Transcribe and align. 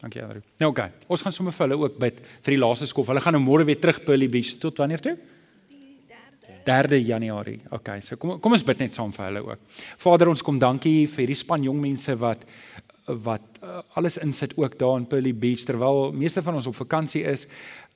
Dankie 0.00 0.22
Andrew. 0.22 0.42
Nou 0.58 0.70
oké. 0.70 0.86
Okay. 0.86 1.06
Ons 1.12 1.22
gaan 1.22 1.34
sommer 1.36 1.52
vir 1.52 1.66
hulle 1.66 1.82
ook 1.84 1.98
bid 2.00 2.22
vir 2.24 2.56
die 2.56 2.60
laaste 2.60 2.88
skof. 2.88 3.10
Hulle 3.12 3.20
gaan 3.20 3.36
nou 3.36 3.42
môre 3.44 3.66
weer 3.68 3.80
terug 3.80 4.00
Pearly 4.06 4.30
Beach 4.32 4.56
tot 4.62 4.80
wanneer 4.80 5.02
toe? 5.04 5.16
3 6.64 7.00
Januarie. 7.04 7.60
Okay, 7.72 8.00
so 8.04 8.16
kom 8.20 8.38
kom 8.40 8.52
ons 8.56 8.64
bid 8.66 8.82
net 8.84 8.96
saam 8.96 9.12
vir 9.16 9.26
hulle 9.28 9.42
ook. 9.48 9.66
Vader, 10.02 10.30
ons 10.32 10.44
kom 10.44 10.58
dankie 10.60 11.06
vir 11.08 11.24
hierdie 11.24 11.38
span 11.40 11.64
jong 11.64 11.80
mense 11.80 12.16
wat 12.20 12.46
wat 13.10 13.58
uh, 13.64 13.80
alles 13.98 14.20
insit 14.22 14.52
ook 14.60 14.76
daar 14.78 14.98
in 15.00 15.06
Pearly 15.08 15.32
Beach 15.34 15.64
terwyl 15.66 16.12
meeste 16.14 16.42
van 16.46 16.54
ons 16.54 16.68
op 16.70 16.76
vakansie 16.78 17.24
is, 17.26 17.46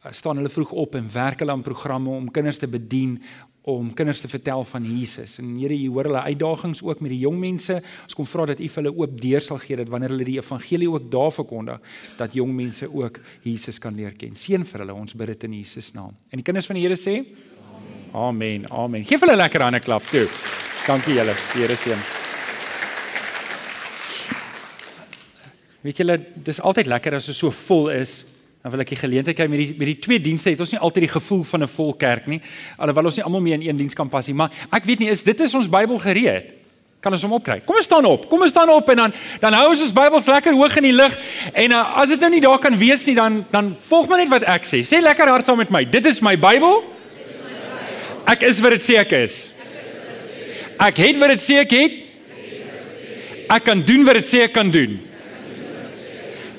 uh, 0.02 0.11
staan 0.11 0.41
hulle 0.41 0.50
vroeg 0.50 0.73
op 0.73 0.96
en 0.98 1.07
werk 1.12 1.45
hulle 1.45 1.55
aan 1.55 1.62
programme 1.62 2.11
om 2.11 2.30
kinders 2.34 2.59
te 2.59 2.66
bedien 2.66 3.21
om 3.65 3.95
kinders 3.96 4.21
te 4.21 4.29
vertel 4.29 4.65
van 4.69 4.85
Jesus. 4.85 5.39
En 5.41 5.55
Here, 5.57 5.75
U 5.75 5.89
hoor 5.97 6.11
hulle 6.11 6.21
uitdagings 6.21 6.83
ook 6.85 7.01
met 7.01 7.15
die 7.15 7.23
jong 7.23 7.39
mense. 7.41 7.79
Ons 8.05 8.17
kom 8.17 8.27
vra 8.29 8.45
dat 8.51 8.61
U 8.61 8.69
vir 8.69 8.83
hulle 8.83 8.93
oop 8.93 9.15
deur 9.23 9.45
sal 9.45 9.61
gee 9.62 9.79
dat 9.80 9.89
wanneer 9.89 10.12
hulle 10.12 10.27
die 10.29 10.37
evangelie 10.37 10.91
ook 10.91 11.07
daar 11.12 11.33
verkondig, 11.33 11.80
dat 12.19 12.37
jong 12.37 12.53
mense 12.53 12.91
ook 12.93 13.21
Jesus 13.47 13.80
kan 13.80 13.97
leer 13.97 14.12
ken. 14.21 14.37
Seën 14.37 14.66
vir 14.69 14.85
hulle, 14.85 14.97
ons 14.97 15.16
bid 15.16 15.33
dit 15.33 15.48
in 15.48 15.57
Jesus 15.62 15.95
naam. 15.97 16.12
En 16.29 16.43
die 16.43 16.45
kinders 16.45 16.69
van 16.69 16.77
die 16.77 16.85
Here 16.85 16.98
sê: 17.01 17.23
Amen. 18.12 18.69
Amen. 18.71 19.09
Geef 19.09 19.24
hulle 19.24 19.38
lekker 19.41 19.65
hande 19.65 19.80
klap 19.80 20.05
toe. 20.12 20.27
Dankie 20.85 21.16
julle. 21.16 21.33
Die 21.55 21.65
Here 21.65 21.80
seën. 21.80 22.05
Weet 25.85 25.99
julle, 26.01 26.21
dis 26.45 26.60
altyd 26.60 26.88
lekker 26.88 27.16
as 27.16 27.33
dit 27.33 27.37
so 27.37 27.52
vol 27.65 27.91
is. 27.96 28.34
Dan 28.64 28.73
wil 28.73 28.80
ek 28.80 28.95
die 28.95 28.96
geleentheid 28.96 29.36
kry 29.36 29.45
met 29.52 29.60
die 29.60 29.74
met 29.77 29.91
die 29.91 29.98
twee 30.00 30.16
dienste 30.24 30.48
het 30.48 30.60
ons 30.64 30.70
nie 30.73 30.78
altyd 30.80 31.04
die 31.04 31.12
gevoel 31.12 31.42
van 31.45 31.62
'n 31.62 31.68
vol 31.68 31.92
kerk 32.00 32.27
nie. 32.27 32.41
Alhoewel 32.78 33.04
ons 33.04 33.16
nie 33.16 33.24
almal 33.24 33.42
mee 33.45 33.52
in 33.52 33.60
een 33.60 33.77
diens 33.77 33.92
kan 33.95 34.09
pas 34.09 34.27
nie, 34.27 34.34
maar 34.34 34.50
ek 34.73 34.87
weet 34.87 35.00
nie 35.00 35.10
is 35.10 35.23
dit 35.23 35.40
is 35.40 35.54
ons 35.54 35.68
Bybel 35.68 35.98
gereed. 35.98 36.54
Kan 37.00 37.12
ons 37.12 37.23
hom 37.23 37.32
opkry? 37.32 37.60
Kom 37.60 37.77
ons 37.77 37.84
staan 37.84 38.04
op. 38.04 38.28
Kom 38.30 38.40
ons 38.40 38.50
staan 38.50 38.70
op 38.70 38.88
en 38.88 38.96
dan 38.96 39.12
dan 39.40 39.52
hou 39.52 39.68
ons 39.68 39.82
ons 39.82 39.92
Bybels 39.92 40.27
lekker 40.27 40.52
hoog 40.52 40.77
in 40.77 40.82
die 40.82 40.92
lug. 40.92 41.18
En 41.52 41.73
uh, 41.73 41.98
as 42.00 42.09
dit 42.09 42.20
nou 42.20 42.30
nie 42.30 42.40
daar 42.40 42.59
kan 42.59 42.78
wees 42.78 43.04
nie, 43.04 43.14
dan 43.14 43.45
dan 43.50 43.77
volg 43.88 44.09
maar 44.09 44.18
net 44.18 44.30
wat 44.30 44.42
ek 44.42 44.65
sê. 44.65 44.80
Sê 44.80 45.02
lekker 45.02 45.28
hard 45.28 45.45
saam 45.45 45.59
met 45.59 45.71
my. 45.71 45.84
Dit 45.84 46.06
is 46.06 46.23
my 46.23 46.34
Bybel. 46.37 46.82
Ek 48.26 48.43
is 48.43 48.60
wat 48.60 48.71
dit 48.71 48.82
sê 48.82 48.96
ek 48.96 49.12
is. 49.12 49.52
Ek 50.80 50.96
het 50.96 51.18
wat 51.18 51.28
dit 51.28 51.40
sê 51.40 51.60
ek 51.60 51.71
het. 51.71 51.93
Ek 53.51 53.65
kan 53.65 53.84
doen 53.84 54.04
wat 54.04 54.15
dit 54.15 54.24
sê 54.24 54.40
ek 54.49 54.52
kan 54.54 54.71
doen. 54.71 54.96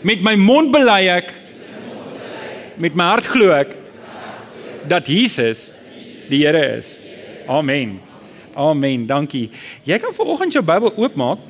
Met 0.04 0.22
my 0.22 0.36
mond 0.36 0.72
bely 0.72 1.08
ek 1.10 1.34
met 2.78 2.96
my 2.96 3.08
hart 3.14 3.28
glo 3.32 3.52
ek 3.56 3.76
dat 4.90 5.08
Jesus 5.08 5.72
die 6.30 6.44
Here 6.46 6.62
is. 6.78 7.00
Amen. 7.48 8.00
Amen. 8.56 9.06
Dankie. 9.08 9.50
Jy 9.86 9.98
kan 10.02 10.14
vanoggend 10.16 10.56
jou 10.56 10.64
Bybel 10.66 10.94
oopmaak. 10.96 11.44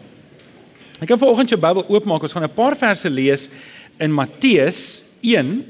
Ek 1.00 1.08
kan 1.08 1.20
vanoggend 1.20 1.52
jou 1.52 1.60
Bybel 1.60 1.86
oopmaak. 1.88 2.24
Ons 2.24 2.34
gaan 2.36 2.44
'n 2.44 2.54
paar 2.54 2.76
verse 2.76 3.10
lees 3.10 3.50
in 4.00 4.12
Matteus 4.12 5.04
1. 5.22 5.64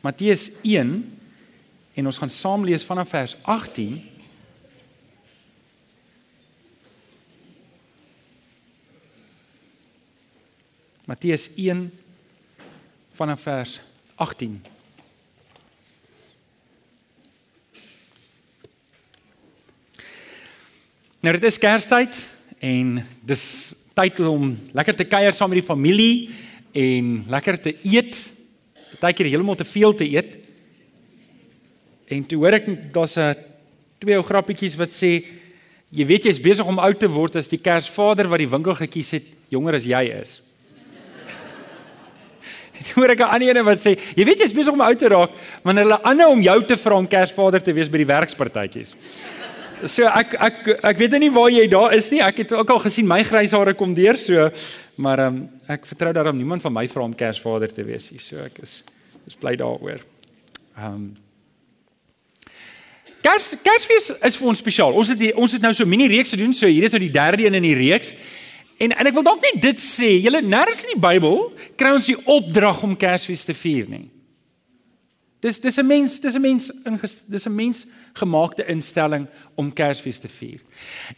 Matteus 0.00 0.50
1 0.62 1.18
en 1.94 2.06
ons 2.06 2.18
gaan 2.18 2.30
saam 2.30 2.64
lees 2.64 2.84
vanaf 2.86 3.08
vers 3.08 3.36
18 3.42 3.98
Matteus 11.08 11.48
1 11.56 11.90
vanaf 13.18 13.40
vers 13.40 13.80
18. 14.18 14.58
Nou 21.20 21.34
dit 21.34 21.46
is 21.46 21.58
Kerstyd 21.58 22.18
en 22.62 22.98
dis 23.26 23.44
tyd 23.94 24.20
om 24.26 24.52
lekker 24.74 24.98
te 24.98 25.06
kuier 25.10 25.34
saam 25.34 25.50
met 25.50 25.60
die 25.60 25.66
familie 25.66 26.30
en 26.74 27.24
lekker 27.30 27.58
te 27.62 27.74
eet. 27.82 28.18
Partykeer 28.98 29.30
heeltemal 29.30 29.58
te 29.58 29.66
veel 29.66 29.94
te 29.94 30.06
eet. 30.06 30.36
En 32.08 32.26
toe 32.26 32.38
hoor 32.38 32.58
ek 32.58 32.70
daar's 32.94 33.18
'n 33.18 33.34
twee 33.98 34.16
ou 34.16 34.22
grappietjies 34.22 34.78
wat 34.78 34.90
sê 34.90 35.24
jy 35.90 36.06
weet 36.06 36.24
jy's 36.24 36.40
besig 36.40 36.66
om 36.66 36.78
oud 36.78 36.98
te 36.98 37.08
word 37.08 37.36
as 37.36 37.48
die 37.48 37.58
Kersvader 37.58 38.28
wat 38.28 38.38
die 38.38 38.50
winkel 38.50 38.74
gekies 38.74 39.10
het 39.10 39.26
jonger 39.48 39.74
as 39.74 39.84
jy 39.84 40.04
is. 40.20 40.40
Hoor 42.96 43.10
ek 43.10 43.20
'n 43.20 43.32
ander 43.34 43.56
een 43.56 43.64
wat 43.64 43.80
sê, 43.82 43.96
jy 44.16 44.24
weet 44.24 44.44
jy's 44.44 44.54
besig 44.54 44.72
om 44.72 44.80
oud 44.80 44.98
te 44.98 45.08
raak 45.08 45.30
wanneer 45.62 45.84
hulle 45.84 46.02
aanhou 46.02 46.30
om 46.32 46.42
jou 46.42 46.64
te 46.64 46.76
vra 46.76 46.96
om 46.96 47.08
Kersvader 47.08 47.62
te 47.62 47.72
wees 47.72 47.90
by 47.90 47.98
die 47.98 48.12
werkspartytjies. 48.12 48.94
So 49.86 50.02
ek 50.10 50.34
ek 50.34 50.56
ek 50.82 50.96
weet 50.98 51.12
nie 51.22 51.30
waar 51.30 51.52
jy 51.54 51.68
daar 51.70 51.92
is 51.94 52.10
nie. 52.10 52.18
Ek 52.18 52.38
het 52.42 52.52
ook 52.52 52.70
al 52.70 52.80
gesien 52.82 53.06
my 53.06 53.22
grys 53.22 53.52
hare 53.54 53.74
kom 53.78 53.94
deur 53.94 54.16
so, 54.18 54.50
maar 54.96 55.22
ehm 55.22 55.36
um, 55.36 55.48
ek 55.68 55.86
vertrou 55.86 56.10
daarom 56.12 56.36
niemand 56.36 56.62
sal 56.62 56.74
my 56.74 56.88
vra 56.88 57.04
om 57.04 57.14
Kersvader 57.14 57.70
te 57.70 57.84
wees 57.86 58.10
nie. 58.10 58.18
So 58.18 58.42
ek 58.42 58.58
is 58.62 58.82
is 59.26 59.38
bly 59.38 59.54
daaroor. 59.54 60.02
Ehm 60.74 60.94
um, 60.94 61.16
Kers 63.22 63.54
Kersfees 63.62 64.12
is 64.24 64.36
vir 64.38 64.48
ons 64.48 64.60
spesiaal. 64.62 64.94
Ons 64.94 65.10
het 65.12 65.18
die, 65.18 65.32
ons 65.36 65.52
het 65.52 65.62
nou 65.62 65.72
so 65.74 65.84
'n 65.84 65.88
mini 65.88 66.06
reeks 66.06 66.30
gedoen. 66.30 66.54
So 66.54 66.66
hier 66.66 66.84
is 66.84 66.92
nou 66.92 67.00
die 67.00 67.10
derde 67.10 67.46
een 67.46 67.54
in 67.54 67.62
die 67.62 67.74
reeks. 67.74 68.14
En 68.78 68.94
en 68.94 69.06
ek 69.10 69.14
wil 69.14 69.26
dalk 69.26 69.42
net 69.42 69.62
dit 69.62 69.80
sê, 69.82 70.12
julle 70.22 70.42
nêrens 70.42 70.84
in 70.86 70.94
die 70.94 71.02
Bybel 71.02 71.48
kry 71.78 71.90
ons 71.96 72.06
die 72.06 72.18
opdrag 72.30 72.82
om 72.86 72.96
Kersfees 72.96 73.44
te 73.44 73.54
vier 73.54 73.88
nie. 73.90 74.06
Dis 75.42 75.60
dis 75.62 75.78
'n 75.78 75.86
mens, 75.86 76.20
dis 76.20 76.34
'n 76.34 76.40
mens 76.40 76.70
dis 77.26 77.46
'n 77.46 77.54
mens 77.54 77.86
gemaakte 78.14 78.66
instelling 78.66 79.26
om 79.54 79.72
Kersfees 79.72 80.18
te 80.18 80.28
vier. 80.28 80.60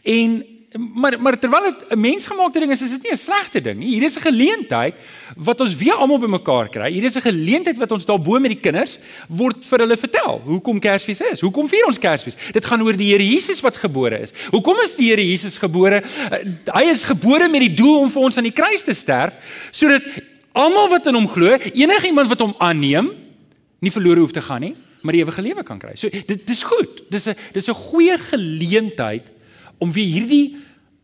En 0.03 0.60
maar 0.77 1.21
maar 1.21 1.39
terwyl 1.39 1.63
dit 1.63 1.85
'n 1.89 1.99
mensgemaakte 1.99 2.59
ding 2.59 2.71
is, 2.71 2.81
is 2.81 2.91
dit 2.91 3.03
nie 3.03 3.11
'n 3.11 3.15
slegte 3.17 3.61
ding 3.61 3.79
nie. 3.79 3.87
Hier 3.87 4.03
is 4.03 4.15
'n 4.15 4.21
geleentheid 4.21 4.95
wat 5.35 5.61
ons 5.61 5.75
weer 5.75 5.93
almal 5.93 6.17
bymekaar 6.17 6.69
kry. 6.69 6.91
Hier 6.91 7.03
is 7.03 7.15
'n 7.15 7.21
geleentheid 7.21 7.77
wat 7.77 7.91
ons 7.91 8.05
daarbo 8.05 8.39
met 8.39 8.51
die 8.51 8.59
kinders 8.59 8.97
word 9.27 9.65
vir 9.65 9.79
hulle 9.79 9.97
vertel. 9.97 10.41
Hoekom 10.45 10.79
Kersfees 10.79 11.21
is? 11.21 11.41
Hoekom 11.41 11.67
vier 11.67 11.85
ons 11.85 11.99
Kersfees? 11.99 12.35
Dit 12.51 12.65
gaan 12.65 12.81
oor 12.81 12.95
die 12.95 13.11
Here 13.11 13.27
Jesus 13.27 13.61
wat 13.61 13.77
gebore 13.77 14.19
is. 14.19 14.31
Hoekom 14.51 14.79
is 14.83 14.95
die 14.95 15.07
Here 15.09 15.27
Jesus 15.27 15.57
gebore? 15.57 16.03
Uh, 16.31 16.37
hy 16.73 16.89
is 16.89 17.03
gebore 17.03 17.49
met 17.49 17.61
die 17.61 17.73
doel 17.73 17.99
om 17.99 18.09
vir 18.09 18.21
ons 18.21 18.37
aan 18.37 18.43
die 18.43 18.53
kruis 18.53 18.81
te 18.81 18.93
sterf 18.93 19.35
sodat 19.71 20.03
almal 20.51 20.89
wat 20.89 21.07
in 21.07 21.15
hom 21.15 21.27
glo, 21.27 21.57
enigiemand 21.73 22.27
wat 22.27 22.39
hom 22.39 22.55
aanneem, 22.57 23.11
nie 23.79 23.91
verlore 23.91 24.19
hoef 24.19 24.31
te 24.31 24.41
gaan 24.41 24.61
nie, 24.61 24.75
maar 25.01 25.13
die 25.13 25.21
ewige 25.21 25.41
lewe 25.41 25.63
kan 25.63 25.79
kry. 25.79 25.95
So 25.95 26.09
dit 26.09 26.47
dis 26.47 26.63
goed. 26.63 27.03
Dis 27.09 27.27
'n 27.27 27.35
dis 27.51 27.67
'n 27.67 27.73
goeie 27.73 28.17
geleentheid 28.17 29.31
om 29.81 29.91
weer 29.91 30.11
hierdie 30.13 30.45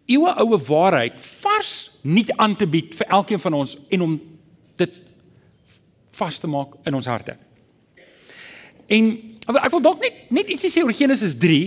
eeue 0.08 0.34
oue 0.44 0.60
waarheid 0.70 1.18
vars 1.42 1.74
nuut 2.08 2.30
aan 2.38 2.56
te 2.56 2.68
bied 2.70 2.94
vir 2.96 3.10
elkeen 3.20 3.42
van 3.44 3.58
ons 3.60 3.76
en 3.92 4.06
om 4.06 4.14
dit 4.80 5.00
vas 6.20 6.40
te 6.40 6.50
maak 6.50 6.78
in 6.88 6.96
ons 6.96 7.10
harte. 7.10 7.36
En 8.88 9.10
ek 9.48 9.74
wil 9.74 9.84
dalk 9.84 10.04
net 10.04 10.32
net 10.32 10.54
ietsie 10.54 10.72
sê 10.72 10.84
oor 10.86 10.96
Genesis 10.96 11.36
3 11.40 11.60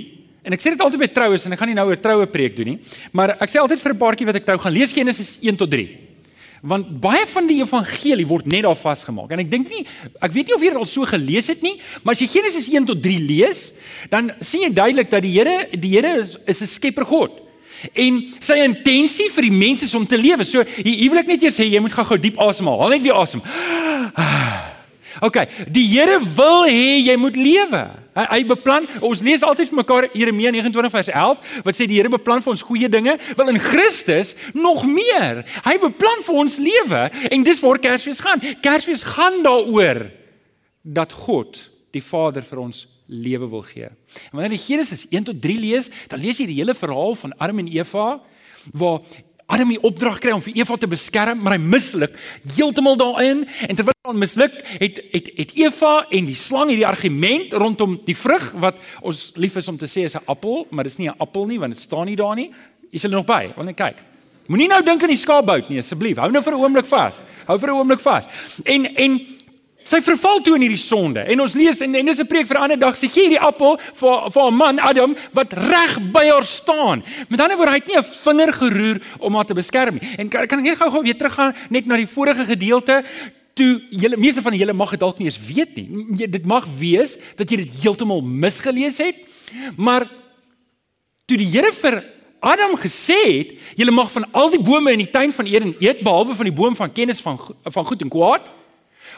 en 0.46 0.56
ek 0.56 0.62
sê 0.62 0.72
dit 0.72 0.80
altyd 0.80 1.02
by 1.02 1.10
troues 1.12 1.44
en 1.44 1.52
ek 1.52 1.60
gaan 1.60 1.68
nie 1.68 1.76
nou 1.76 1.90
'n 1.92 2.00
troue 2.00 2.26
preek 2.26 2.56
doen 2.56 2.74
nie, 2.74 2.78
maar 3.12 3.36
ek 3.40 3.50
sê 3.50 3.60
altyd 3.60 3.80
vir 3.80 3.92
'n 3.92 3.98
paartjie 3.98 4.26
wat 4.26 4.36
ek 4.36 4.46
trou 4.46 4.58
gaan 4.58 4.72
lees 4.72 4.92
Genesis 4.92 5.38
1 5.42 5.56
tot 5.56 5.70
3. 5.70 6.09
Want 6.60 6.90
baie 7.00 7.24
van 7.32 7.46
die 7.48 7.62
evangelie 7.62 8.26
word 8.28 8.48
net 8.50 8.66
daar 8.66 8.76
vasgemaak. 8.76 9.30
En 9.32 9.40
ek 9.40 9.50
dink 9.50 9.70
nie 9.72 9.86
ek 10.20 10.34
weet 10.34 10.50
nie 10.50 10.56
of 10.56 10.64
jy 10.64 10.72
dit 10.74 10.80
al 10.80 10.88
so 10.88 11.08
gelees 11.08 11.48
het 11.48 11.62
nie, 11.64 11.78
maar 12.04 12.12
as 12.12 12.20
jy 12.20 12.28
Genesis 12.28 12.68
1 12.68 12.88
tot 12.90 13.00
3 13.02 13.16
lees, 13.24 13.62
dan 14.12 14.28
sien 14.44 14.66
jy 14.66 14.72
duidelik 14.76 15.08
dat 15.12 15.24
die 15.24 15.32
Here 15.38 15.70
die 15.72 15.94
Here 15.96 16.18
is, 16.20 16.36
is 16.46 16.60
'n 16.62 16.66
skepper 16.68 17.08
God. 17.08 17.40
En 17.96 18.20
sy 18.40 18.58
intensie 18.60 19.30
vir 19.32 19.48
die 19.48 19.56
mense 19.56 19.84
is 19.84 19.94
om 19.96 20.06
te 20.06 20.18
lewe. 20.20 20.44
So 20.44 20.64
hier 20.84 21.10
wil 21.10 21.22
ek 21.22 21.32
net 21.32 21.42
eers 21.42 21.56
sê 21.56 21.64
jy 21.64 21.80
moet 21.80 21.94
gou-gou 21.96 22.18
diep 22.20 22.36
asemhaal. 22.38 22.80
Haal 22.82 22.90
net 22.90 23.02
weer 23.02 23.16
asem. 23.16 23.40
OK, 25.26 25.38
die 25.68 25.86
Here 25.88 26.20
wil 26.36 26.66
hê 26.68 27.00
jy 27.06 27.16
moet 27.16 27.36
lewe. 27.36 27.82
Hy, 28.20 28.26
hy 28.34 28.40
beplan, 28.50 28.84
ons 29.06 29.22
lees 29.24 29.44
altyd 29.46 29.70
vir 29.70 29.78
mekaar 29.80 30.06
Jeremia 30.12 30.52
29 30.52 30.92
vers 30.92 31.08
11 31.08 31.64
wat 31.64 31.78
sê 31.78 31.86
die 31.88 31.96
Here 31.96 32.12
beplan 32.12 32.42
vir 32.44 32.52
ons 32.52 32.64
goeie 32.66 32.90
dinge, 32.92 33.16
wil 33.38 33.52
in 33.52 33.60
Christus 33.62 34.34
nog 34.52 34.84
meer. 34.88 35.40
Hy 35.64 35.76
beplan 35.80 36.24
vir 36.26 36.40
ons 36.42 36.58
lewe 36.60 37.02
en 37.30 37.46
dis 37.46 37.62
waar 37.64 37.80
Kersfees 37.80 38.20
gaan. 38.24 38.42
Kersfees 38.64 39.06
gaan 39.16 39.40
daaroor 39.46 40.04
dat 40.82 41.14
God 41.16 41.62
die 41.94 42.04
Vader 42.04 42.44
vir 42.44 42.60
ons 42.62 42.84
lewe 43.10 43.48
wil 43.50 43.64
gee. 43.66 43.88
En 44.30 44.38
wanneer 44.38 44.58
jy 44.58 44.62
Genesis 44.68 45.06
1 45.08 45.30
tot 45.32 45.40
3 45.42 45.56
lees, 45.58 45.88
dan 46.12 46.20
lees 46.22 46.38
jy 46.38 46.46
die 46.50 46.60
hele 46.60 46.76
verhaal 46.78 47.16
van 47.24 47.34
Adam 47.40 47.64
en 47.64 47.72
Eva 47.72 48.10
waar 48.76 49.00
Adam 49.50 49.72
die 49.72 49.80
opdrag 49.82 50.20
kry 50.22 50.32
om 50.34 50.42
vir 50.44 50.60
Eva 50.62 50.76
te 50.78 50.88
beskerm, 50.90 51.40
maar 51.42 51.56
hy 51.56 51.62
misluk 51.62 52.14
heeltemal 52.54 52.98
daarin 53.00 53.42
en 53.66 53.78
terwyl 53.78 53.96
hy 54.06 54.16
misluk, 54.18 54.54
het 54.78 55.00
het 55.10 55.30
het 55.36 55.54
Eva 55.58 55.94
en 56.10 56.28
die 56.30 56.38
slang 56.38 56.70
hierdie 56.70 56.86
argument 56.86 57.56
rondom 57.58 57.98
die 58.06 58.16
vrug 58.16 58.50
wat 58.62 58.78
ons 59.02 59.30
lief 59.42 59.58
is 59.58 59.68
om 59.68 59.78
te 59.80 59.90
sê 59.90 60.06
is 60.06 60.16
'n 60.16 60.26
appel, 60.26 60.66
maar 60.70 60.84
dit 60.84 60.92
is 60.92 60.98
nie 60.98 61.08
'n 61.08 61.18
appel 61.18 61.46
nie 61.46 61.58
want 61.58 61.74
dit 61.74 61.82
staan 61.82 62.06
nie 62.06 62.16
daar 62.16 62.36
nie. 62.36 62.50
Is 62.92 63.02
hulle 63.02 63.16
nog 63.16 63.26
by? 63.26 63.52
Wil 63.56 63.64
net 63.64 63.76
kyk. 63.76 63.96
Moenie 64.50 64.68
nou 64.68 64.80
dink 64.82 65.02
aan 65.02 65.12
die 65.12 65.16
skaapbout 65.16 65.68
nie 65.70 65.78
asseblief. 65.78 66.18
Hou 66.18 66.30
nou 66.30 66.42
vir 66.42 66.54
'n 66.54 66.60
oomblik 66.60 66.86
vas. 66.86 67.20
Hou 67.46 67.58
vir 67.58 67.68
'n 67.68 67.76
oomblik 67.78 68.00
vas. 68.00 68.26
En 68.64 68.94
en 68.96 69.20
Sy 69.90 69.98
verval 70.06 70.38
toe 70.46 70.54
in 70.54 70.62
hierdie 70.62 70.78
sonde. 70.78 71.24
En 71.32 71.40
ons 71.42 71.54
lees 71.58 71.80
en 71.82 71.96
en 71.98 72.10
dis 72.10 72.20
'n 72.22 72.26
preek 72.26 72.46
vir 72.46 72.56
'n 72.56 72.62
ander 72.62 72.78
dag. 72.78 72.96
Sy 72.96 73.08
gee 73.08 73.22
hierdie 73.26 73.40
appel 73.40 73.78
vir 73.94 74.30
vir 74.30 74.44
'n 74.46 74.54
man 74.54 74.78
Adam 74.78 75.16
wat 75.32 75.52
reg 75.52 75.98
by 76.12 76.26
haar 76.30 76.44
staan. 76.44 77.02
Met 77.28 77.40
ander 77.40 77.56
woorde, 77.56 77.72
hy 77.72 77.78
het 77.78 77.88
nie 77.88 77.96
'n 77.96 78.04
vinger 78.04 78.52
geroer 78.52 79.00
om 79.18 79.34
haar 79.34 79.44
te 79.44 79.54
beskerm 79.54 79.98
nie. 79.98 80.08
En 80.18 80.28
kan, 80.28 80.46
kan 80.46 80.58
ek 80.58 80.64
net 80.64 80.78
gou-gou 80.78 81.02
weer 81.02 81.16
teruggaan 81.16 81.54
net 81.70 81.86
na 81.86 81.96
die 81.96 82.06
vorige 82.06 82.44
gedeelte 82.44 83.04
toe 83.54 83.82
julle 83.90 84.16
meeste 84.16 84.42
van 84.42 84.54
julle 84.54 84.72
mag 84.72 84.90
dit 84.90 85.00
dalk 85.00 85.18
nie 85.18 85.26
eens 85.26 85.40
weet 85.40 85.74
nie. 85.76 86.28
Dit 86.28 86.46
mag 86.46 86.66
wees 86.78 87.18
dat 87.36 87.50
jy 87.50 87.56
dit 87.56 87.72
heeltemal 87.82 88.20
misgelees 88.20 88.98
het. 88.98 89.16
Maar 89.76 90.08
toe 91.26 91.36
die 91.36 91.46
Here 91.46 91.72
vir 91.72 92.04
Adam 92.40 92.76
gesê 92.76 93.18
het, 93.38 93.52
julle 93.76 93.90
mag 93.90 94.10
van 94.10 94.24
al 94.32 94.50
die 94.50 94.62
bome 94.62 94.92
in 94.92 94.98
die 94.98 95.10
tuin 95.10 95.32
van 95.32 95.46
Eden 95.46 95.74
eet 95.78 96.00
behalwe 96.00 96.34
van 96.34 96.44
die 96.44 96.54
boom 96.54 96.76
van 96.76 96.92
kennis 96.92 97.20
van 97.20 97.38
van 97.62 97.84
goed 97.84 98.02
en 98.02 98.08
kwaad, 98.08 98.59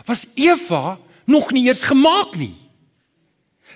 was 0.04 0.26
Eva 0.34 0.98
nog 1.24 1.52
nie 1.52 1.66
eers 1.66 1.82
gemaak 1.82 2.36
nie. 2.36 2.54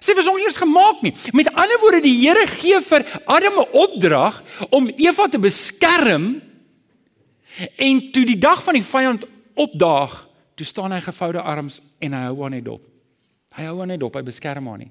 Sy 0.01 0.15
was 0.15 0.27
nog 0.29 0.37
nie 0.37 0.45
eers 0.45 0.61
gemaak 0.61 1.03
nie. 1.03 1.15
Met 1.33 1.49
ander 1.55 1.81
woorde, 1.81 2.03
die 2.05 2.17
Here 2.21 2.47
gee 2.47 2.81
vir 2.81 3.07
Adam 3.25 3.61
'n 3.61 3.71
opdrag 3.73 4.43
om 4.71 4.89
Eva 4.89 5.29
te 5.29 5.39
beskerm 5.39 6.43
en 7.77 8.13
toe 8.13 8.25
die 8.25 8.39
dag 8.39 8.63
van 8.63 8.75
die 8.75 8.85
vyand 8.85 9.25
opdaag, 9.55 10.29
toe 10.55 10.67
staan 10.67 10.93
hy 10.93 11.01
gevoude 11.01 11.41
arms 11.41 11.81
en 11.99 12.13
hy 12.13 12.25
hou 12.29 12.45
aan 12.45 12.51
net 12.51 12.65
dop. 12.65 12.83
Hy 13.57 13.65
hou 13.65 13.81
aan 13.81 13.89
net 13.89 14.01
dop, 14.01 14.15
hy 14.15 14.23
beskerm 14.23 14.67
haar 14.67 14.79
nie. 14.79 14.91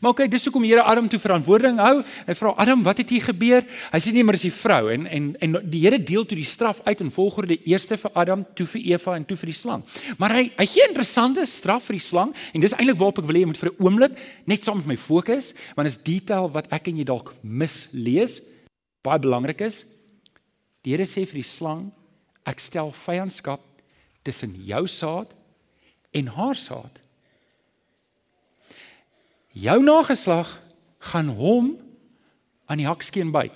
Maar 0.00 0.10
okay, 0.10 0.28
dis 0.28 0.44
hoekom 0.44 0.64
Here 0.64 0.82
Adam 0.82 1.08
toe 1.08 1.18
verantwoording 1.18 1.78
hou. 1.78 2.02
Hy 2.26 2.34
vra 2.34 2.54
Adam, 2.56 2.82
"Wat 2.82 2.98
het 2.98 3.10
hier 3.10 3.22
gebeur?" 3.22 3.64
Hy 3.92 3.98
sê 3.98 4.12
nee, 4.12 4.24
maar 4.24 4.34
dis 4.34 4.48
die 4.48 4.52
vrou 4.52 4.92
en 4.92 5.06
en 5.06 5.36
en 5.40 5.70
die 5.70 5.80
Here 5.80 6.02
deel 6.02 6.26
toe 6.26 6.36
die 6.36 6.44
straf 6.44 6.80
uit 6.84 7.00
in 7.00 7.10
volgorde 7.10 7.58
eerste 7.64 7.96
vir 7.98 8.10
Adam, 8.14 8.46
toe 8.54 8.66
vir 8.66 8.80
Eva 8.80 9.14
en 9.16 9.24
toe 9.24 9.36
vir 9.36 9.46
die 9.46 9.54
slang. 9.54 9.84
Maar 10.18 10.30
hy 10.30 10.50
hy 10.56 10.66
gee 10.66 10.82
'n 10.84 10.88
interessante 10.88 11.46
straf 11.46 11.84
vir 11.84 11.96
die 11.96 12.06
slang 12.06 12.34
en 12.54 12.60
dis 12.60 12.72
eintlik 12.72 12.96
waarop 12.96 13.18
ek 13.18 13.26
wil 13.26 13.36
hê 13.36 13.40
jy 13.40 13.46
moet 13.46 13.58
vir 13.58 13.70
'n 13.70 13.84
oomblik 13.84 14.18
net 14.46 14.62
saam 14.62 14.76
met 14.76 14.86
my 14.86 14.96
fokus, 14.96 15.54
want 15.76 15.86
is 15.86 15.96
detail 15.96 16.50
wat 16.50 16.72
ek 16.72 16.88
en 16.88 16.96
jy 16.96 17.04
dalk 17.04 17.34
mislees, 17.42 18.40
baie 19.02 19.18
belangrik 19.18 19.60
is. 19.60 19.84
Die 20.82 20.92
Here 20.92 21.04
sê 21.04 21.26
vir 21.26 21.40
die 21.42 21.42
slang, 21.42 21.92
"Ek 22.46 22.58
stel 22.58 22.92
vyandskap 22.92 23.60
tussen 24.22 24.54
jou 24.64 24.86
saad 24.86 25.34
en 26.12 26.26
haar 26.26 26.56
saad." 26.56 27.00
Jou 29.52 29.82
nageslag 29.82 30.58
gaan 31.10 31.28
hom 31.28 31.74
aan 32.66 32.78
die 32.78 32.86
hakskeen 32.86 33.32
byt. 33.34 33.54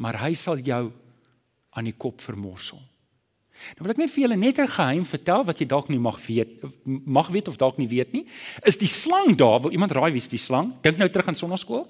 Maar 0.00 0.20
hy 0.24 0.34
sal 0.34 0.60
jou 0.64 0.90
aan 1.76 1.84
die 1.84 1.96
kop 1.96 2.20
vermorsel. 2.20 2.80
Nou 3.76 3.84
wil 3.84 3.92
ek 3.92 4.00
net 4.00 4.12
vir 4.12 4.24
julle 4.24 4.36
net 4.40 4.58
'n 4.58 4.66
geheim 4.66 5.04
vertel 5.04 5.44
wat 5.44 5.58
jy 5.60 5.66
dalk 5.66 5.88
nie 5.88 5.98
mag 5.98 6.18
weet 6.26 6.64
mag 7.04 7.28
weet 7.28 7.48
of 7.48 7.56
dalk 7.56 7.76
nie 7.78 7.88
weet 7.88 8.12
nie. 8.12 8.26
Is 8.64 8.76
die 8.76 8.88
slang 8.88 9.36
daar? 9.36 9.60
Wil 9.60 9.72
iemand 9.72 9.92
raai 9.92 10.12
wie's 10.12 10.28
die 10.28 10.38
slang? 10.38 10.72
Dink 10.82 10.96
nou 10.96 11.08
terug 11.08 11.28
aan 11.28 11.36
sonnaskool. 11.36 11.86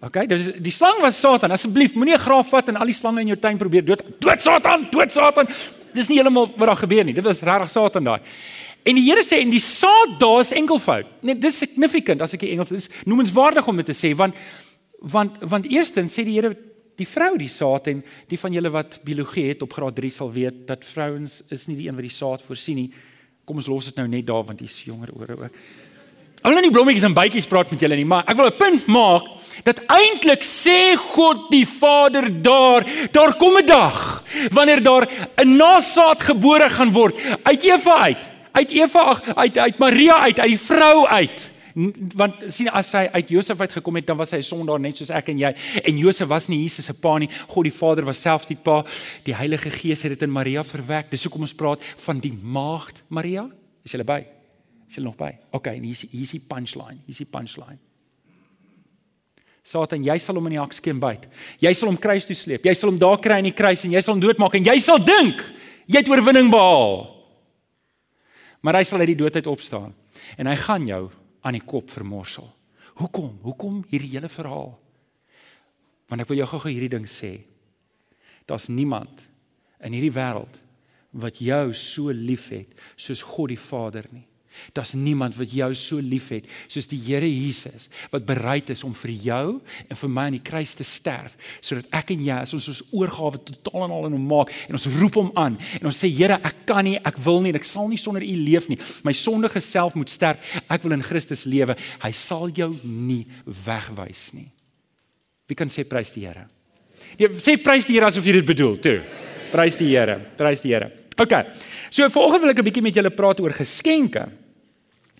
OK, 0.00 0.26
dis 0.28 0.52
die 0.60 0.72
slang 0.72 1.00
was 1.00 1.20
Satan. 1.20 1.50
Asseblief, 1.50 1.94
moenie 1.94 2.14
'n 2.14 2.18
graaf 2.20 2.48
vat 2.48 2.68
en 2.68 2.76
al 2.76 2.86
die 2.86 2.94
slange 2.94 3.20
in 3.20 3.28
jou 3.28 3.38
tuin 3.38 3.58
probeer 3.58 3.84
dood. 3.84 4.02
Dood 4.20 4.42
Satan, 4.42 4.88
dood 4.90 5.12
Satan. 5.12 5.46
Dis 5.92 6.08
nie 6.08 6.16
heeltemal 6.18 6.50
wat 6.56 6.66
daar 6.66 6.76
gebeur 6.76 7.04
nie. 7.04 7.14
Dit 7.14 7.24
was 7.24 7.40
regtig 7.40 7.70
Satan 7.70 8.04
daai. 8.04 8.20
En 8.84 8.98
die 8.98 9.06
Here 9.06 9.24
sê 9.24 9.40
en 9.40 9.52
die 9.52 9.62
saad 9.62 10.18
daar 10.20 10.42
is 10.44 10.52
enkelvoud. 10.52 11.08
Nee, 11.24 11.38
dis 11.40 11.62
significant 11.64 12.20
as 12.24 12.36
ek 12.36 12.44
die 12.44 12.52
Engels 12.52 12.74
is 12.76 12.90
noemenswaardig 13.08 13.66
om 13.70 13.80
dit 13.80 13.88
te 13.88 13.96
sê 13.96 14.12
want 14.16 14.36
want 15.14 15.40
want 15.40 15.68
eerstens 15.72 16.16
sê 16.16 16.24
die 16.26 16.36
Here 16.36 16.52
die 17.00 17.08
vrou 17.08 17.32
die 17.40 17.50
saad 17.50 17.88
en 17.90 18.04
die 18.30 18.38
van 18.38 18.54
julle 18.54 18.70
wat 18.74 19.00
biologie 19.06 19.48
het 19.48 19.64
op 19.64 19.72
graad 19.74 19.96
3 19.96 20.10
sal 20.12 20.30
weet 20.34 20.66
dat 20.68 20.84
vrouens 20.86 21.40
is 21.54 21.64
nie 21.66 21.78
die 21.80 21.88
een 21.88 21.96
wat 21.96 22.06
die 22.06 22.12
saad 22.12 22.44
voorsien 22.44 22.78
nie. 22.82 22.90
Kom 23.44 23.58
ons 23.60 23.70
los 23.72 23.88
dit 23.90 23.96
nou 23.98 24.06
net 24.08 24.28
daar 24.28 24.44
want 24.46 24.60
hy's 24.62 24.84
jonger 24.86 25.10
ore 25.16 25.38
ook. 25.40 25.58
Al 26.44 26.52
nou 26.52 26.60
nie 26.60 26.72
blommetjies 26.74 27.06
en 27.08 27.16
bytjies 27.16 27.48
praat 27.48 27.70
met 27.72 27.80
julle 27.80 27.96
nie, 27.96 28.04
maar 28.04 28.28
ek 28.28 28.36
wil 28.36 28.50
'n 28.52 28.58
punt 28.60 28.86
maak 28.86 29.24
dat 29.64 29.80
eintlik 29.88 30.44
sê 30.44 30.92
God 30.96 31.48
die 31.50 31.64
Vader 31.64 32.28
daar, 32.42 32.84
daar 33.12 33.32
kom 33.40 33.56
'n 33.56 33.66
dag 33.66 34.22
wanneer 34.52 34.82
daar 34.82 35.08
'n 35.40 35.56
nasaad 35.56 36.22
gebore 36.22 36.68
gaan 36.68 36.92
word 36.92 37.16
uit 37.44 37.64
Eva 37.64 37.96
uit 38.12 38.33
uit 38.54 38.70
Eva 38.70 39.02
ag 39.14 39.34
uit 39.34 39.58
uit 39.58 39.78
Maria 39.78 40.20
uit 40.22 40.40
uit 40.40 40.54
die 40.54 40.60
vrou 40.60 41.06
uit. 41.06 41.50
Want 42.14 42.44
sien 42.54 42.70
as 42.70 42.92
hy 42.94 43.08
uit 43.16 43.32
Josef 43.34 43.60
uit 43.60 43.72
gekom 43.80 43.98
het 43.98 44.06
dan 44.06 44.18
was 44.18 44.30
hy 44.30 44.38
'n 44.38 44.46
sondaar 44.46 44.80
net 44.80 44.96
soos 44.96 45.10
ek 45.10 45.28
en 45.28 45.38
jy. 45.38 45.54
En 45.84 45.98
Josef 45.98 46.28
was 46.28 46.48
nie 46.48 46.62
Jesus 46.62 46.84
se 46.84 46.94
pa 46.94 47.18
nie. 47.18 47.28
God 47.48 47.64
die 47.64 47.72
Vader 47.72 48.04
was 48.04 48.20
self 48.20 48.46
die 48.46 48.56
pa. 48.56 48.84
Die 49.24 49.34
Heilige 49.34 49.70
Gees 49.70 50.02
het 50.02 50.12
dit 50.12 50.22
in 50.22 50.30
Maria 50.30 50.62
verwek. 50.62 51.10
Dis 51.10 51.24
hoekom 51.24 51.40
ons 51.40 51.54
praat 51.54 51.82
van 51.96 52.20
die 52.20 52.32
maagd 52.42 53.02
Maria. 53.08 53.50
Is 53.84 53.92
jy 53.92 54.04
by? 54.04 54.24
Is 54.88 54.96
jy 54.96 55.02
nog 55.02 55.16
by? 55.16 55.36
Okay 55.50 55.76
en 55.76 55.82
hier 55.82 55.90
is 55.90 56.06
hier 56.10 56.22
is 56.22 56.30
die 56.30 56.44
punchline. 56.48 56.98
Hier 57.04 57.10
is 57.10 57.18
die 57.18 57.26
punchline. 57.26 57.78
Satan 59.64 60.04
jy 60.04 60.18
sal 60.18 60.34
hom 60.34 60.46
in 60.46 60.52
die 60.52 60.60
hakskeen 60.60 61.00
byt. 61.00 61.26
Jy 61.58 61.72
sal 61.72 61.88
hom 61.88 61.98
kruis 61.98 62.26
toe 62.26 62.36
sleep. 62.36 62.64
Jy 62.64 62.74
sal 62.74 62.90
hom 62.90 62.98
daar 62.98 63.18
kry 63.18 63.38
in 63.38 63.44
die 63.44 63.52
kruis 63.52 63.84
en 63.84 63.92
jy 63.92 64.00
sal 64.00 64.14
hom 64.14 64.20
doodmaak 64.20 64.54
en 64.54 64.64
jy 64.64 64.78
sal 64.78 64.98
dink 64.98 65.42
jy 65.86 65.98
het 65.98 66.08
oorwinning 66.08 66.50
behaal 66.50 67.13
maar 68.64 68.80
hy 68.80 68.84
sal 68.88 69.04
uit 69.04 69.12
die 69.12 69.20
dood 69.20 69.36
uit 69.36 69.50
opstaan 69.50 69.92
en 70.40 70.48
hy 70.48 70.56
gaan 70.56 70.86
jou 70.88 71.02
aan 71.44 71.58
die 71.58 71.64
kop 71.64 71.92
vermorsel. 71.92 72.46
Hoekom? 72.96 73.36
Hoekom 73.44 73.82
hierdie 73.90 74.14
hele 74.14 74.30
verhaal? 74.32 74.72
Want 76.08 76.24
ek 76.24 76.30
wil 76.30 76.40
jou 76.40 76.48
gou-gou 76.48 76.72
hierdie 76.72 76.92
ding 76.94 77.04
sê. 77.10 77.36
Daar's 78.48 78.70
niemand 78.72 79.26
in 79.84 79.96
hierdie 79.96 80.14
wêreld 80.14 80.60
wat 81.20 81.40
jou 81.44 81.74
so 81.76 82.12
liefhet 82.14 82.72
soos 82.96 83.22
God 83.34 83.52
die 83.52 83.60
Vader 83.60 84.08
nie. 84.10 84.24
Daar's 84.72 84.94
niemand 84.94 85.36
wat 85.38 85.52
jou 85.52 85.70
so 85.74 86.00
liefhet 86.02 86.48
soos 86.68 86.88
die 86.90 87.00
Here 87.04 87.28
Jesus 87.28 87.88
wat 88.12 88.26
bereid 88.26 88.70
is 88.70 88.84
om 88.86 88.94
vir 88.94 89.10
jou 89.10 89.46
en 89.88 89.96
vir 89.96 90.10
my 90.10 90.28
aan 90.28 90.38
die 90.38 90.44
kruis 90.44 90.74
te 90.74 90.86
sterf 90.86 91.36
sodat 91.60 91.90
ek 91.94 92.14
en 92.14 92.24
jy 92.26 92.38
as 92.46 92.54
ons 92.56 92.68
ons 92.72 92.82
oorgawe 92.94 93.40
totaal 93.50 93.86
en 93.86 93.96
al 93.96 94.08
in 94.08 94.16
hom 94.18 94.26
maak 94.30 94.52
en 94.68 94.78
ons 94.78 94.88
roep 94.96 95.18
hom 95.20 95.30
aan 95.40 95.58
en 95.80 95.90
ons 95.90 96.02
sê 96.04 96.10
Here 96.14 96.38
ek 96.46 96.64
kan 96.68 96.84
nie 96.86 96.96
ek 97.02 97.18
wil 97.24 97.42
nie 97.42 97.52
ek 97.54 97.66
sal 97.66 97.88
nie 97.90 98.00
sonder 98.00 98.24
u 98.24 98.34
leef 98.46 98.68
nie. 98.70 98.78
My 99.06 99.12
sondige 99.16 99.60
self 99.64 99.96
moet 99.98 100.12
sterf. 100.12 100.42
Ek 100.70 100.84
wil 100.84 100.96
in 100.96 101.04
Christus 101.04 101.44
lewe. 101.48 101.76
Hy 102.04 102.12
sal 102.16 102.50
jou 102.54 102.70
nie 102.84 103.24
wegwys 103.44 104.30
nie. 104.36 104.48
Wie 105.50 105.58
kan 105.58 105.72
sê 105.72 105.84
prys 105.88 106.14
die 106.14 106.26
Here. 106.26 106.46
Nee 107.18 107.30
sê 107.42 107.58
prys 107.60 107.88
die 107.90 107.98
Here 107.98 108.08
asof 108.10 108.26
jy 108.26 108.38
dit 108.40 108.52
bedoel. 108.54 108.78
Toe. 108.82 108.98
Prys 109.52 109.80
die 109.80 109.90
Here 109.92 110.20
prys 110.38 110.64
die 110.64 110.74
Here. 110.74 110.92
OK 111.14 111.34
so 111.94 112.08
volgende 112.10 112.42
wil 112.42 112.50
ek 112.50 112.58
'n 112.58 112.66
bietjie 112.66 112.82
met 112.82 112.96
julle 112.96 113.10
praat 113.14 113.40
oor 113.40 113.54
geskenke 113.54 114.26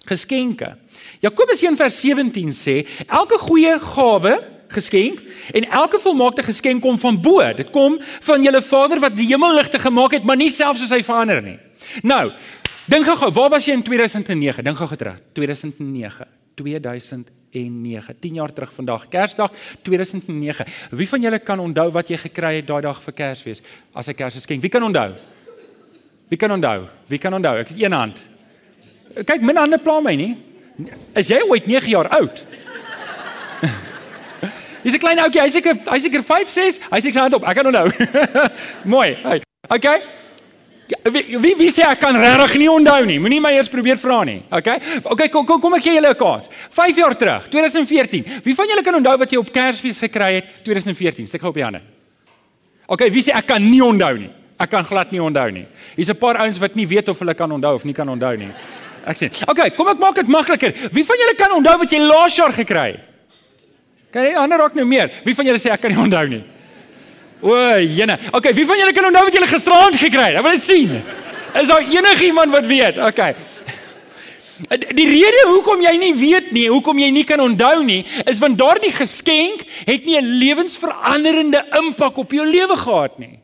geskenke. 0.05 0.77
Jakobus 1.21 1.63
1:17 1.63 2.53
sê 2.53 2.87
elke 3.07 3.39
goeie 3.39 3.79
gawe 3.79 4.35
geskenk 4.69 5.23
en 5.53 5.69
elke 5.71 6.01
volmaakte 6.01 6.43
geskenk 6.43 6.83
kom 6.83 6.99
van 6.99 7.21
bo. 7.21 7.41
Dit 7.57 7.71
kom 7.71 7.99
van 8.21 8.43
julle 8.43 8.63
Vader 8.63 9.01
wat 9.01 9.17
die 9.17 9.29
hemelligte 9.31 9.79
gemaak 9.79 10.19
het, 10.19 10.25
maar 10.25 10.37
nie 10.37 10.51
selfs 10.51 10.81
soos 10.81 10.95
hy 10.95 11.03
verander 11.03 11.43
nie. 11.43 11.59
Nou, 12.03 12.33
dink 12.91 13.07
gou, 13.07 13.31
waar 13.33 13.51
was 13.51 13.69
jy 13.69 13.77
in 13.79 13.83
2009? 13.83 14.65
Dink 14.65 14.77
gou 14.77 14.97
terug. 14.97 15.21
2009. 15.33 16.27
2009. 16.55 17.33
10 18.21 18.35
jaar 18.35 18.53
terug 18.53 18.73
vandag, 18.75 19.07
Kersdag 19.09 19.53
2009. 19.83 20.67
Wie 20.91 21.09
van 21.09 21.23
julle 21.23 21.39
kan 21.39 21.61
onthou 21.63 21.93
wat 21.95 22.11
jy 22.11 22.19
gekry 22.19 22.57
het 22.57 22.67
daai 22.67 22.83
dag 22.83 22.99
vir 23.03 23.15
Kersfees 23.15 23.63
as 23.95 24.09
'n 24.09 24.15
Kersgeskenk? 24.15 24.61
Wie 24.61 24.71
kan 24.71 24.83
onthou? 24.83 25.15
Wie 26.29 26.39
kan 26.39 26.51
onthou? 26.51 26.89
Wie 27.07 27.19
kan 27.19 27.35
onthou? 27.35 27.59
Ek 27.59 27.69
het 27.69 27.83
een 27.83 27.93
hand. 27.93 28.34
Kyk, 29.23 29.43
min 29.43 29.57
hande 29.57 29.79
pla 29.79 30.01
my 30.01 30.17
nie. 30.17 30.35
Is 31.15 31.31
jy 31.31 31.41
ooit 31.47 31.67
9 31.71 31.91
jaar 31.91 32.09
oud? 32.19 32.45
Dis 34.85 34.93
'n 34.93 35.01
klein 35.01 35.19
ouetjie, 35.19 35.41
hy 35.41 35.49
seker 35.49 35.79
hy 35.89 35.99
seker 35.99 36.23
5, 36.23 36.51
6. 36.51 36.81
Hy 36.91 37.01
sy 37.01 37.13
hand 37.17 37.35
op. 37.35 37.47
Ek 37.49 37.57
kan 37.57 37.67
onthou. 37.67 37.89
Mooi. 38.95 39.17
Hey. 39.23 39.41
Okay. 39.69 40.03
Ja, 40.87 40.99
wie 41.11 41.55
wie 41.57 41.71
sê 41.73 41.87
ek 41.89 42.03
kan 42.03 42.17
regtig 42.21 42.59
nie 42.61 42.69
onthou 42.69 43.07
nie. 43.09 43.17
Moenie 43.19 43.41
my 43.41 43.55
eers 43.57 43.71
probeer 43.73 43.97
vra 43.97 44.21
nie. 44.29 44.43
Okay? 44.53 44.77
Okay, 45.01 45.31
kom 45.33 45.47
kom 45.49 45.61
kom 45.63 45.75
ek 45.79 45.87
gee 45.87 45.95
julle 45.97 46.13
'n 46.13 46.19
kans. 46.21 46.51
5 46.69 46.97
jaar 46.97 47.17
terug, 47.17 47.49
2014. 47.49 48.25
Wie 48.45 48.55
van 48.55 48.69
julle 48.69 48.83
kan 48.83 48.95
onthou 48.95 49.17
wat 49.19 49.31
jy 49.31 49.39
op 49.39 49.53
Kersfees 49.53 49.99
gekry 49.99 50.35
het 50.35 50.45
2014? 50.65 51.27
Steek 51.27 51.41
gou 51.41 51.49
op 51.49 51.57
die 51.57 51.65
hande. 51.65 51.81
Okay, 52.87 53.11
wie 53.11 53.23
sê 53.23 53.33
ek 53.33 53.47
kan 53.47 53.63
nie 53.63 53.81
onthou 53.81 54.19
nie. 54.19 54.31
Ek 54.61 54.71
kan 54.71 54.85
glad 54.85 55.11
nie 55.11 55.21
onthou 55.21 55.51
nie. 55.51 55.67
Hier's 55.97 56.11
'n 56.11 56.19
paar 56.21 56.37
ouens 56.37 56.59
wat 56.59 56.75
nie 56.77 56.87
weet 56.87 57.09
of 57.09 57.19
hulle 57.19 57.35
kan 57.35 57.51
onthou 57.51 57.75
of 57.75 57.85
nie 57.85 57.95
kan 57.95 58.09
onthou 58.09 58.37
nie. 58.37 58.53
Ek 59.05 59.17
sê, 59.17 59.31
"Oké, 59.47 59.71
kom 59.77 59.89
ek 59.89 59.99
maak 59.99 60.15
dit 60.15 60.29
makliker. 60.29 60.73
Wie 60.93 61.05
van 61.05 61.17
julle 61.17 61.35
kan 61.37 61.53
onthou 61.53 61.79
wat 61.79 61.91
jy 61.91 61.99
laas 61.99 62.37
jaar 62.37 62.53
gekry 62.53 62.93
het?" 62.93 63.01
Kan 64.15 64.23
jy 64.23 64.35
ander 64.39 64.59
raak 64.59 64.75
nou 64.75 64.87
meer? 64.87 65.11
Wie 65.25 65.35
van 65.35 65.45
julle 65.45 65.59
sê 65.59 65.73
ek 65.75 65.81
kan 65.81 65.91
nie 65.91 65.99
onthou 65.99 66.27
nie? 66.29 66.45
O, 67.43 67.55
jene. 67.83 68.15
Oké, 68.33 68.53
wie 68.55 68.67
van 68.67 68.79
julle 68.79 68.93
kan 68.93 69.09
onthou 69.09 69.25
wat 69.27 69.35
jy 69.35 69.47
gisteraand 69.51 69.97
gekry 69.99 70.29
het? 70.31 70.39
Ek 70.39 70.47
wil 70.47 70.55
dit 70.55 70.63
sien. 70.63 71.03
Is 71.55 71.67
daar 71.67 71.83
enigiemand 71.83 72.55
wat 72.55 72.67
weet? 72.71 72.99
Oké. 72.99 73.35
Die 74.95 75.09
rede 75.11 75.43
hoekom 75.51 75.83
jy 75.83 75.97
nie 75.99 76.13
weet 76.15 76.53
nie, 76.55 76.69
hoekom 76.71 76.99
jy 77.03 77.11
nie 77.11 77.25
kan 77.27 77.43
onthou 77.43 77.83
nie, 77.83 78.05
is 78.31 78.39
want 78.39 78.59
daardie 78.59 78.93
geskenk 78.95 79.67
het 79.85 80.07
nie 80.07 80.17
'n 80.17 80.39
lewensveranderende 80.39 81.65
impak 81.83 82.17
op 82.17 82.31
jou 82.33 82.47
lewe 82.47 82.77
gehad 82.77 83.19
nie. 83.19 83.41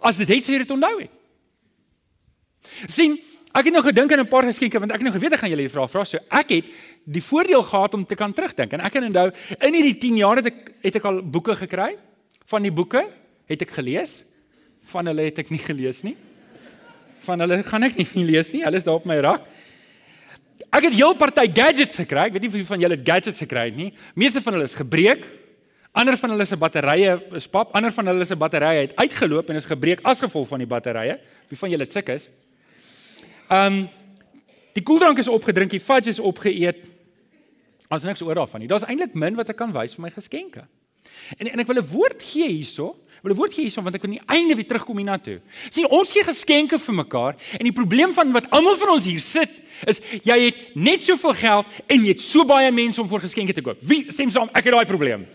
As 0.00 0.16
dit 0.16 0.28
het 0.28 0.44
sê 0.44 0.52
jy 0.52 0.58
dit 0.58 0.70
onthou 0.70 1.00
het. 1.00 1.10
sien 2.86 3.18
Ek 3.52 3.68
het 3.68 3.74
nou 3.74 3.82
gedink 3.84 4.12
aan 4.12 4.20
'n 4.24 4.28
paar 4.28 4.46
geskenke 4.48 4.78
want 4.80 4.92
ek 4.92 5.00
het 5.00 5.06
nou 5.08 5.12
geweet 5.12 5.32
ek 5.32 5.40
gaan 5.40 5.50
julle 5.50 5.68
die 5.68 5.76
vraag 5.76 5.90
vra. 5.90 6.04
So 6.04 6.18
ek 6.30 6.48
het 6.48 6.64
die 7.04 7.22
voordeel 7.22 7.62
gehad 7.62 7.94
om 7.94 8.04
te 8.04 8.14
kan 8.14 8.32
terugdink 8.32 8.72
en 8.72 8.80
ek 8.80 8.92
kan 8.92 9.04
onthou 9.04 9.30
in 9.60 9.74
hierdie 9.74 9.98
10 9.98 10.16
jaar 10.16 10.36
het 10.36 10.46
ek 10.46 10.72
het 10.82 10.96
ek 10.96 11.04
al 11.04 11.22
boeke 11.22 11.54
gekry. 11.54 11.96
Van 12.46 12.62
die 12.62 12.72
boeke 12.72 13.04
het 13.46 13.62
ek 13.62 13.70
gelees. 13.70 14.24
Van 14.84 15.06
hulle 15.06 15.22
het 15.22 15.38
ek 15.38 15.50
nie 15.50 15.58
gelees 15.58 16.02
nie. 16.02 16.16
Van 17.20 17.40
hulle 17.40 17.62
gaan 17.62 17.82
ek 17.82 17.96
nie, 17.96 18.08
nie 18.14 18.24
lees 18.32 18.52
nie. 18.52 18.64
Hulle 18.64 18.76
is 18.76 18.84
daar 18.84 18.94
op 18.94 19.04
my 19.04 19.20
rak. 19.20 19.44
Ek 20.72 20.82
het 20.88 20.94
heel 20.94 21.14
party 21.14 21.46
gadgets 21.52 21.96
gekry. 21.96 22.26
Ek 22.30 22.32
weet 22.32 22.42
nie 22.48 22.62
of 22.62 22.66
van 22.66 22.80
julle 22.80 22.96
gadgets 22.96 23.38
gekry 23.38 23.68
het 23.68 23.76
nie. 23.76 23.92
Meeste 24.14 24.40
van 24.40 24.54
hulle 24.54 24.64
is 24.64 24.74
gebreek. 24.74 25.26
Ander 25.92 26.16
van 26.16 26.30
hulle 26.32 26.44
se 26.48 26.56
batterye 26.56 27.20
is 27.36 27.46
pap. 27.46 27.74
Ander 27.76 27.92
van 27.92 28.06
hulle 28.06 28.24
se 28.24 28.36
batterye 28.36 28.86
het 28.86 28.96
uitgeloop 28.96 29.50
en 29.50 29.56
is 29.60 29.68
gebreek 29.68 30.00
as 30.08 30.24
gevolg 30.24 30.48
van 30.48 30.58
die 30.64 30.66
batterye. 30.66 31.18
Wie 31.50 31.58
van 31.58 31.68
julle 31.68 31.84
dit 31.84 31.92
suk 31.92 32.08
is? 32.08 32.30
Ehm 33.52 33.72
um, 33.72 33.88
die 34.72 34.82
koeldrank 34.82 35.18
is 35.20 35.28
opgedrink, 35.28 35.70
die 35.70 35.82
fudge 35.84 36.08
is 36.08 36.20
opgeëet. 36.20 36.78
Ons 37.92 38.06
niks 38.08 38.22
oor 38.24 38.38
daarvan 38.38 38.62
nie. 38.62 38.68
Daar's 38.70 38.86
eintlik 38.88 39.12
min 39.12 39.36
wat 39.36 39.50
ek 39.52 39.58
kan 39.60 39.74
wys 39.74 39.92
vir 39.98 40.06
my 40.06 40.10
geskenke. 40.14 40.62
En 41.36 41.50
en 41.50 41.60
ek 41.60 41.68
wil 41.68 41.82
'n 41.82 41.88
woord 41.90 42.22
gee 42.22 42.48
hierso. 42.48 42.96
Ek 43.18 43.22
wil 43.22 43.32
'n 43.32 43.36
woord 43.36 43.52
gee 43.52 43.68
hierso 43.68 43.82
want 43.82 43.94
ek 43.94 44.04
aan 44.04 44.16
die 44.16 44.26
einde 44.26 44.54
weer 44.54 44.66
terugkom 44.66 44.96
hiernatoe. 44.96 45.40
sien 45.68 45.86
ons 45.86 46.12
gee 46.12 46.24
geskenke 46.24 46.78
vir 46.78 46.94
mekaar 46.94 47.36
en 47.58 47.64
die 47.64 47.72
probleem 47.72 48.12
van 48.12 48.32
wat 48.32 48.50
almal 48.50 48.76
van 48.76 48.88
ons 48.88 49.04
hier 49.04 49.20
sit 49.20 49.50
is 49.86 50.00
jy 50.22 50.38
het 50.40 50.74
net 50.74 51.02
soveel 51.02 51.34
geld 51.34 51.66
en 51.86 52.00
jy 52.00 52.08
het 52.08 52.20
so 52.20 52.44
baie 52.44 52.72
mense 52.72 53.00
om 53.00 53.08
vir 53.08 53.20
geskenke 53.20 53.52
te 53.52 53.60
koop. 53.60 53.78
Wie 53.82 54.12
stem 54.12 54.30
saam? 54.30 54.48
Ek 54.54 54.64
het 54.64 54.72
daai 54.72 54.86
probleem. 54.86 55.26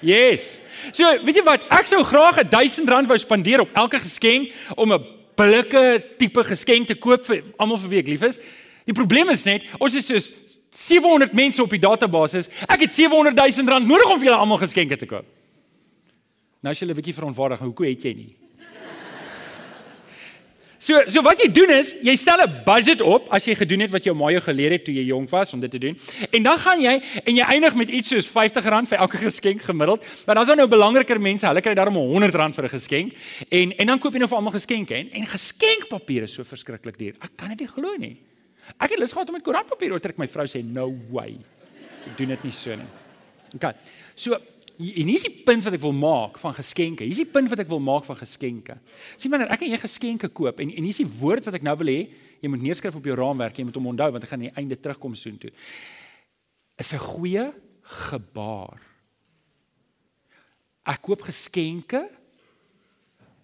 Yes. 0.00 0.60
So, 0.92 1.04
weet 1.24 1.36
jy 1.36 1.44
wat? 1.44 1.64
Ek 1.70 1.86
sou 1.86 2.02
graag 2.02 2.48
1000 2.48 2.88
rand 2.88 3.08
wou 3.08 3.18
spandeer 3.18 3.60
op 3.60 3.70
elke 3.72 3.98
geskenk 3.98 4.52
om 4.76 4.92
'n 4.92 5.13
billike 5.36 5.82
tipe 6.18 6.44
geskenk 6.44 6.88
te 6.88 6.94
koop 6.94 7.24
vir 7.26 7.42
almal 7.58 7.78
vir 7.78 7.90
wie 7.90 8.02
ek 8.02 8.10
lief 8.12 8.22
is. 8.22 8.38
Die 8.84 8.96
probleem 8.96 9.30
is 9.30 9.44
net, 9.44 9.64
ons 9.80 9.94
het 9.94 10.06
soos 10.06 10.30
700 10.74 11.32
mense 11.32 11.62
op 11.62 11.70
die 11.70 11.82
database. 11.82 12.44
Ek 12.66 12.86
het 12.86 12.92
700 12.92 13.36
000 13.38 13.70
rand 13.70 13.86
nodig 13.86 14.10
om 14.10 14.18
vir 14.18 14.30
julle 14.30 14.40
almal 14.42 14.58
geskenke 14.58 14.98
te 14.98 15.06
koop. 15.06 15.26
Nou 16.64 16.72
as 16.72 16.80
jy 16.80 16.86
'n 16.88 16.94
bietjie 16.96 17.14
verontwaardig, 17.14 17.60
hoekom 17.60 17.86
het 17.86 18.02
jy 18.02 18.14
nie? 18.14 18.43
So 20.84 21.00
so 21.08 21.22
wat 21.24 21.40
jy 21.40 21.46
doen 21.48 21.70
is, 21.72 21.94
jy 22.04 22.12
stel 22.20 22.42
'n 22.44 22.60
budget 22.66 23.00
op 23.00 23.30
as 23.32 23.46
jy 23.48 23.54
gedoen 23.56 23.80
het 23.80 23.90
wat 23.90 24.04
jou 24.04 24.14
ma 24.14 24.28
jou 24.30 24.40
geleer 24.44 24.72
het 24.76 24.84
toe 24.84 24.92
jy 24.92 25.06
jonk 25.08 25.30
was 25.30 25.54
om 25.54 25.60
dit 25.60 25.70
te 25.70 25.78
doen. 25.78 25.96
En 26.30 26.42
dan 26.42 26.58
gaan 26.58 26.80
jy 26.80 27.00
en 27.24 27.36
jy 27.36 27.44
eindig 27.44 27.74
met 27.74 27.88
iets 27.88 28.08
soos 28.08 28.28
R50 28.28 28.88
vir 28.88 28.98
elke 28.98 29.16
geskenk 29.16 29.62
gemiddeld. 29.62 30.04
Maar 30.26 30.34
dan 30.34 30.42
is 30.42 30.48
daar 30.48 30.56
nou 30.56 30.68
belangriker 30.68 31.20
mense, 31.20 31.46
hulle 31.46 31.60
kry 31.60 31.74
daarom 31.74 31.96
R100 31.96 32.54
vir 32.54 32.64
'n 32.64 32.68
geskenk. 32.68 33.12
En 33.48 33.76
en 33.76 33.86
dan 33.86 33.98
koop 33.98 34.12
jy 34.12 34.18
nou 34.18 34.28
vir 34.28 34.36
almal 34.36 34.52
geskenke 34.52 34.94
en 34.94 35.08
en 35.10 35.26
geskenkpapier 35.26 36.22
is 36.22 36.32
so 36.32 36.44
verskriklik 36.44 36.98
duur. 36.98 37.14
Ek 37.22 37.30
kan 37.36 37.48
dit 37.48 37.60
nie 37.60 37.68
glo 37.68 37.96
nie. 37.96 38.16
Ek 38.78 38.90
het 38.90 38.98
lus 38.98 39.12
gehad 39.12 39.28
om 39.28 39.34
met 39.34 39.42
koerantpapier 39.42 39.92
oor 39.92 40.00
te 40.00 40.08
trek. 40.08 40.18
My 40.18 40.28
vrou 40.28 40.44
sê 40.44 40.62
no 40.62 40.94
way. 41.10 41.38
Ek 42.06 42.18
doen 42.18 42.28
dit 42.28 42.44
nie 42.44 42.52
so 42.52 42.76
nie. 42.76 42.90
OK. 43.54 43.74
So 44.14 44.36
En 44.74 45.06
hier 45.06 45.14
is 45.14 45.26
die 45.28 45.42
punt 45.46 45.62
wat 45.62 45.76
ek 45.76 45.82
wil 45.84 45.94
maak 45.94 46.38
van 46.42 46.54
geskenke. 46.56 47.04
Hier 47.06 47.14
is 47.14 47.22
die 47.22 47.30
punt 47.30 47.50
wat 47.52 47.60
ek 47.62 47.68
wil 47.70 47.82
maak 47.82 48.06
van 48.08 48.16
geskenke. 48.18 48.74
Sien 49.14 49.30
wanneer 49.30 49.52
ek 49.54 49.62
en 49.62 49.70
jy 49.70 49.78
geskenke 49.78 50.30
koop 50.34 50.58
en 50.64 50.72
en 50.72 50.82
hier 50.82 50.94
is 50.94 50.98
die 50.98 51.12
woord 51.20 51.46
wat 51.46 51.58
ek 51.60 51.66
nou 51.66 51.76
wil 51.78 51.92
hê, 51.92 52.00
jy 52.42 52.50
moet 52.50 52.64
neerskryf 52.64 52.98
op 52.98 53.06
jou 53.06 53.14
raamwerk, 53.18 53.60
jy 53.60 53.68
moet 53.68 53.78
hom 53.78 53.92
onthou 53.92 54.10
want 54.16 54.26
ek 54.26 54.32
gaan 54.32 54.42
aan 54.42 54.48
die 54.48 54.58
einde 54.58 54.78
terugkom 54.80 55.14
soontoe. 55.14 55.52
Is 56.82 56.92
'n 56.92 56.98
goeie 56.98 57.52
gebaar. 58.10 58.82
Ek 60.84 61.02
koop 61.02 61.22
geskenke 61.22 62.08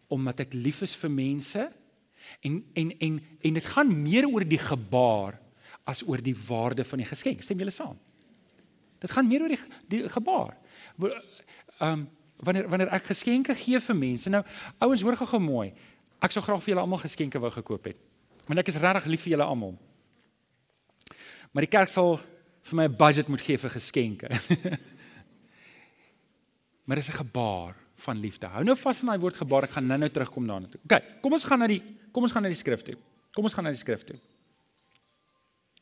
omdat 0.08 0.40
ek 0.40 0.54
lief 0.54 0.82
is 0.82 0.96
vir 0.96 1.10
mense 1.10 1.72
en 2.42 2.64
en 2.74 2.90
en 2.98 3.22
en 3.40 3.54
dit 3.54 3.66
gaan 3.66 4.02
meer 4.02 4.26
oor 4.26 4.44
die 4.44 4.58
gebaar 4.58 5.38
as 5.86 6.02
oor 6.02 6.18
die 6.18 6.34
waarde 6.34 6.84
van 6.84 6.98
die 6.98 7.06
geskenk. 7.06 7.42
Stem 7.42 7.58
julle 7.58 7.70
saam? 7.70 7.98
Dit 9.00 9.10
gaan 9.10 9.28
meer 9.28 9.42
oor 9.42 9.54
die 9.54 9.60
die 9.88 10.08
gebaar 10.08 10.56
um, 11.80 12.08
wanneer 12.40 12.68
wanneer 12.68 12.92
ek 12.94 13.10
geskenke 13.10 13.54
gee 13.56 13.80
vir 13.80 13.96
mense. 13.96 14.30
Nou 14.32 14.42
ouens 14.84 15.04
hoor 15.04 15.16
gou 15.16 15.40
mooi. 15.42 15.70
Ek 16.20 16.34
sou 16.34 16.42
graag 16.44 16.62
vir 16.64 16.74
julle 16.74 16.84
almal 16.84 17.02
geskenke 17.02 17.40
wou 17.40 17.50
gekoop 17.52 17.90
het. 17.90 18.00
Want 18.48 18.60
ek 18.60 18.72
is 18.72 18.80
regtig 18.80 19.08
lief 19.12 19.24
vir 19.24 19.36
julle 19.36 19.48
almal. 19.48 19.76
Maar 21.52 21.66
die 21.66 21.72
kerk 21.72 21.92
sal 21.92 22.18
vir 22.70 22.76
my 22.76 22.84
'n 22.88 22.96
budget 22.96 23.28
moet 23.28 23.42
gee 23.42 23.58
vir 23.58 23.70
geskenke. 23.70 24.28
maar 26.86 26.96
dis 26.96 27.08
'n 27.08 27.20
gebaar 27.24 27.76
van 28.00 28.16
liefde. 28.16 28.46
Hou 28.46 28.64
nou 28.64 28.76
vas 28.76 29.00
aan 29.00 29.12
daai 29.12 29.20
woord 29.20 29.36
gebaar. 29.36 29.64
Ek 29.64 29.76
gaan 29.76 29.86
nou-nou 29.86 30.10
terugkom 30.10 30.46
daarna 30.46 30.68
toe. 30.68 30.80
OK, 30.84 31.02
kom 31.20 31.32
ons 31.32 31.44
gaan 31.44 31.58
na 31.58 31.66
die 31.66 31.82
kom 32.12 32.22
ons 32.22 32.32
gaan 32.32 32.42
na 32.42 32.48
die 32.48 32.56
skrif 32.56 32.82
toe. 32.82 32.96
Kom 33.32 33.44
ons 33.44 33.54
gaan 33.54 33.64
na 33.64 33.70
die 33.70 33.78
skrif 33.78 34.04
toe. 34.04 34.18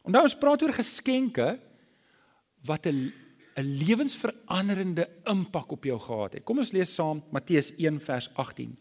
Onthou 0.03 0.23
ons 0.23 0.39
praat 0.39 0.63
oor 0.63 0.73
geskenke 0.73 1.59
wat 2.65 2.87
'n 2.87 3.13
'n 3.59 3.63
lewensveranderende 3.63 5.09
impak 5.25 5.71
op 5.71 5.85
jou 5.85 5.99
gehad 6.01 6.33
het. 6.33 6.45
Kom 6.45 6.59
ons 6.59 6.73
lees 6.73 6.95
saam 6.95 7.23
Matteus 7.31 7.73
1 7.77 8.01
vers 8.01 8.31
18. 8.35 8.77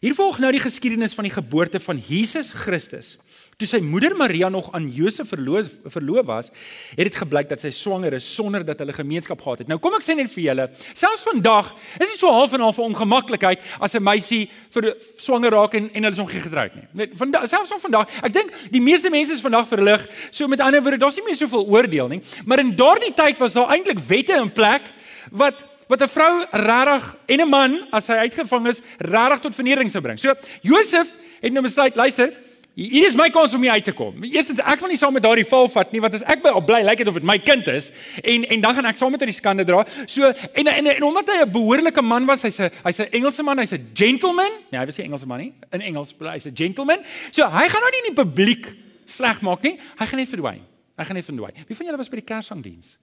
Hier 0.00 0.14
volg 0.16 0.38
nou 0.40 0.48
die 0.48 0.62
geskiedenis 0.62 1.12
van 1.12 1.26
die 1.26 1.32
geboorte 1.34 1.76
van 1.84 1.98
Jesus 2.00 2.54
Christus. 2.56 3.18
Toe 3.60 3.66
sy 3.68 3.82
moeder 3.84 4.14
Maria 4.16 4.48
nog 4.48 4.70
aan 4.72 4.86
Josef 4.88 5.28
verloof 5.28 5.66
verloof 5.92 6.24
was, 6.24 6.46
het 6.94 7.04
dit 7.04 7.18
gebleik 7.20 7.50
dat 7.50 7.60
sy 7.60 7.68
swanger 7.76 8.14
is 8.16 8.24
sonder 8.24 8.64
dat 8.64 8.80
hulle 8.80 8.94
gemeenskap 8.96 9.42
gehad 9.44 9.60
het. 9.60 9.68
Nou 9.68 9.76
kom 9.76 9.98
ek 9.98 10.06
sê 10.06 10.16
net 10.16 10.30
vir 10.32 10.44
julle, 10.46 10.66
selfs 10.96 11.26
vandag 11.28 11.68
is 11.98 12.14
dit 12.14 12.16
so 12.16 12.32
half 12.32 12.56
en 12.56 12.64
half 12.64 12.78
'n 12.80 12.88
ongemaklikheid 12.94 13.60
as 13.78 13.94
'n 13.94 14.02
meisie 14.02 14.48
vir 14.72 14.96
swanger 15.18 15.52
raak 15.52 15.74
en 15.74 15.90
en 15.92 16.02
hulle 16.02 16.16
is 16.16 16.22
nog 16.24 16.32
nie 16.32 16.40
getroud 16.40 16.74
nie. 16.74 16.88
Net 16.92 17.10
vandag 17.14 17.48
selfs 17.48 17.68
van 17.68 17.80
vandag, 17.80 18.08
ek 18.24 18.32
dink 18.32 18.52
die 18.70 18.80
meeste 18.80 19.10
mense 19.10 19.34
is 19.34 19.44
vandag 19.44 19.68
verlig. 19.68 20.08
So 20.30 20.48
met 20.48 20.60
ander 20.60 20.80
woorde, 20.80 20.96
daar's 20.96 21.16
nie 21.16 21.26
meer 21.26 21.36
soveel 21.36 21.66
oordeel 21.68 22.08
nie, 22.08 22.22
maar 22.46 22.58
in 22.58 22.74
daardie 22.74 23.12
tyd 23.12 23.38
was 23.38 23.52
daar 23.52 23.68
eintlik 23.68 23.98
wette 24.08 24.32
in 24.32 24.50
plek 24.50 24.82
wat 25.30 25.62
wat 25.90 26.02
'n 26.02 26.08
vrou 26.08 26.44
regtig 26.50 27.16
en 27.26 27.40
'n 27.40 27.48
man 27.48 27.72
as 27.90 28.06
hy 28.06 28.14
uitgevang 28.26 28.68
is, 28.68 28.80
regtig 28.98 29.38
tot 29.38 29.54
vernedering 29.54 29.90
sou 29.90 30.02
bring. 30.02 30.18
So 30.18 30.34
Josef 30.62 31.12
het 31.40 31.52
nou 31.52 31.62
besluit, 31.62 31.96
luister, 31.96 32.32
Hier 32.74 33.08
is 33.08 33.16
my 33.18 33.26
kans 33.34 33.52
om 33.54 33.62
hier 33.62 33.72
uit 33.72 33.84
te 33.84 33.92
kom. 33.92 34.22
Eerstens 34.22 34.60
ek 34.62 34.78
wil 34.80 34.92
nie 34.92 34.96
saam 34.96 35.12
met 35.12 35.24
daardie 35.24 35.44
val 35.44 35.66
vat 35.68 35.90
nie 35.92 36.00
want 36.00 36.14
as 36.14 36.22
ek 36.22 36.38
by 36.44 36.52
bly 36.64 36.78
lyk 36.86 37.02
dit 37.02 37.08
of 37.10 37.16
dit 37.18 37.26
my 37.26 37.36
kind 37.42 37.66
is 37.68 37.90
en 38.22 38.44
en 38.46 38.60
dan 38.62 38.76
gaan 38.76 38.86
ek 38.86 38.96
saam 38.96 39.10
met 39.10 39.20
hy 39.20 39.26
die 39.26 39.34
skande 39.34 39.66
dra. 39.66 39.82
So 40.06 40.30
en 40.30 40.70
en, 40.70 40.86
en 40.86 41.02
omdat 41.02 41.28
hy 41.28 41.42
'n 41.42 41.50
behoorlike 41.50 42.00
man 42.00 42.26
was, 42.26 42.42
hy's 42.42 42.60
'n 42.60 42.70
hy's 42.84 43.00
'n 43.00 43.10
Engelse 43.10 43.42
man, 43.42 43.58
hy's 43.58 43.74
'n 43.74 43.90
gentleman. 43.92 44.52
Nee, 44.70 44.78
hy 44.78 44.86
was 44.86 44.98
nie 44.98 45.06
Engelse 45.06 45.26
man 45.26 45.40
nie. 45.40 45.52
In 45.72 45.80
Engels 45.82 46.14
hy's 46.20 46.46
'n 46.46 46.54
gentleman. 46.54 47.02
So 47.32 47.42
hy 47.42 47.68
gaan 47.68 47.82
nou 47.82 47.90
nie 47.90 48.02
in 48.06 48.14
die 48.14 48.22
publiek 48.22 48.76
sleg 49.04 49.42
maak 49.42 49.62
nie. 49.62 49.76
Hy 49.98 50.06
gaan 50.06 50.18
net 50.18 50.28
verdwyn. 50.28 50.62
Hy 50.96 51.04
gaan 51.04 51.16
net 51.16 51.24
verdwyn. 51.24 51.54
Wie 51.66 51.76
van 51.76 51.86
julle 51.86 51.98
was 51.98 52.08
by 52.08 52.16
die 52.16 52.34
Kersangdiens? 52.34 52.98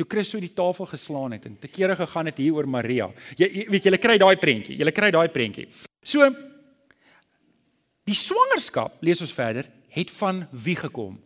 Toe 0.00 0.08
Christus 0.08 0.40
die 0.40 0.54
tafel 0.56 0.88
geslaan 0.88 1.34
het 1.36 1.44
en 1.44 1.58
te 1.60 1.68
kere 1.68 1.92
gegaan 1.98 2.30
het 2.30 2.38
hier 2.40 2.56
oor 2.56 2.68
Maria. 2.68 3.10
Jy, 3.36 3.50
jy 3.58 3.64
weet 3.68 3.88
julle 3.90 4.00
kry 4.00 4.16
daai 4.20 4.36
prentjie. 4.40 4.78
Julle 4.80 4.94
kry 4.96 5.10
daai 5.12 5.28
prentjie. 5.32 5.66
So 6.00 6.24
Die 8.08 8.16
swangerskap, 8.16 8.96
lees 9.06 9.20
ons 9.22 9.34
verder, 9.34 9.68
het 9.94 10.08
van 10.18 10.40
wie 10.50 10.74
gekom? 10.74 11.18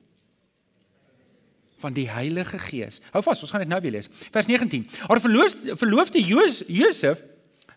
Van 1.80 1.94
die 1.96 2.08
Heilige 2.10 2.58
Gees. 2.60 2.98
Hou 3.14 3.22
vas, 3.24 3.40
ons 3.40 3.52
gaan 3.54 3.62
dit 3.64 3.70
nou 3.70 3.78
weer 3.80 3.94
lees. 3.94 4.10
Vers 4.34 4.50
19. 4.50 4.84
Haar 5.06 5.22
verloofde 5.24 5.78
verloofde 5.80 6.20
Josef 6.20 7.22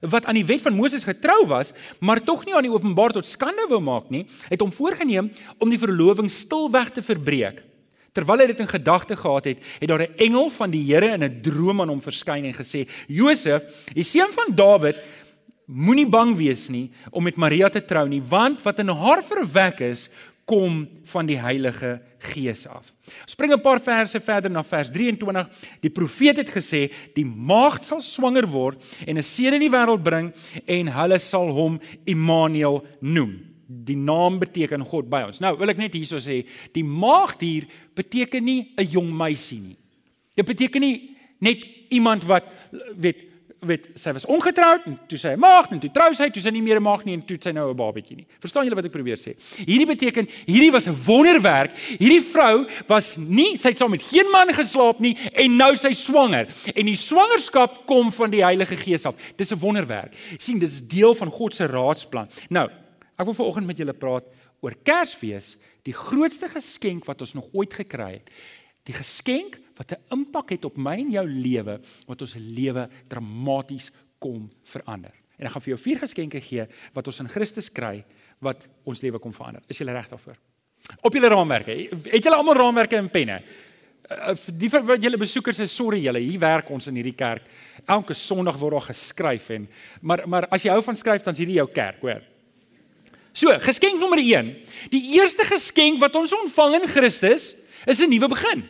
wat 0.03 0.27
aan 0.29 0.37
die 0.37 0.45
wet 0.45 0.61
van 0.61 0.75
Moses 0.77 1.07
getrou 1.07 1.39
was, 1.49 1.71
maar 2.03 2.21
tog 2.21 2.43
nie 2.45 2.53
aan 2.53 2.67
die 2.67 2.73
openbaar 2.73 3.15
tot 3.15 3.25
skande 3.25 3.63
wou 3.71 3.79
maak 3.81 4.11
nie, 4.13 4.27
het 4.51 4.61
hom 4.61 4.73
voorgenem 4.75 5.31
om 5.57 5.71
die 5.71 5.79
verloving 5.81 6.29
stilweg 6.29 6.91
te 6.93 7.01
verbreek. 7.01 7.63
Terwyl 8.17 8.41
hy 8.41 8.47
dit 8.49 8.63
in 8.65 8.71
gedagte 8.71 9.15
gehad 9.15 9.45
het, 9.51 9.61
het 9.79 9.89
daar 9.89 10.07
'n 10.07 10.17
engel 10.17 10.49
van 10.49 10.71
die 10.71 10.83
Here 10.89 11.13
in 11.13 11.23
'n 11.23 11.41
droom 11.41 11.81
aan 11.81 11.89
hom 11.89 12.01
verskyn 12.01 12.45
en 12.45 12.53
gesê: 12.53 12.87
"Josef, 13.07 13.85
die 13.93 14.03
seun 14.03 14.33
van 14.33 14.55
Dawid, 14.55 14.97
Moenie 15.67 16.07
bang 16.07 16.29
wees 16.37 16.69
nie 16.71 16.93
om 17.11 17.25
met 17.27 17.35
Maria 17.35 17.67
te 17.67 17.81
trou 17.83 18.05
nie, 18.07 18.21
want 18.23 18.61
wat 18.63 18.79
in 18.79 18.87
haar 18.87 19.19
verwek 19.19 19.81
is, 19.83 20.05
kom 20.47 20.85
van 21.11 21.27
die 21.27 21.35
Heilige 21.35 21.97
Gees 22.31 22.63
af. 22.71 22.93
Spring 23.27 23.51
'n 23.51 23.61
paar 23.61 23.81
verse 23.81 24.19
verder 24.19 24.49
na 24.49 24.63
vers 24.63 24.89
23. 24.89 25.49
Die 25.81 25.89
profeet 25.89 26.37
het 26.37 26.49
gesê, 26.49 26.89
die 27.13 27.25
maagd 27.25 27.83
sal 27.83 27.99
swanger 27.99 28.47
word 28.47 28.81
en 29.05 29.17
'n 29.17 29.23
seun 29.23 29.53
in 29.53 29.59
die 29.59 29.69
wêreld 29.69 30.03
bring 30.03 30.33
en 30.65 30.87
hulle 30.87 31.19
sal 31.19 31.51
hom 31.51 31.79
Immanuel 32.05 32.85
noem. 33.01 33.46
Die 33.67 33.97
naam 33.97 34.39
beteken 34.39 34.85
God 34.85 35.09
by 35.09 35.25
ons. 35.27 35.41
Nou, 35.43 35.57
wil 35.57 35.69
ek 35.69 35.77
net 35.77 35.93
hierso 35.93 36.17
sê, 36.23 36.45
die 36.73 36.83
maagd 36.83 37.41
hier 37.41 37.67
beteken 37.95 38.43
nie 38.43 38.71
'n 38.77 38.87
jong 38.87 39.11
meisie 39.11 39.59
nie. 39.59 39.77
Dit 40.35 40.45
beteken 40.45 40.81
nie 40.81 41.17
net 41.39 41.65
iemand 41.89 42.23
wat 42.23 42.45
weet 42.95 43.27
weet 43.65 43.87
sy 43.97 44.11
was 44.13 44.25
ongetroud 44.29 44.85
en 44.89 44.97
toe 45.09 45.17
sy 45.17 45.33
'n 45.33 45.39
maagd 45.39 45.71
en 45.71 45.79
toe 45.79 45.91
trou 45.91 46.13
sy, 46.13 46.29
toe 46.29 46.41
sy 46.41 46.51
nie 46.51 46.61
meer 46.61 46.77
'n 46.77 46.83
maagd 46.83 47.05
nie 47.05 47.13
en 47.13 47.25
toe 47.25 47.37
sy 47.41 47.51
nou 47.51 47.69
'n 47.69 47.75
babatjie 47.75 48.15
nie. 48.15 48.27
Verstaan 48.39 48.63
julle 48.65 48.75
wat 48.75 48.85
ek 48.85 48.91
probeer 48.91 49.17
sê? 49.17 49.35
Hierdie 49.65 49.85
beteken 49.85 50.27
hierdie 50.45 50.71
was 50.71 50.87
'n 50.87 50.95
wonderwerk. 51.05 51.75
Hierdie 51.99 52.21
vrou 52.21 52.67
was 52.87 53.17
nie 53.17 53.57
sy 53.57 53.69
het 53.69 53.77
saam 53.77 53.91
met 53.91 54.01
geen 54.01 54.29
man 54.31 54.53
geslaap 54.53 54.99
nie 54.99 55.17
en 55.33 55.57
nou 55.57 55.75
sy 55.75 55.93
swanger. 55.93 56.47
En 56.75 56.85
die 56.85 56.95
swangerskap 56.95 57.85
kom 57.85 58.11
van 58.11 58.29
die 58.29 58.43
Heilige 58.43 58.75
Gees 58.75 59.05
af. 59.05 59.15
Dis 59.35 59.51
'n 59.51 59.59
wonderwerk. 59.59 60.13
sien, 60.37 60.59
dis 60.59 60.81
deel 60.81 61.15
van 61.15 61.29
God 61.29 61.55
se 61.55 61.65
raadsplan. 61.65 62.29
Nou, 62.49 62.69
ek 63.17 63.25
wil 63.25 63.37
vanoggend 63.37 63.67
met 63.67 63.79
julle 63.81 63.95
praat 63.97 64.29
oor 64.61 64.75
Kersfees 64.85 65.55
die 65.85 65.95
grootste 65.95 66.49
geskenk 66.51 67.05
wat 67.09 67.21
ons 67.25 67.35
nog 67.37 67.49
ooit 67.53 67.73
gekry 67.73 68.11
het. 68.19 68.31
Die 68.87 68.95
geskenk 68.95 69.59
wat 69.77 69.91
'n 69.91 70.01
impak 70.11 70.49
het 70.49 70.65
op 70.65 70.77
my 70.77 70.95
en 70.97 71.11
jou 71.11 71.25
lewe 71.27 71.79
wat 72.07 72.21
ons 72.21 72.35
lewe 72.35 72.89
dramaties 73.07 73.91
kom 74.19 74.49
verander. 74.63 75.13
En 75.37 75.45
ek 75.45 75.51
gaan 75.51 75.61
vir 75.61 75.75
jou 75.75 75.81
vier 75.83 75.99
geskenke 75.99 76.41
gee 76.41 76.67
wat 76.93 77.07
ons 77.07 77.19
in 77.19 77.29
Christus 77.29 77.69
kry 77.69 78.03
wat 78.39 78.67
ons 78.85 79.01
lewe 79.01 79.19
kom 79.19 79.33
verander. 79.33 79.61
Is 79.67 79.77
jy 79.77 79.85
reg 79.85 80.09
daarvoor? 80.09 80.37
Op 81.01 81.13
julle 81.13 81.29
raamwerke. 81.29 81.89
Het 82.11 82.23
julle 82.23 82.35
almal 82.35 82.55
raamwerke 82.55 82.95
en 82.97 83.09
penne? 83.09 83.41
Uh, 84.07 84.33
die 84.55 84.69
wat 84.69 85.03
julle 85.03 85.17
besoekers 85.17 85.59
is, 85.59 85.75
sorry 85.75 85.99
julle, 85.99 86.19
hier 86.19 86.39
werk 86.39 86.69
ons 86.69 86.87
in 86.87 86.95
hierdie 86.95 87.15
kerk. 87.15 87.43
Elke 87.85 88.13
Sondag 88.13 88.57
word 88.57 88.77
daar 88.77 88.87
geskryf 88.87 89.49
en 89.49 89.67
maar 90.01 90.23
maar 90.27 90.47
as 90.47 90.63
jy 90.63 90.71
hou 90.71 90.81
van 90.81 90.95
skryf 90.95 91.23
dan 91.23 91.33
is 91.33 91.39
hierdie 91.43 91.59
jou 91.59 91.67
kerk, 91.67 91.99
hoor. 92.01 92.23
So, 93.37 93.53
geskenk 93.61 93.99
nommer 94.01 94.17
1. 94.17 94.49
Die 94.89 95.03
eerste 95.19 95.45
geskenk 95.45 96.01
wat 96.01 96.15
ons 96.17 96.33
ontvang 96.33 96.79
in 96.79 96.87
Christus 96.89 97.53
is 97.85 98.01
'n 98.01 98.09
nuwe 98.09 98.27
begin. 98.33 98.65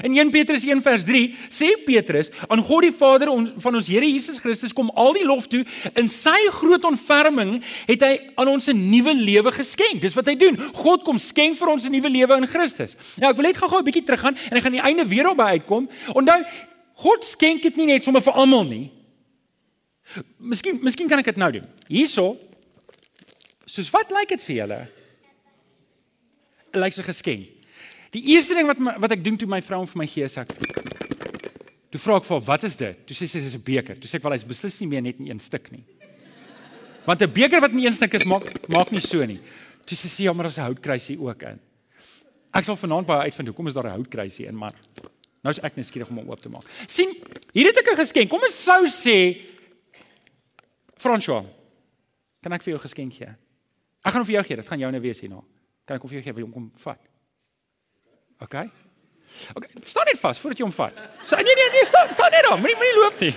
In 0.00 0.16
1 0.16 0.30
Petrus 0.30 0.64
1 0.64 0.80
vers 0.80 1.04
3 1.04 1.34
sê 1.52 1.76
Petrus 1.84 2.30
aan 2.48 2.62
God 2.64 2.86
die 2.86 2.92
Vader 2.92 3.28
van 3.60 3.74
ons 3.74 3.88
Here 3.88 4.06
Jesus 4.08 4.38
Christus 4.38 4.72
kom 4.72 4.88
al 4.96 5.12
die 5.12 5.24
lof 5.24 5.46
toe 5.46 5.66
in 6.00 6.08
sy 6.08 6.48
groot 6.56 6.84
ontferming 6.88 7.58
het 7.86 8.00
hy 8.00 8.32
aan 8.34 8.48
ons 8.48 8.68
'n 8.68 8.90
nuwe 8.90 9.14
lewe 9.14 9.52
geskenk. 9.52 10.00
Dis 10.00 10.14
wat 10.14 10.26
hy 10.26 10.34
doen. 10.34 10.56
God 10.72 11.04
kom 11.04 11.18
skenk 11.18 11.56
vir 11.56 11.68
ons 11.68 11.84
'n 11.84 11.92
nuwe 11.92 12.08
lewe 12.08 12.36
in 12.36 12.46
Christus. 12.46 12.96
Nou 13.18 13.30
ek 13.30 13.36
wil 13.36 13.46
net 13.46 13.56
gou-gou 13.56 13.78
'n 13.78 13.84
bietjie 13.84 14.04
teruggaan 14.04 14.36
en 14.50 14.56
ek 14.56 14.62
gaan 14.62 14.72
die 14.72 14.80
einde 14.80 15.06
weer 15.06 15.28
op 15.28 15.36
by 15.36 15.60
uitkom. 15.60 15.88
Onthou 16.14 16.42
God 16.94 17.24
skenk 17.24 17.62
dit 17.62 17.76
nie 17.76 17.86
net 17.86 18.04
sommer 18.04 18.22
vir 18.22 18.32
almal 18.32 18.64
nie. 18.64 18.90
Miskien 20.38 20.78
miskien 20.82 21.08
kan 21.08 21.18
ek 21.18 21.24
dit 21.24 21.36
nou 21.36 21.52
doen. 21.52 21.66
Hierso 21.88 22.38
Soos 23.72 23.88
wat 23.94 24.12
lyk 24.12 24.34
dit 24.34 24.42
vir 24.44 24.56
julle? 24.58 24.78
Lyk 26.76 26.96
so 26.96 27.04
geskenk. 27.06 27.48
Die 28.12 28.24
eerste 28.34 28.56
ding 28.56 28.68
wat 28.68 28.80
my, 28.82 28.92
wat 29.00 29.14
ek 29.16 29.22
doen 29.24 29.38
toe 29.40 29.48
my 29.48 29.62
vrou 29.64 29.80
vir 29.88 30.00
my 30.02 30.06
gee 30.10 30.28
sak. 30.28 30.50
Toe 31.92 32.00
vra 32.00 32.18
ek 32.20 32.26
vir 32.28 32.36
haar, 32.36 32.44
"Wat 32.44 32.64
is 32.64 32.76
dit?" 32.76 33.06
Toe 33.06 33.16
sê 33.16 33.28
sy 33.28 33.40
dis 33.40 33.54
'n 33.54 33.64
beker. 33.64 33.96
Toe 33.96 34.08
sê 34.08 34.16
ek, 34.16 34.22
"Wel, 34.22 34.32
hy's 34.32 34.44
beslis 34.44 34.80
nie 34.80 34.88
meer 34.88 35.02
net 35.02 35.20
in 35.20 35.30
een 35.30 35.40
stuk 35.40 35.72
nie." 35.72 35.84
Want 37.06 37.22
'n 37.22 37.32
beker 37.32 37.60
wat 37.60 37.72
in 37.72 37.78
een 37.78 37.94
stuk 37.94 38.14
is, 38.14 38.24
maak 38.24 38.44
maak 38.68 38.90
nie 38.90 39.00
so 39.00 39.24
nie. 39.24 39.40
Toe 39.86 39.96
sê 39.96 40.08
sy, 40.08 40.22
"Ja, 40.24 40.32
maar 40.32 40.44
daar's 40.44 40.58
'n 40.58 40.68
houtkruisie 40.68 41.18
ook 41.18 41.42
in." 41.42 41.60
Ek 42.54 42.64
sal 42.64 42.76
vanaand 42.76 43.06
baie 43.06 43.22
uitvind 43.30 43.48
hoekom 43.48 43.66
is 43.66 43.74
daar 43.74 43.86
'n 43.86 43.96
houtkruisie 43.96 44.46
in, 44.46 44.56
maar 44.56 44.74
nou 45.42 45.50
is 45.50 45.58
ek 45.58 45.76
net 45.76 45.86
skieurig 45.86 46.10
om 46.10 46.18
hom 46.18 46.30
oop 46.30 46.40
te 46.40 46.48
maak. 46.48 46.64
sien, 46.86 47.08
hier 47.52 47.66
het 47.66 47.78
ek 47.78 47.92
'n 47.92 47.96
geskenk. 47.96 48.28
Kom 48.28 48.42
ons 48.42 48.64
sou 48.64 48.86
sê 48.86 49.40
François, 50.98 51.46
kan 52.42 52.52
ek 52.52 52.62
vir 52.62 52.74
jou 52.74 52.78
geskenk 52.78 53.14
gee? 53.14 53.34
Ek 54.02 54.10
gaan 54.10 54.22
hom 54.22 54.28
vir 54.28 54.38
jou 54.40 54.44
gee. 54.46 54.56
Dit 54.56 54.68
gaan 54.68 54.82
joune 54.82 55.00
wees 55.00 55.20
hierna. 55.22 55.42
Kan 55.86 55.96
ek 55.96 56.02
hom 56.02 56.10
vir 56.10 56.18
jou 56.18 56.24
gee? 56.26 56.34
Wil 56.36 56.44
jy 56.44 56.48
hom 56.48 56.54
kom 56.54 56.70
vat? 56.84 57.00
OK. 58.42 58.56
OK. 59.56 59.68
Staan 59.88 60.08
net 60.10 60.20
vas 60.20 60.40
voordat 60.42 60.58
jy 60.60 60.66
hom 60.66 60.74
vat. 60.76 60.98
So 61.24 61.36
nee 61.36 61.56
nee 61.58 61.68
nee, 61.76 61.84
staan 61.88 62.10
staan 62.12 62.34
net 62.34 62.48
daar. 62.48 62.58
Moenie 62.58 62.78
moenie 62.80 62.98
loop 62.98 63.22
nie. 63.22 63.34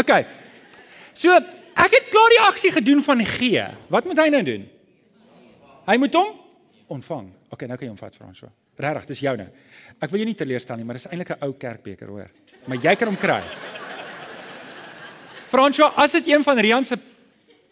OK. 0.00 0.14
So, 1.12 1.34
ek 1.76 1.92
het 1.92 2.08
klaar 2.12 2.32
die 2.32 2.40
aksie 2.40 2.72
gedoen 2.72 3.02
van 3.04 3.20
gee. 3.28 3.66
Wat 3.92 4.08
moet 4.08 4.22
hy 4.22 4.30
nou 4.32 4.40
doen? 4.46 4.64
Hy 5.88 5.96
moet 6.00 6.16
hom 6.16 6.32
ontvang. 6.96 7.28
OK, 7.52 7.66
nou 7.68 7.76
kan 7.76 7.86
jy 7.86 7.92
hom 7.92 8.00
vat, 8.00 8.16
François. 8.16 8.52
Regtig, 8.80 9.10
dis 9.12 9.22
joune. 9.26 9.46
Ek 10.00 10.10
wil 10.12 10.22
jou 10.22 10.28
nie 10.30 10.38
teleurstel 10.38 10.80
nie, 10.80 10.86
maar 10.88 10.96
dis 10.96 11.06
eintlik 11.10 11.34
'n 11.36 11.44
ou 11.44 11.52
kerkbeker, 11.52 12.08
hoor. 12.08 12.30
Maar 12.66 12.78
jy 12.78 12.94
kan 12.96 13.08
hom 13.08 13.16
kry. 13.16 13.42
François, 15.52 15.92
as 15.96 16.12
dit 16.12 16.28
een 16.28 16.42
van 16.42 16.58
Rian 16.58 16.84
se 16.84 16.96